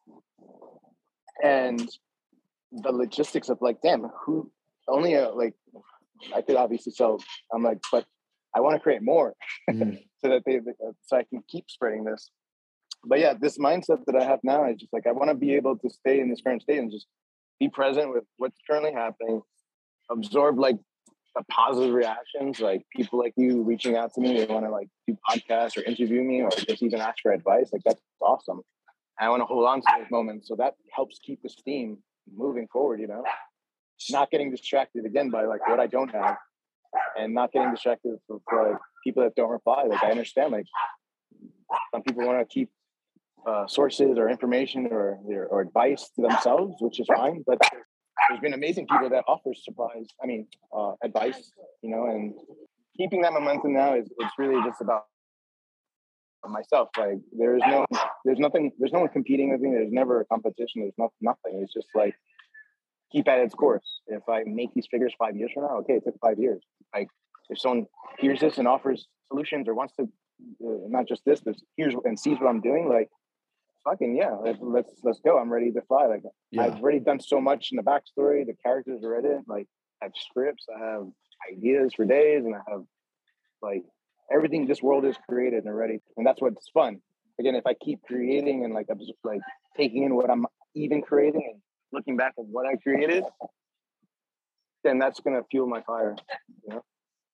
And 1.42 1.88
the 2.72 2.92
logistics 2.92 3.48
of 3.48 3.58
like, 3.60 3.80
damn, 3.82 4.02
who 4.24 4.50
only 4.88 5.14
a, 5.14 5.30
like 5.30 5.54
I 6.34 6.42
could 6.42 6.56
obviously 6.56 6.92
sell. 6.92 7.18
I'm 7.54 7.62
like, 7.62 7.78
but 7.92 8.04
I 8.54 8.60
want 8.60 8.74
to 8.76 8.80
create 8.80 9.02
more 9.02 9.34
Mm. 9.70 9.98
so 10.20 10.30
that 10.30 10.42
they 10.46 10.56
uh, 10.56 10.92
so 11.04 11.16
I 11.18 11.24
can 11.24 11.42
keep 11.48 11.70
spreading 11.70 12.04
this. 12.04 12.30
But 13.04 13.20
yeah, 13.20 13.34
this 13.38 13.58
mindset 13.58 14.04
that 14.06 14.16
I 14.16 14.24
have 14.24 14.40
now 14.42 14.68
is 14.68 14.78
just 14.78 14.92
like 14.92 15.06
I 15.06 15.12
want 15.12 15.28
to 15.30 15.34
be 15.34 15.54
able 15.54 15.76
to 15.78 15.90
stay 15.90 16.20
in 16.20 16.30
this 16.30 16.40
current 16.40 16.62
state 16.62 16.78
and 16.78 16.90
just 16.90 17.06
be 17.60 17.68
present 17.68 18.10
with 18.12 18.24
what's 18.38 18.58
currently 18.68 18.92
happening, 18.92 19.42
absorb 20.10 20.58
like 20.58 20.76
the 21.36 21.44
positive 21.50 21.94
reactions, 21.94 22.60
like 22.60 22.82
people 22.96 23.18
like 23.18 23.34
you 23.36 23.62
reaching 23.62 23.96
out 23.96 24.12
to 24.14 24.20
me, 24.20 24.38
they 24.38 24.46
want 24.46 24.64
to 24.64 24.70
like 24.70 24.88
do 25.06 25.16
podcasts 25.30 25.76
or 25.76 25.82
interview 25.82 26.22
me 26.22 26.42
or 26.42 26.50
just 26.50 26.82
even 26.82 27.00
ask 27.00 27.18
for 27.22 27.32
advice. 27.32 27.68
Like 27.72 27.82
that's 27.84 28.00
awesome. 28.20 28.62
I 29.20 29.28
want 29.28 29.40
to 29.40 29.46
hold 29.46 29.66
on 29.66 29.80
to 29.80 29.86
those 29.98 30.10
moments. 30.10 30.48
So 30.48 30.56
that 30.56 30.74
helps 30.94 31.18
keep 31.18 31.42
the 31.42 31.48
steam 31.48 31.98
moving 32.34 32.68
forward, 32.72 33.00
you 33.00 33.08
know, 33.08 33.24
not 34.10 34.30
getting 34.30 34.50
distracted 34.50 35.04
again 35.04 35.30
by 35.30 35.44
like 35.44 35.66
what 35.68 35.80
I 35.80 35.86
don't 35.86 36.10
have 36.10 36.36
and 37.18 37.34
not 37.34 37.52
getting 37.52 37.70
distracted 37.70 38.16
for, 38.26 38.40
for 38.48 38.70
like 38.70 38.80
people 39.04 39.22
that 39.22 39.34
don't 39.34 39.50
reply. 39.50 39.84
Like 39.84 40.02
I 40.04 40.10
understand, 40.10 40.52
like 40.52 40.66
some 41.92 42.02
people 42.02 42.26
want 42.26 42.38
to 42.38 42.52
keep 42.52 42.70
uh, 43.46 43.66
sources 43.66 44.18
or 44.18 44.28
information 44.28 44.88
or, 44.90 45.18
or 45.24 45.46
or 45.46 45.60
advice 45.60 46.10
to 46.16 46.22
themselves, 46.22 46.76
which 46.80 47.00
is 47.00 47.06
fine. 47.06 47.44
But 47.46 47.58
there's 48.28 48.40
been 48.40 48.54
amazing 48.54 48.86
people 48.86 49.08
that 49.10 49.24
offer 49.26 49.54
surprise. 49.54 50.06
I 50.22 50.26
mean, 50.26 50.46
uh, 50.76 50.92
advice, 51.02 51.52
you 51.82 51.90
know, 51.90 52.06
and 52.06 52.34
keeping 52.96 53.22
that 53.22 53.32
momentum 53.32 53.74
now 53.74 53.94
is 53.94 54.08
it's 54.18 54.32
really 54.38 54.62
just 54.68 54.80
about 54.80 55.04
myself. 56.46 56.88
Like 56.96 57.18
there 57.36 57.56
is 57.56 57.62
no, 57.66 57.86
there's 58.24 58.38
nothing, 58.38 58.72
there's 58.78 58.92
no 58.92 59.00
one 59.00 59.08
competing 59.08 59.50
with 59.50 59.60
me. 59.60 59.70
There's 59.70 59.92
never 59.92 60.20
a 60.20 60.24
competition. 60.26 60.82
There's 60.82 60.94
not, 60.98 61.12
nothing. 61.20 61.60
It's 61.62 61.72
just 61.72 61.88
like 61.94 62.14
keep 63.10 63.26
at 63.28 63.38
its 63.40 63.54
course. 63.54 64.00
If 64.06 64.22
I 64.28 64.42
make 64.46 64.72
these 64.74 64.86
figures 64.90 65.14
five 65.18 65.36
years 65.36 65.50
from 65.52 65.64
now, 65.64 65.78
okay, 65.78 65.94
it 65.94 66.04
took 66.04 66.18
five 66.20 66.38
years. 66.38 66.62
Like 66.94 67.08
if 67.50 67.58
someone 67.58 67.86
hears 68.18 68.40
this 68.40 68.58
and 68.58 68.68
offers 68.68 69.06
solutions 69.28 69.68
or 69.68 69.74
wants 69.74 69.94
to, 69.96 70.02
uh, 70.04 70.88
not 70.88 71.08
just 71.08 71.22
this, 71.24 71.40
but 71.40 71.56
hears 71.76 71.94
and 72.04 72.18
sees 72.18 72.38
what 72.38 72.48
I'm 72.48 72.60
doing, 72.60 72.88
like 72.88 73.08
fucking 73.84 74.16
yeah, 74.16 74.30
let, 74.30 74.62
let's 74.62 74.92
let's 75.02 75.20
go. 75.20 75.38
I'm 75.38 75.52
ready 75.52 75.72
to 75.72 75.82
fly. 75.82 76.06
Like 76.06 76.22
Yeah. 76.50 76.64
I've 76.64 76.80
already 76.80 77.00
done 77.00 77.20
so 77.20 77.40
much 77.40 77.70
in 77.72 77.76
the 77.76 77.82
backstory. 77.82 78.46
The 78.46 78.56
characters 78.62 79.02
are 79.02 79.10
written. 79.10 79.44
Like 79.46 79.66
I 80.02 80.06
have 80.06 80.12
scripts. 80.16 80.66
I 80.74 80.78
have 80.78 81.06
ideas 81.52 81.94
for 81.94 82.04
days, 82.04 82.44
and 82.44 82.54
I 82.54 82.60
have 82.68 82.82
like 83.62 83.84
everything. 84.32 84.66
This 84.66 84.82
world 84.82 85.04
is 85.04 85.16
created 85.28 85.64
and 85.64 85.76
ready, 85.76 86.00
and 86.16 86.26
that's 86.26 86.40
what's 86.40 86.68
fun. 86.70 87.00
Again, 87.40 87.54
if 87.54 87.66
I 87.66 87.74
keep 87.74 88.00
creating 88.02 88.64
and 88.64 88.74
like 88.74 88.86
I'm 88.90 88.98
just 88.98 89.12
like 89.24 89.40
taking 89.76 90.04
in 90.04 90.14
what 90.14 90.30
I'm 90.30 90.46
even 90.74 91.02
creating 91.02 91.48
and 91.52 91.60
looking 91.92 92.16
back 92.16 92.34
at 92.38 92.44
what 92.44 92.66
I 92.66 92.76
created, 92.76 93.24
then 94.84 94.98
that's 94.98 95.20
gonna 95.20 95.42
fuel 95.50 95.66
my 95.68 95.82
fire. 95.82 96.16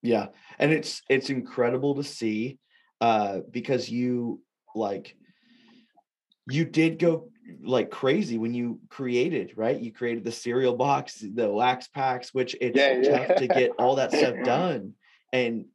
Yeah. 0.02 0.26
And 0.58 0.72
it's 0.72 1.02
it's 1.08 1.30
incredible 1.30 1.94
to 1.94 2.04
see 2.04 2.58
uh 3.00 3.40
because 3.50 3.88
you 3.88 4.42
like 4.74 5.16
you 6.50 6.64
did 6.66 6.98
go 6.98 7.30
like 7.62 7.90
crazy 7.90 8.36
when 8.38 8.52
you 8.52 8.80
created, 8.90 9.52
right? 9.56 9.78
You 9.80 9.92
created 9.92 10.24
the 10.24 10.32
cereal 10.32 10.76
box, 10.76 11.24
the 11.34 11.50
wax 11.50 11.88
packs, 11.88 12.34
which 12.34 12.54
it's 12.60 12.78
Yeah, 12.78 13.00
yeah. 13.00 13.26
tough 13.26 13.36
to 13.36 13.48
get 13.48 13.72
all 13.78 13.96
that 13.96 14.12
stuff 14.16 14.36
done. 14.44 14.92
And 15.32 15.66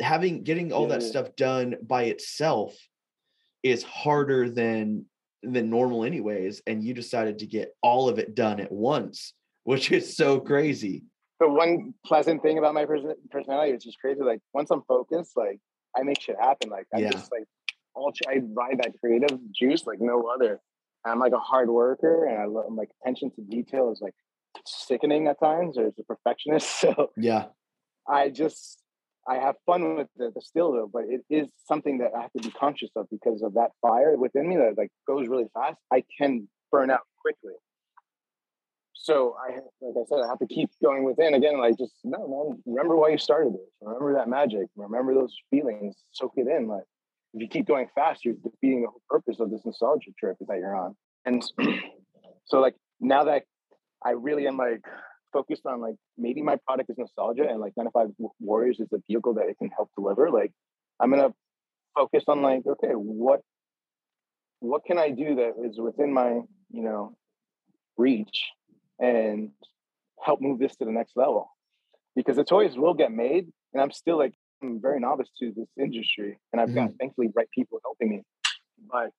having 0.00 0.42
getting 0.42 0.72
all 0.72 0.82
Yeah, 0.82 0.88
that 0.98 1.02
stuff 1.02 1.36
done 1.36 1.76
by 1.82 2.04
itself 2.04 2.76
is 3.62 3.82
harder 3.82 4.48
than 4.50 5.06
than 5.42 5.70
normal 5.70 6.04
anyways. 6.04 6.62
And 6.66 6.82
you 6.82 6.94
decided 6.94 7.38
to 7.40 7.46
get 7.46 7.74
all 7.82 8.08
of 8.08 8.18
it 8.18 8.34
done 8.34 8.58
at 8.60 8.72
once, 8.72 9.34
which 9.64 9.92
is 9.92 10.16
so 10.16 10.40
crazy. 10.40 11.04
the 11.40 11.48
one 11.48 11.94
pleasant 12.04 12.42
thing 12.42 12.58
about 12.58 12.74
my 12.74 12.84
person- 12.84 13.14
personality 13.30 13.72
is 13.72 13.84
just 13.84 14.00
crazy. 14.00 14.20
Like 14.22 14.40
once 14.52 14.70
I'm 14.72 14.82
focused, 14.88 15.36
like 15.36 15.60
I 15.96 16.02
make 16.02 16.20
shit 16.20 16.36
happen. 16.40 16.68
Like 16.70 16.86
I 16.92 16.98
Yeah. 16.98 17.10
just 17.10 17.30
like 17.30 17.44
all 17.94 18.12
I 18.28 18.38
ride 18.52 18.78
that 18.82 18.98
creative 19.00 19.38
juice 19.52 19.86
like 19.86 20.00
no 20.00 20.26
other. 20.28 20.60
I'm 21.04 21.20
like 21.20 21.32
a 21.32 21.38
hard 21.38 21.70
worker, 21.70 22.26
and 22.26 22.38
I 22.38 22.46
love 22.46 22.72
like 22.72 22.90
attention 23.02 23.30
to 23.36 23.42
detail 23.42 23.92
is 23.92 24.00
like 24.00 24.14
sickening 24.66 25.28
at 25.28 25.38
times. 25.38 25.78
Or 25.78 25.86
as 25.86 25.94
a 25.98 26.02
perfectionist, 26.02 26.68
so 26.80 27.10
Yeah. 27.16 27.46
I 28.08 28.30
just 28.30 28.82
I 29.28 29.36
have 29.36 29.56
fun 29.66 29.96
with 29.96 30.08
the, 30.16 30.32
still 30.40 30.72
though, 30.72 30.90
but 30.90 31.04
it 31.08 31.20
is 31.28 31.48
something 31.66 31.98
that 31.98 32.12
I 32.16 32.22
have 32.22 32.32
to 32.32 32.42
be 32.42 32.50
conscious 32.50 32.90
of 32.96 33.06
because 33.10 33.42
of 33.42 33.54
that 33.54 33.72
fire 33.82 34.16
within 34.16 34.48
me 34.48 34.56
that 34.56 34.78
like 34.78 34.90
goes 35.06 35.28
really 35.28 35.46
fast. 35.52 35.76
I 35.92 36.02
can 36.18 36.48
burn 36.72 36.90
out 36.90 37.02
quickly. 37.20 37.54
So 38.94 39.36
I 39.38 39.56
like 39.80 39.94
I 39.96 40.04
said, 40.08 40.24
I 40.24 40.28
have 40.28 40.38
to 40.38 40.46
keep 40.46 40.70
going 40.82 41.04
within 41.04 41.34
again. 41.34 41.58
Like 41.58 41.78
just 41.78 41.92
no 42.04 42.26
man, 42.26 42.62
remember 42.66 42.96
why 42.96 43.10
you 43.10 43.18
started 43.18 43.52
this. 43.52 43.60
Remember 43.82 44.14
that 44.14 44.28
magic. 44.28 44.66
Remember 44.76 45.14
those 45.14 45.36
feelings. 45.50 45.96
Soak 46.12 46.32
it 46.36 46.46
in. 46.46 46.66
Like 46.66 46.84
if 47.34 47.42
you 47.42 47.48
keep 47.48 47.66
going 47.66 47.88
fast, 47.94 48.24
you're 48.24 48.34
defeating 48.34 48.82
the 48.82 48.88
whole 48.88 49.02
purpose 49.08 49.40
of 49.40 49.50
this 49.50 49.60
nostalgia 49.64 50.10
trip 50.18 50.36
that 50.40 50.58
you're 50.58 50.74
on. 50.74 50.96
And 51.26 51.44
so 52.46 52.60
like 52.60 52.74
now 53.00 53.24
that 53.24 53.44
I 54.04 54.10
really 54.10 54.46
am 54.46 54.56
like 54.56 54.82
focused 55.32 55.66
on 55.66 55.80
like 55.80 55.96
maybe 56.16 56.42
my 56.42 56.56
product 56.66 56.90
is 56.90 56.98
nostalgia 56.98 57.46
and 57.48 57.60
like 57.60 57.72
95 57.76 58.08
Warriors 58.40 58.80
is 58.80 58.88
the 58.90 59.02
vehicle 59.08 59.34
that 59.34 59.48
it 59.48 59.58
can 59.58 59.70
help 59.76 59.90
deliver. 59.96 60.30
Like 60.30 60.52
I'm 61.00 61.10
gonna 61.10 61.32
focus 61.96 62.24
on 62.28 62.42
like, 62.42 62.62
okay, 62.66 62.92
what 62.92 63.40
what 64.60 64.84
can 64.84 64.98
I 64.98 65.10
do 65.10 65.36
that 65.36 65.52
is 65.64 65.78
within 65.78 66.12
my, 66.12 66.40
you 66.70 66.82
know, 66.82 67.16
reach 67.96 68.42
and 68.98 69.50
help 70.22 70.40
move 70.40 70.58
this 70.58 70.74
to 70.76 70.84
the 70.84 70.92
next 70.92 71.12
level? 71.16 71.50
Because 72.16 72.36
the 72.36 72.44
toys 72.44 72.76
will 72.76 72.94
get 72.94 73.12
made 73.12 73.46
and 73.72 73.82
I'm 73.82 73.92
still 73.92 74.18
like 74.18 74.34
very 74.62 75.00
novice 75.00 75.30
to 75.38 75.52
this 75.56 75.68
industry, 75.78 76.38
and 76.52 76.60
I've 76.60 76.74
got 76.74 76.88
mm-hmm. 76.88 76.96
thankfully 76.96 77.28
right 77.34 77.48
people 77.54 77.78
helping 77.84 78.10
me. 78.10 78.22
But 78.90 79.10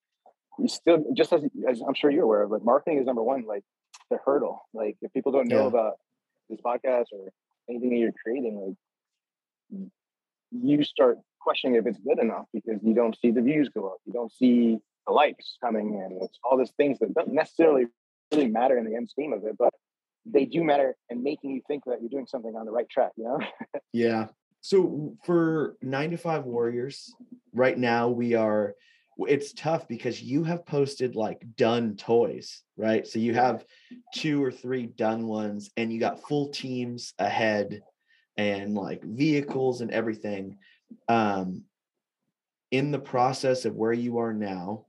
you 0.58 0.68
still, 0.68 1.04
just 1.16 1.32
as, 1.32 1.42
as 1.68 1.80
I'm 1.86 1.94
sure 1.94 2.10
you're 2.10 2.24
aware 2.24 2.42
of, 2.42 2.50
like 2.50 2.64
marketing 2.64 2.98
is 2.98 3.06
number 3.06 3.22
one, 3.22 3.44
like 3.46 3.62
the 4.10 4.18
hurdle. 4.24 4.62
Like 4.74 4.96
if 5.02 5.12
people 5.12 5.32
don't 5.32 5.48
know 5.48 5.62
Yeah. 5.62 5.66
about 5.68 5.94
this 6.48 6.60
podcast 6.60 7.06
or 7.12 7.32
anything 7.68 7.90
that 7.90 7.96
you're 7.96 8.12
creating, 8.24 8.76
like 9.70 9.88
you 10.50 10.84
start 10.84 11.18
questioning 11.40 11.76
if 11.76 11.86
it's 11.86 11.98
good 11.98 12.18
enough 12.18 12.46
because 12.52 12.80
you 12.82 12.94
don't 12.94 13.16
see 13.20 13.30
the 13.30 13.40
views 13.40 13.68
go 13.74 13.86
up, 13.88 13.98
you 14.04 14.12
don't 14.12 14.32
see 14.32 14.78
the 15.06 15.12
likes 15.12 15.56
coming 15.62 15.94
in. 15.94 16.18
It's 16.22 16.38
all 16.44 16.58
these 16.58 16.72
things 16.76 16.98
that 16.98 17.14
don't 17.14 17.32
necessarily 17.32 17.86
really 18.32 18.48
matter 18.48 18.76
in 18.76 18.84
the 18.84 18.94
end 18.96 19.08
scheme 19.08 19.32
of 19.32 19.44
it, 19.44 19.56
but 19.58 19.72
they 20.26 20.44
do 20.44 20.62
matter 20.62 20.96
and 21.08 21.22
making 21.22 21.50
you 21.50 21.62
think 21.66 21.84
that 21.86 22.00
you're 22.00 22.10
doing 22.10 22.26
something 22.26 22.54
on 22.54 22.66
the 22.66 22.72
right 22.72 22.88
track, 22.90 23.12
you 23.16 23.24
know? 23.24 23.38
Yeah. 23.92 24.26
So 24.60 25.16
for 25.24 25.76
nine 25.82 26.10
to 26.10 26.16
five 26.18 26.44
warriors, 26.44 27.12
right 27.54 27.76
now 27.78 28.08
we 28.08 28.34
are. 28.34 28.74
It's 29.28 29.52
tough 29.52 29.88
because 29.88 30.22
you 30.22 30.44
have 30.44 30.66
posted 30.66 31.16
like 31.16 31.42
done 31.56 31.96
toys, 31.96 32.62
right? 32.76 33.06
So 33.06 33.18
you 33.18 33.34
have 33.34 33.64
two 34.14 34.42
or 34.42 34.50
three 34.50 34.86
done 34.86 35.26
ones, 35.26 35.70
and 35.76 35.92
you 35.92 36.00
got 36.00 36.26
full 36.26 36.48
teams 36.48 37.14
ahead, 37.18 37.82
and 38.36 38.74
like 38.74 39.02
vehicles 39.04 39.80
and 39.80 39.90
everything. 39.90 40.58
Um, 41.08 41.64
in 42.70 42.90
the 42.90 42.98
process 42.98 43.64
of 43.64 43.74
where 43.74 43.92
you 43.92 44.18
are 44.18 44.32
now, 44.32 44.86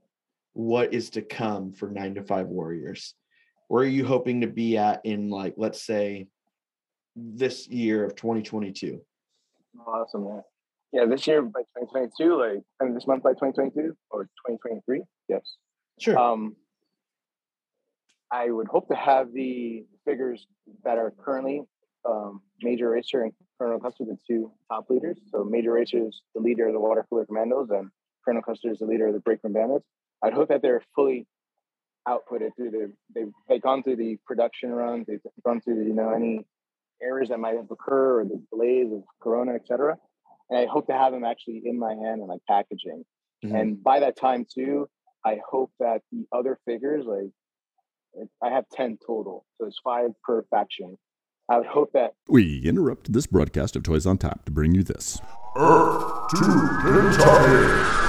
what 0.53 0.93
is 0.93 1.11
to 1.11 1.21
come 1.21 1.73
for 1.73 1.89
nine 1.89 2.15
to 2.15 2.23
five 2.23 2.47
warriors? 2.47 3.15
Where 3.67 3.83
are 3.83 3.87
you 3.87 4.05
hoping 4.05 4.41
to 4.41 4.47
be 4.47 4.77
at 4.77 5.01
in 5.05 5.29
like, 5.29 5.55
let's 5.57 5.81
say, 5.81 6.27
this 7.15 7.67
year 7.67 8.03
of 8.03 8.15
2022? 8.15 9.01
Awesome, 9.87 10.25
man. 10.25 10.43
Yeah, 10.91 11.05
this 11.05 11.25
year 11.25 11.41
by 11.41 11.61
2022, 11.79 12.37
like, 12.37 12.63
and 12.79 12.95
this 12.95 13.07
month 13.07 13.23
by 13.23 13.31
2022 13.31 13.95
or 14.09 14.23
2023, 14.47 15.03
yes. 15.29 15.41
Sure. 15.99 16.17
Um, 16.17 16.55
I 18.31 18.49
would 18.49 18.67
hope 18.67 18.87
to 18.89 18.95
have 18.95 19.33
the 19.33 19.85
figures 20.05 20.47
that 20.83 20.97
are 20.97 21.11
currently 21.23 21.61
um, 22.07 22.41
Major 22.61 22.89
Racer 22.89 23.23
and 23.23 23.31
Colonel 23.59 23.79
Custer, 23.79 24.05
the 24.05 24.17
two 24.27 24.51
top 24.69 24.85
leaders. 24.89 25.17
So 25.31 25.43
Major 25.43 25.73
Racer 25.73 26.07
is 26.07 26.21
the 26.33 26.41
leader 26.41 26.67
of 26.67 26.73
the 26.73 26.79
Water 26.79 27.05
Cooler 27.09 27.25
Commandos, 27.25 27.69
and 27.69 27.89
Colonel 28.25 28.41
Custer 28.41 28.71
is 28.71 28.79
the 28.79 28.85
leader 28.85 29.07
of 29.07 29.13
the 29.13 29.19
Breakroom 29.19 29.53
Bandits. 29.53 29.85
I'd 30.23 30.33
hope 30.33 30.49
that 30.49 30.61
they're 30.61 30.81
fully 30.95 31.27
outputted 32.07 32.55
through 32.55 32.71
the 32.71 32.91
they've, 33.13 33.31
they've 33.47 33.61
gone 33.61 33.83
through 33.83 33.97
the 33.97 34.17
production 34.25 34.71
runs, 34.71 35.05
they've 35.07 35.19
gone 35.45 35.61
through 35.61 35.83
the, 35.83 35.85
you 35.85 35.93
know 35.93 36.11
any 36.11 36.45
errors 37.01 37.29
that 37.29 37.39
might 37.39 37.55
have 37.55 37.69
occurred 37.71 38.21
or 38.21 38.23
the 38.25 38.43
delays 38.51 38.91
of 38.91 39.03
Corona, 39.21 39.53
etc. 39.53 39.97
And 40.51 40.59
I 40.59 40.65
hope 40.67 40.85
to 40.87 40.93
have 40.93 41.13
them 41.13 41.23
actually 41.23 41.63
in 41.65 41.79
my 41.79 41.93
hand 41.95 42.19
and 42.19 42.27
like 42.27 42.41
packaging. 42.47 43.03
Mhm. 43.43 43.59
And 43.59 43.83
by 43.83 43.99
that 44.01 44.15
time 44.17 44.45
too, 44.45 44.87
I 45.25 45.39
hope 45.49 45.71
that 45.79 46.01
the 46.11 46.25
other 46.31 46.59
figures, 46.65 47.05
like 47.05 47.31
I 48.43 48.49
have 48.49 48.65
10 48.73 48.97
total. 49.05 49.45
So 49.57 49.65
it's 49.67 49.79
five 49.83 50.11
per 50.23 50.43
faction. 50.51 50.97
I 51.49 51.57
would 51.57 51.67
hope 51.67 51.91
that 51.93 52.13
We 52.29 52.61
interrupt 52.65 53.11
this 53.13 53.25
broadcast 53.27 53.75
of 53.75 53.83
Toys 53.83 54.05
on 54.05 54.17
Tap 54.17 54.45
to 54.45 54.51
bring 54.51 54.75
you 54.75 54.83
this. 54.83 55.19
Earth 55.55 56.29
to 56.29 56.35
Kentucky. 56.83 58.01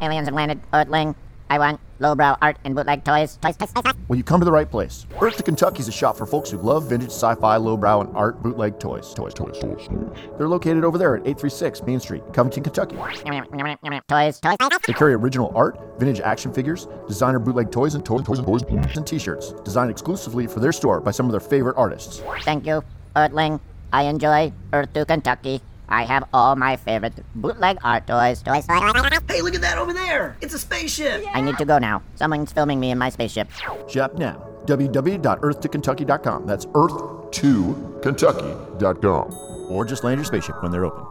Aliens 0.00 0.26
have 0.28 0.34
landed. 0.34 0.60
Earthling. 0.72 1.14
I 1.48 1.58
want 1.58 1.80
lowbrow 1.98 2.36
art 2.42 2.58
and 2.64 2.74
bootleg 2.74 3.04
toys. 3.04 3.38
Toys, 3.40 3.56
toys, 3.56 3.72
toys, 3.72 3.84
toys. 3.84 3.94
Well, 4.08 4.16
you 4.16 4.24
come 4.24 4.40
to 4.40 4.44
the 4.44 4.52
right 4.52 4.70
place. 4.70 5.06
Earth 5.20 5.36
to 5.36 5.42
Kentucky 5.42 5.80
is 5.80 5.88
a 5.88 5.92
shop 5.92 6.16
for 6.16 6.26
folks 6.26 6.50
who 6.50 6.58
love 6.58 6.88
vintage 6.88 7.10
sci-fi, 7.10 7.56
lowbrow, 7.56 8.00
and 8.00 8.16
art 8.16 8.42
bootleg 8.42 8.78
toys. 8.80 9.14
Toys, 9.14 9.32
toys, 9.32 9.58
toys. 9.58 9.88
They're 10.36 10.48
located 10.48 10.84
over 10.84 10.98
there 10.98 11.16
at 11.16 11.22
836 11.22 11.82
Main 11.82 12.00
Street, 12.00 12.22
Covington, 12.32 12.64
Kentucky. 12.64 12.96
Toys, 12.96 14.40
toys, 14.40 14.56
toys. 14.58 14.78
They 14.86 14.92
carry 14.92 15.14
original 15.14 15.52
art, 15.54 15.78
vintage 15.98 16.20
action 16.20 16.52
figures, 16.52 16.88
designer 17.06 17.38
bootleg 17.38 17.70
toys, 17.70 17.94
and 17.94 18.04
toys, 18.04 18.24
toys, 18.24 18.38
and 18.38 18.46
toys, 18.46 18.96
and 18.96 19.06
t-shirts 19.06 19.52
designed 19.64 19.90
exclusively 19.90 20.46
for 20.46 20.60
their 20.60 20.72
store 20.72 21.00
by 21.00 21.12
some 21.12 21.26
of 21.26 21.32
their 21.32 21.40
favorite 21.40 21.76
artists. 21.76 22.22
Thank 22.42 22.66
you, 22.66 22.82
Earthling. 23.14 23.60
I 23.92 24.02
enjoy 24.04 24.52
Earth 24.72 24.92
to 24.94 25.04
Kentucky. 25.04 25.62
I 25.88 26.04
have 26.04 26.24
all 26.32 26.56
my 26.56 26.76
favorite 26.76 27.14
bootleg 27.34 27.78
art 27.84 28.06
toys. 28.06 28.42
Toys, 28.42 28.66
toys, 28.66 28.92
toys, 28.92 29.02
toys. 29.02 29.18
Hey, 29.28 29.42
look 29.42 29.54
at 29.54 29.60
that 29.60 29.78
over 29.78 29.92
there! 29.92 30.36
It's 30.40 30.54
a 30.54 30.58
spaceship! 30.58 31.24
I 31.34 31.40
need 31.40 31.56
to 31.58 31.64
go 31.64 31.78
now. 31.78 32.02
Someone's 32.16 32.52
filming 32.52 32.80
me 32.80 32.90
in 32.90 32.98
my 32.98 33.10
spaceship. 33.10 33.48
Shop 33.88 34.14
now. 34.14 34.44
www.earth2kentucky.com. 34.66 36.46
That's 36.46 36.66
earth2kentucky.com. 36.66 39.34
Or 39.70 39.84
just 39.84 40.04
land 40.04 40.18
your 40.18 40.24
spaceship 40.24 40.62
when 40.62 40.70
they're 40.72 40.84
open. 40.84 41.04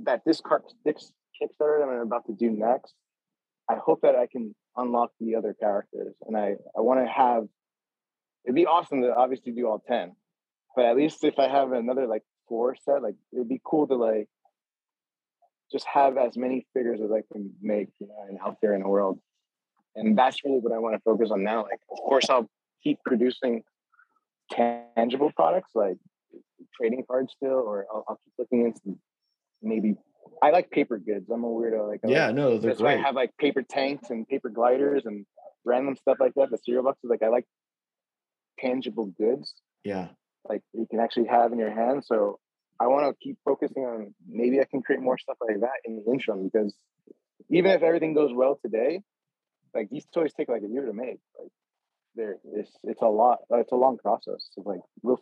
that 0.00 0.22
this 0.24 0.40
car 0.40 0.62
this 0.84 1.12
Kickstarter 1.40 1.78
that 1.80 1.88
I'm 1.88 2.00
about 2.00 2.26
to 2.26 2.32
do 2.32 2.50
next, 2.50 2.94
I 3.70 3.76
hope 3.76 4.00
that 4.02 4.16
I 4.16 4.26
can 4.30 4.54
unlock 4.76 5.10
the 5.20 5.36
other 5.36 5.54
characters. 5.58 6.14
And 6.26 6.36
I, 6.36 6.56
I 6.76 6.80
want 6.80 7.00
to 7.00 7.06
have 7.10 7.44
it'd 8.44 8.54
be 8.54 8.66
awesome 8.66 9.02
to 9.02 9.14
obviously 9.14 9.52
do 9.52 9.66
all 9.68 9.82
10. 9.86 10.14
But 10.76 10.84
at 10.86 10.96
least 10.96 11.24
if 11.24 11.38
I 11.38 11.48
have 11.48 11.72
another 11.72 12.06
like 12.06 12.22
four 12.48 12.76
set, 12.84 13.02
like 13.02 13.14
it 13.32 13.38
would 13.38 13.48
be 13.48 13.60
cool 13.64 13.86
to 13.88 13.94
like 13.94 14.28
just 15.70 15.86
have 15.86 16.16
as 16.16 16.36
many 16.36 16.66
figures 16.74 17.00
as 17.02 17.10
I 17.12 17.22
can 17.32 17.52
make, 17.60 17.88
you 18.00 18.08
know, 18.08 18.14
and 18.28 18.38
out 18.44 18.56
there 18.62 18.74
in 18.74 18.82
the 18.82 18.88
world. 18.88 19.20
And 19.94 20.16
that's 20.16 20.44
really 20.44 20.60
what 20.60 20.72
I 20.72 20.78
want 20.78 20.94
to 20.94 21.00
focus 21.00 21.30
on 21.30 21.42
now. 21.42 21.62
Like, 21.62 21.80
of 21.90 21.98
course, 21.98 22.30
I'll 22.30 22.48
keep 22.82 22.98
producing 23.04 23.62
tangible 24.50 25.32
products 25.34 25.70
like 25.74 25.96
trading 26.76 27.04
cards 27.08 27.32
still, 27.36 27.50
or 27.66 27.86
I'll, 27.92 28.04
I'll 28.08 28.20
keep 28.24 28.32
looking 28.38 28.66
into 28.66 28.98
maybe. 29.62 29.96
I 30.42 30.50
like 30.50 30.70
paper 30.70 30.98
goods. 30.98 31.28
I'm 31.30 31.42
a 31.42 31.48
weirdo. 31.48 31.88
Like, 31.88 32.00
I 32.04 32.08
Yeah, 32.08 32.26
like, 32.26 32.34
no, 32.36 32.58
they're 32.58 32.70
that's 32.70 32.80
why 32.80 32.92
I 32.92 32.94
great. 32.94 33.04
have 33.06 33.14
like 33.14 33.36
paper 33.38 33.62
tanks 33.62 34.10
and 34.10 34.26
paper 34.28 34.50
gliders 34.50 35.04
and 35.04 35.26
random 35.64 35.96
stuff 35.96 36.18
like 36.20 36.34
that. 36.36 36.50
The 36.50 36.58
cereal 36.58 36.84
boxes, 36.84 37.10
like 37.10 37.22
I 37.22 37.28
like 37.28 37.46
tangible 38.58 39.06
goods 39.06 39.54
Yeah. 39.84 40.08
Like 40.48 40.62
you 40.72 40.86
can 40.90 41.00
actually 41.00 41.26
have 41.26 41.52
in 41.52 41.58
your 41.58 41.70
hand. 41.70 42.04
So 42.04 42.38
I 42.80 42.86
want 42.86 43.06
to 43.06 43.16
keep 43.24 43.38
focusing 43.44 43.84
on 43.84 44.14
maybe 44.28 44.60
I 44.60 44.64
can 44.64 44.82
create 44.82 45.00
more 45.00 45.18
stuff 45.18 45.36
like 45.40 45.60
that 45.60 45.80
in 45.84 45.96
the 45.96 46.12
interim 46.12 46.48
because 46.48 46.74
even 47.50 47.70
if 47.70 47.82
everything 47.82 48.14
goes 48.14 48.30
well 48.32 48.58
today, 48.62 49.00
like 49.74 49.88
these 49.90 50.06
toys 50.12 50.32
take 50.36 50.48
like 50.48 50.62
a 50.62 50.68
year 50.68 50.86
to 50.86 50.92
make. 50.92 51.18
Like 51.38 51.50
there, 52.14 52.36
it's 52.52 52.70
it's 52.84 53.02
a 53.02 53.06
lot. 53.06 53.38
It's 53.50 53.72
a 53.72 53.76
long 53.76 53.98
process 53.98 54.48
of 54.58 54.66
like 54.66 54.80
real 55.02 55.20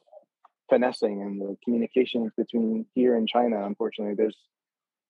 finessing 0.68 1.22
and 1.22 1.40
the 1.40 1.56
communications 1.64 2.32
between 2.36 2.86
here 2.94 3.16
and 3.16 3.28
China. 3.28 3.64
Unfortunately, 3.64 4.14
there's 4.14 4.36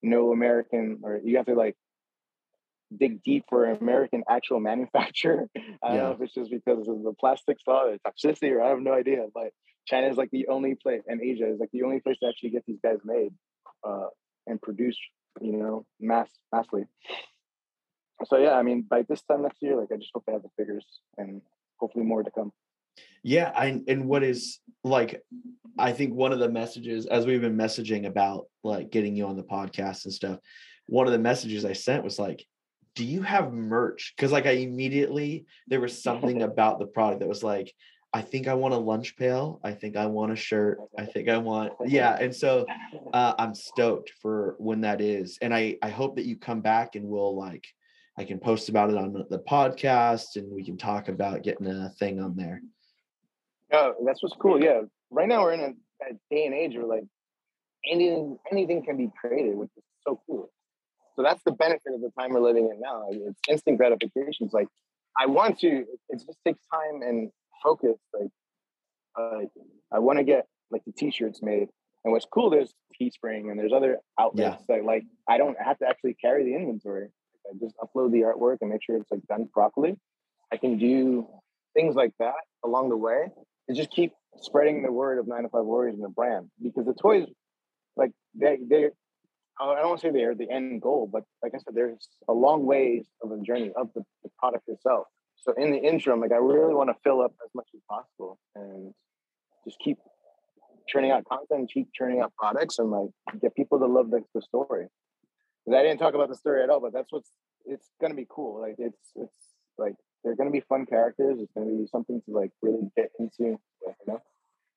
no 0.02 0.32
American, 0.32 1.00
or 1.02 1.20
you 1.22 1.36
have 1.36 1.46
to 1.46 1.54
like 1.54 1.76
dig 2.96 3.22
deep 3.22 3.44
for 3.48 3.64
an 3.64 3.78
American 3.80 4.22
actual 4.28 4.60
manufacturer. 4.60 5.48
I 5.82 5.88
don't 5.88 5.96
know 5.96 6.12
if 6.12 6.20
it's 6.20 6.34
just 6.34 6.50
because 6.50 6.88
of 6.88 7.02
the 7.02 7.12
plastics 7.18 7.62
law 7.66 7.84
or 7.84 7.96
toxicity, 7.98 8.52
or 8.52 8.62
I 8.62 8.68
have 8.68 8.80
no 8.80 8.92
idea. 8.92 9.26
But 9.32 9.50
China 9.86 10.08
is 10.08 10.16
like 10.16 10.30
the 10.30 10.48
only 10.48 10.74
place, 10.74 11.02
and 11.06 11.20
Asia 11.20 11.48
is 11.48 11.58
like 11.58 11.70
the 11.72 11.82
only 11.82 12.00
place 12.00 12.18
to 12.22 12.28
actually 12.28 12.50
get 12.50 12.64
these 12.66 12.80
guys 12.82 12.98
made 13.04 13.32
uh, 13.86 14.06
and 14.46 14.60
produced, 14.60 15.00
you 15.40 15.56
know, 15.56 15.84
mass 16.00 16.30
massively. 16.52 16.84
So 18.24 18.38
yeah, 18.38 18.52
I 18.52 18.62
mean, 18.62 18.82
by 18.82 19.02
this 19.08 19.22
time 19.22 19.42
next 19.42 19.62
year, 19.62 19.76
like 19.76 19.88
I 19.92 19.96
just 19.96 20.10
hope 20.14 20.24
to 20.26 20.32
have 20.32 20.42
the 20.42 20.48
figures 20.56 20.86
and 21.18 21.42
hopefully 21.78 22.04
more 22.04 22.22
to 22.22 22.30
come. 22.30 22.52
Yeah, 23.22 23.52
I 23.54 23.82
and 23.88 24.06
what 24.06 24.22
is 24.22 24.60
like 24.84 25.22
I 25.78 25.92
think 25.92 26.14
one 26.14 26.32
of 26.32 26.38
the 26.38 26.48
messages 26.48 27.06
as 27.06 27.26
we've 27.26 27.40
been 27.40 27.56
messaging 27.56 28.06
about 28.06 28.46
like 28.64 28.90
getting 28.90 29.14
you 29.16 29.26
on 29.26 29.36
the 29.36 29.42
podcast 29.42 30.04
and 30.04 30.14
stuff, 30.14 30.38
one 30.86 31.06
of 31.06 31.12
the 31.12 31.18
messages 31.18 31.64
I 31.64 31.74
sent 31.74 32.04
was 32.04 32.18
like, 32.18 32.44
do 32.96 33.04
you 33.04 33.22
have 33.22 33.52
merch? 33.52 34.14
Because 34.16 34.32
like 34.32 34.46
I 34.46 34.52
immediately 34.52 35.46
there 35.68 35.80
was 35.80 36.02
something 36.02 36.42
about 36.50 36.80
the 36.80 36.86
product 36.86 37.20
that 37.20 37.28
was 37.28 37.44
like, 37.44 37.72
I 38.12 38.22
think 38.22 38.48
I 38.48 38.54
want 38.54 38.72
a 38.72 38.78
lunch 38.78 39.16
pail. 39.16 39.60
I 39.62 39.72
think 39.72 39.96
I 39.96 40.06
want 40.06 40.32
a 40.32 40.36
shirt. 40.36 40.78
I 40.98 41.04
think 41.12 41.28
I 41.28 41.36
want 41.36 41.72
yeah. 41.84 42.16
And 42.18 42.34
so 42.34 42.66
uh, 43.12 43.34
I'm 43.38 43.54
stoked 43.54 44.10
for 44.20 44.56
when 44.58 44.80
that 44.80 45.00
is, 45.00 45.38
and 45.40 45.54
I 45.54 45.76
I 45.82 45.90
hope 45.90 46.16
that 46.16 46.24
you 46.24 46.36
come 46.36 46.62
back 46.62 46.96
and 46.96 47.06
we'll 47.06 47.36
like 47.36 47.66
I 48.18 48.24
can 48.24 48.40
post 48.40 48.70
about 48.70 48.90
it 48.90 48.96
on 48.96 49.12
the- 49.12 49.38
podcast 49.40 50.36
and 50.36 50.50
we 50.50 50.64
can 50.64 50.78
talk 50.78 51.08
about 51.08 51.42
getting 51.42 51.66
a 51.66 51.90
thing 51.98 52.18
on 52.18 52.34
there. 52.34 52.62
Oh, 53.72 53.92
that's 54.06 54.22
what's 54.22 54.34
cool. 54.40 54.62
Yeah, 54.62 54.80
right 55.10 55.28
now 55.28 55.42
we're 55.42 55.52
in 55.52 55.60
a, 55.60 56.08
a 56.08 56.14
day 56.30 56.46
and 56.46 56.54
age 56.54 56.74
where 56.74 56.86
like 56.86 57.04
anything 57.86 58.38
anything 58.50 58.82
can 58.82 58.96
be 58.96 59.10
created, 59.20 59.54
which 59.54 59.70
is 59.76 59.84
so 60.06 60.18
cool. 60.26 60.50
So 61.16 61.22
that's 61.22 61.42
the 61.44 61.52
benefit 61.52 61.94
of 61.94 62.00
the 62.00 62.10
time 62.18 62.30
we're 62.30 62.40
living 62.40 62.70
in 62.70 62.80
now. 62.80 63.08
Like, 63.08 63.18
It's 63.20 63.40
instant 63.48 63.78
gratification. 63.78 64.46
It's 64.46 64.54
like 64.54 64.68
I 65.18 65.26
want 65.26 65.58
to. 65.60 65.68
It 66.08 66.22
just 66.26 66.38
takes 66.44 66.60
time 66.72 67.02
and 67.02 67.30
focus. 67.62 67.96
Like 68.12 68.30
uh, 69.18 69.46
I 69.92 69.98
want 69.98 70.18
to 70.18 70.24
get 70.24 70.46
like 70.70 70.82
the 70.84 70.92
t-shirts 70.92 71.40
made. 71.42 71.68
And 72.04 72.12
what's 72.12 72.26
cool, 72.26 72.50
there's 72.50 72.72
Teespring 73.00 73.50
and 73.50 73.58
there's 73.58 73.72
other 73.72 73.98
outlets 74.20 74.62
that 74.68 74.84
like 74.84 75.04
I 75.28 75.38
don't 75.38 75.56
have 75.58 75.78
to 75.78 75.88
actually 75.88 76.14
carry 76.14 76.44
the 76.44 76.54
inventory. 76.54 77.08
I 77.48 77.56
just 77.58 77.74
upload 77.78 78.12
the 78.12 78.20
artwork 78.20 78.58
and 78.60 78.70
make 78.70 78.82
sure 78.82 78.96
it's 78.96 79.10
like 79.10 79.26
done 79.28 79.48
properly. 79.52 79.96
I 80.52 80.56
can 80.56 80.78
do 80.78 81.26
things 81.74 81.94
like 81.94 82.12
that 82.18 82.34
along 82.64 82.90
the 82.90 82.96
way 82.96 83.26
and 83.68 83.76
just 83.76 83.90
keep 83.90 84.12
spreading 84.40 84.82
the 84.82 84.92
word 84.92 85.18
of 85.18 85.26
9 85.26 85.42
to 85.42 85.48
5 85.48 85.64
Warriors 85.64 85.94
and 85.94 86.04
the 86.04 86.08
brand 86.08 86.48
because 86.62 86.86
the 86.86 86.94
toys 86.94 87.26
like 87.96 88.12
they 88.34 88.58
they 88.68 88.90
I 89.58 89.74
don't 89.74 89.88
want 89.88 90.00
to 90.00 90.06
say 90.06 90.10
they 90.10 90.24
are 90.24 90.34
the 90.34 90.50
end 90.50 90.82
goal, 90.82 91.08
but 91.10 91.24
like 91.42 91.52
I 91.54 91.58
said, 91.58 91.74
there's 91.74 92.08
a 92.28 92.32
long 92.32 92.66
ways 92.66 93.06
of 93.22 93.32
a 93.32 93.38
journey 93.40 93.72
of 93.76 93.88
the, 93.94 94.02
the 94.22 94.30
product 94.38 94.64
itself. 94.68 95.06
So 95.36 95.52
in 95.56 95.70
the 95.70 95.78
interim, 95.78 96.20
like 96.20 96.32
I 96.32 96.36
really 96.36 96.74
want 96.74 96.90
to 96.90 96.96
fill 97.02 97.20
up 97.22 97.32
as 97.44 97.50
much 97.54 97.68
as 97.74 97.80
possible 97.88 98.38
and 98.54 98.92
just 99.64 99.78
keep 99.78 99.98
churning 100.88 101.10
out 101.10 101.24
content, 101.24 101.60
and 101.60 101.70
keep 101.70 101.88
churning 101.92 102.20
out 102.20 102.32
products, 102.38 102.78
and 102.78 102.90
like 102.90 103.08
get 103.40 103.54
people 103.54 103.78
to 103.78 103.86
love 103.86 104.10
the, 104.10 104.22
the 104.34 104.42
story. 104.42 104.86
I 105.68 105.82
didn't 105.82 105.98
talk 105.98 106.14
about 106.14 106.28
the 106.28 106.36
story 106.36 106.62
at 106.62 106.70
all, 106.70 106.80
but 106.80 106.92
that's 106.92 107.10
what's 107.10 107.30
it's 107.64 107.88
gonna 108.00 108.14
be 108.14 108.26
cool. 108.28 108.60
Like 108.60 108.76
it's 108.78 109.10
it's 109.16 109.36
like 109.78 109.94
they're 110.22 110.36
gonna 110.36 110.50
be 110.50 110.60
fun 110.60 110.86
characters. 110.86 111.38
It's 111.40 111.52
gonna 111.56 111.66
be 111.66 111.86
something 111.90 112.22
to 112.26 112.32
like 112.32 112.50
really 112.62 112.88
get 112.96 113.10
into. 113.18 113.58
You 113.58 113.58
know? 114.06 114.22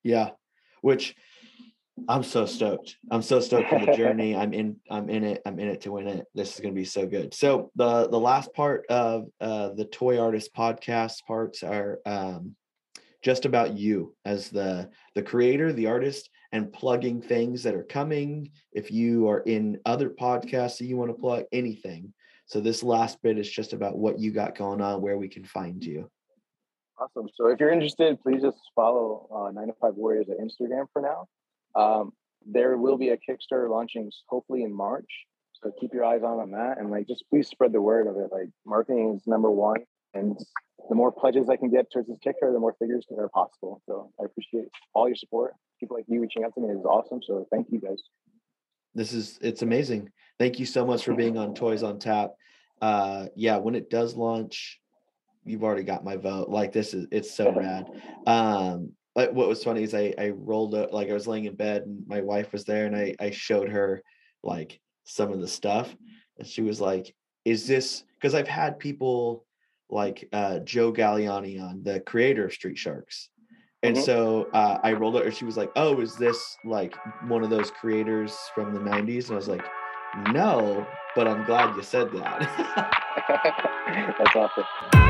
Yeah, 0.02 0.30
which 0.82 1.14
I'm 2.08 2.22
so 2.22 2.46
stoked. 2.46 2.96
I'm 3.10 3.22
so 3.22 3.40
stoked 3.40 3.68
for 3.68 3.78
the 3.78 3.92
journey. 3.92 4.34
I'm 4.36 4.52
in. 4.52 4.76
I'm 4.90 5.08
in 5.10 5.24
it. 5.24 5.42
I'm 5.44 5.58
in 5.58 5.68
it 5.68 5.82
to 5.82 5.92
win 5.92 6.08
it. 6.08 6.26
This 6.34 6.54
is 6.54 6.60
going 6.60 6.74
to 6.74 6.80
be 6.80 6.84
so 6.84 7.06
good. 7.06 7.34
So 7.34 7.70
the 7.76 8.08
the 8.08 8.18
last 8.18 8.52
part 8.54 8.86
of 8.88 9.26
uh, 9.40 9.70
the 9.70 9.84
toy 9.84 10.18
artist 10.18 10.54
podcast 10.54 11.24
parts 11.26 11.62
are 11.62 11.98
um, 12.06 12.56
just 13.22 13.44
about 13.44 13.76
you 13.76 14.14
as 14.24 14.50
the 14.50 14.90
the 15.14 15.22
creator, 15.22 15.72
the 15.72 15.86
artist, 15.86 16.30
and 16.52 16.72
plugging 16.72 17.20
things 17.20 17.62
that 17.64 17.74
are 17.74 17.84
coming. 17.84 18.50
If 18.72 18.90
you 18.90 19.28
are 19.28 19.40
in 19.40 19.78
other 19.84 20.10
podcasts 20.10 20.78
that 20.78 20.86
you 20.86 20.96
want 20.96 21.10
to 21.10 21.20
plug, 21.20 21.44
anything. 21.52 22.12
So 22.46 22.60
this 22.60 22.82
last 22.82 23.22
bit 23.22 23.38
is 23.38 23.48
just 23.48 23.72
about 23.72 23.96
what 23.96 24.18
you 24.18 24.32
got 24.32 24.58
going 24.58 24.80
on, 24.80 25.00
where 25.00 25.16
we 25.16 25.28
can 25.28 25.44
find 25.44 25.84
you. 25.84 26.10
Awesome. 26.98 27.28
So 27.34 27.46
if 27.46 27.60
you're 27.60 27.70
interested, 27.70 28.20
please 28.22 28.42
just 28.42 28.58
follow 28.74 29.28
uh, 29.32 29.52
9 29.52 29.68
to 29.68 29.72
5 29.80 29.94
Warriors 29.94 30.26
at 30.28 30.38
Instagram 30.38 30.86
for 30.92 31.00
now. 31.00 31.28
Um, 31.74 32.12
there 32.46 32.76
will 32.76 32.96
be 32.96 33.10
a 33.10 33.16
Kickstarter 33.16 33.70
launching 33.70 34.10
hopefully 34.28 34.62
in 34.62 34.72
March. 34.72 35.10
So 35.62 35.70
keep 35.78 35.92
your 35.92 36.04
eyes 36.04 36.22
on 36.22 36.38
on 36.38 36.50
that 36.52 36.78
and 36.78 36.90
like 36.90 37.06
just 37.06 37.24
please 37.28 37.48
spread 37.48 37.72
the 37.72 37.82
word 37.82 38.06
of 38.06 38.16
it. 38.16 38.32
Like 38.32 38.48
marketing 38.64 39.14
is 39.16 39.26
number 39.26 39.50
one. 39.50 39.78
And 40.14 40.38
the 40.88 40.94
more 40.94 41.12
pledges 41.12 41.48
I 41.48 41.56
can 41.56 41.70
get 41.70 41.92
towards 41.92 42.08
this 42.08 42.18
Kickstarter, 42.24 42.52
the 42.52 42.58
more 42.58 42.74
figures 42.78 43.06
that 43.10 43.18
are 43.18 43.28
possible. 43.28 43.82
So 43.86 44.10
I 44.20 44.24
appreciate 44.24 44.68
all 44.94 45.06
your 45.06 45.16
support. 45.16 45.54
People 45.78 45.96
like 45.96 46.06
you 46.08 46.20
reaching 46.20 46.44
out 46.44 46.54
to 46.54 46.60
me 46.60 46.70
is 46.70 46.84
awesome. 46.84 47.20
So 47.22 47.46
thank 47.50 47.68
you 47.70 47.80
guys. 47.80 48.00
This 48.94 49.12
is 49.12 49.38
it's 49.42 49.62
amazing. 49.62 50.10
Thank 50.38 50.58
you 50.58 50.66
so 50.66 50.84
much 50.86 51.04
for 51.04 51.14
being 51.14 51.36
on 51.36 51.54
Toys 51.54 51.82
on 51.82 51.98
Tap. 51.98 52.30
Uh 52.80 53.26
yeah, 53.36 53.58
when 53.58 53.74
it 53.74 53.90
does 53.90 54.16
launch, 54.16 54.80
you've 55.44 55.62
already 55.62 55.84
got 55.84 56.04
my 56.04 56.16
vote. 56.16 56.48
Like 56.48 56.72
this 56.72 56.94
is 56.94 57.06
it's 57.12 57.30
so 57.30 57.52
rad. 57.56 57.86
Um 58.26 58.92
but 59.14 59.34
what 59.34 59.48
was 59.48 59.62
funny 59.64 59.82
is 59.82 59.94
I 59.94 60.14
I 60.18 60.30
rolled 60.30 60.74
up 60.74 60.92
like 60.92 61.10
I 61.10 61.14
was 61.14 61.26
laying 61.26 61.46
in 61.46 61.54
bed 61.54 61.82
and 61.82 62.06
my 62.06 62.20
wife 62.20 62.52
was 62.52 62.64
there 62.64 62.86
and 62.86 62.96
I 62.96 63.14
I 63.20 63.30
showed 63.30 63.68
her 63.70 64.02
like 64.42 64.80
some 65.04 65.32
of 65.32 65.40
the 65.40 65.48
stuff 65.48 65.94
and 66.38 66.46
she 66.46 66.62
was 66.62 66.80
like, 66.80 67.14
"Is 67.44 67.66
this?" 67.66 68.04
Because 68.16 68.34
I've 68.34 68.48
had 68.48 68.78
people 68.78 69.44
like 69.90 70.28
uh, 70.32 70.60
Joe 70.60 70.92
Galliani 70.92 71.60
on, 71.60 71.82
the 71.82 72.00
creator 72.00 72.44
of 72.44 72.52
Street 72.52 72.78
Sharks, 72.78 73.28
and 73.82 73.96
Mhm. 73.96 74.04
so 74.04 74.48
uh, 74.52 74.78
I 74.84 74.92
rolled 74.92 75.16
it. 75.16 75.24
and 75.26 75.34
She 75.34 75.44
was 75.44 75.56
like, 75.56 75.70
"Oh, 75.74 76.00
is 76.00 76.14
this 76.16 76.56
like 76.64 76.94
one 77.28 77.42
of 77.42 77.50
those 77.50 77.70
creators 77.72 78.38
from 78.54 78.72
the 78.72 78.80
'90s?" 78.80 79.24
And 79.28 79.32
I 79.32 79.36
was 79.36 79.48
like, 79.48 79.66
"No, 80.32 80.86
but 81.16 81.26
I'm 81.26 81.44
glad 81.44 81.74
you 81.76 81.82
said 81.82 82.10
that." 82.12 82.38
That's 84.18 84.36
awesome. 84.36 85.09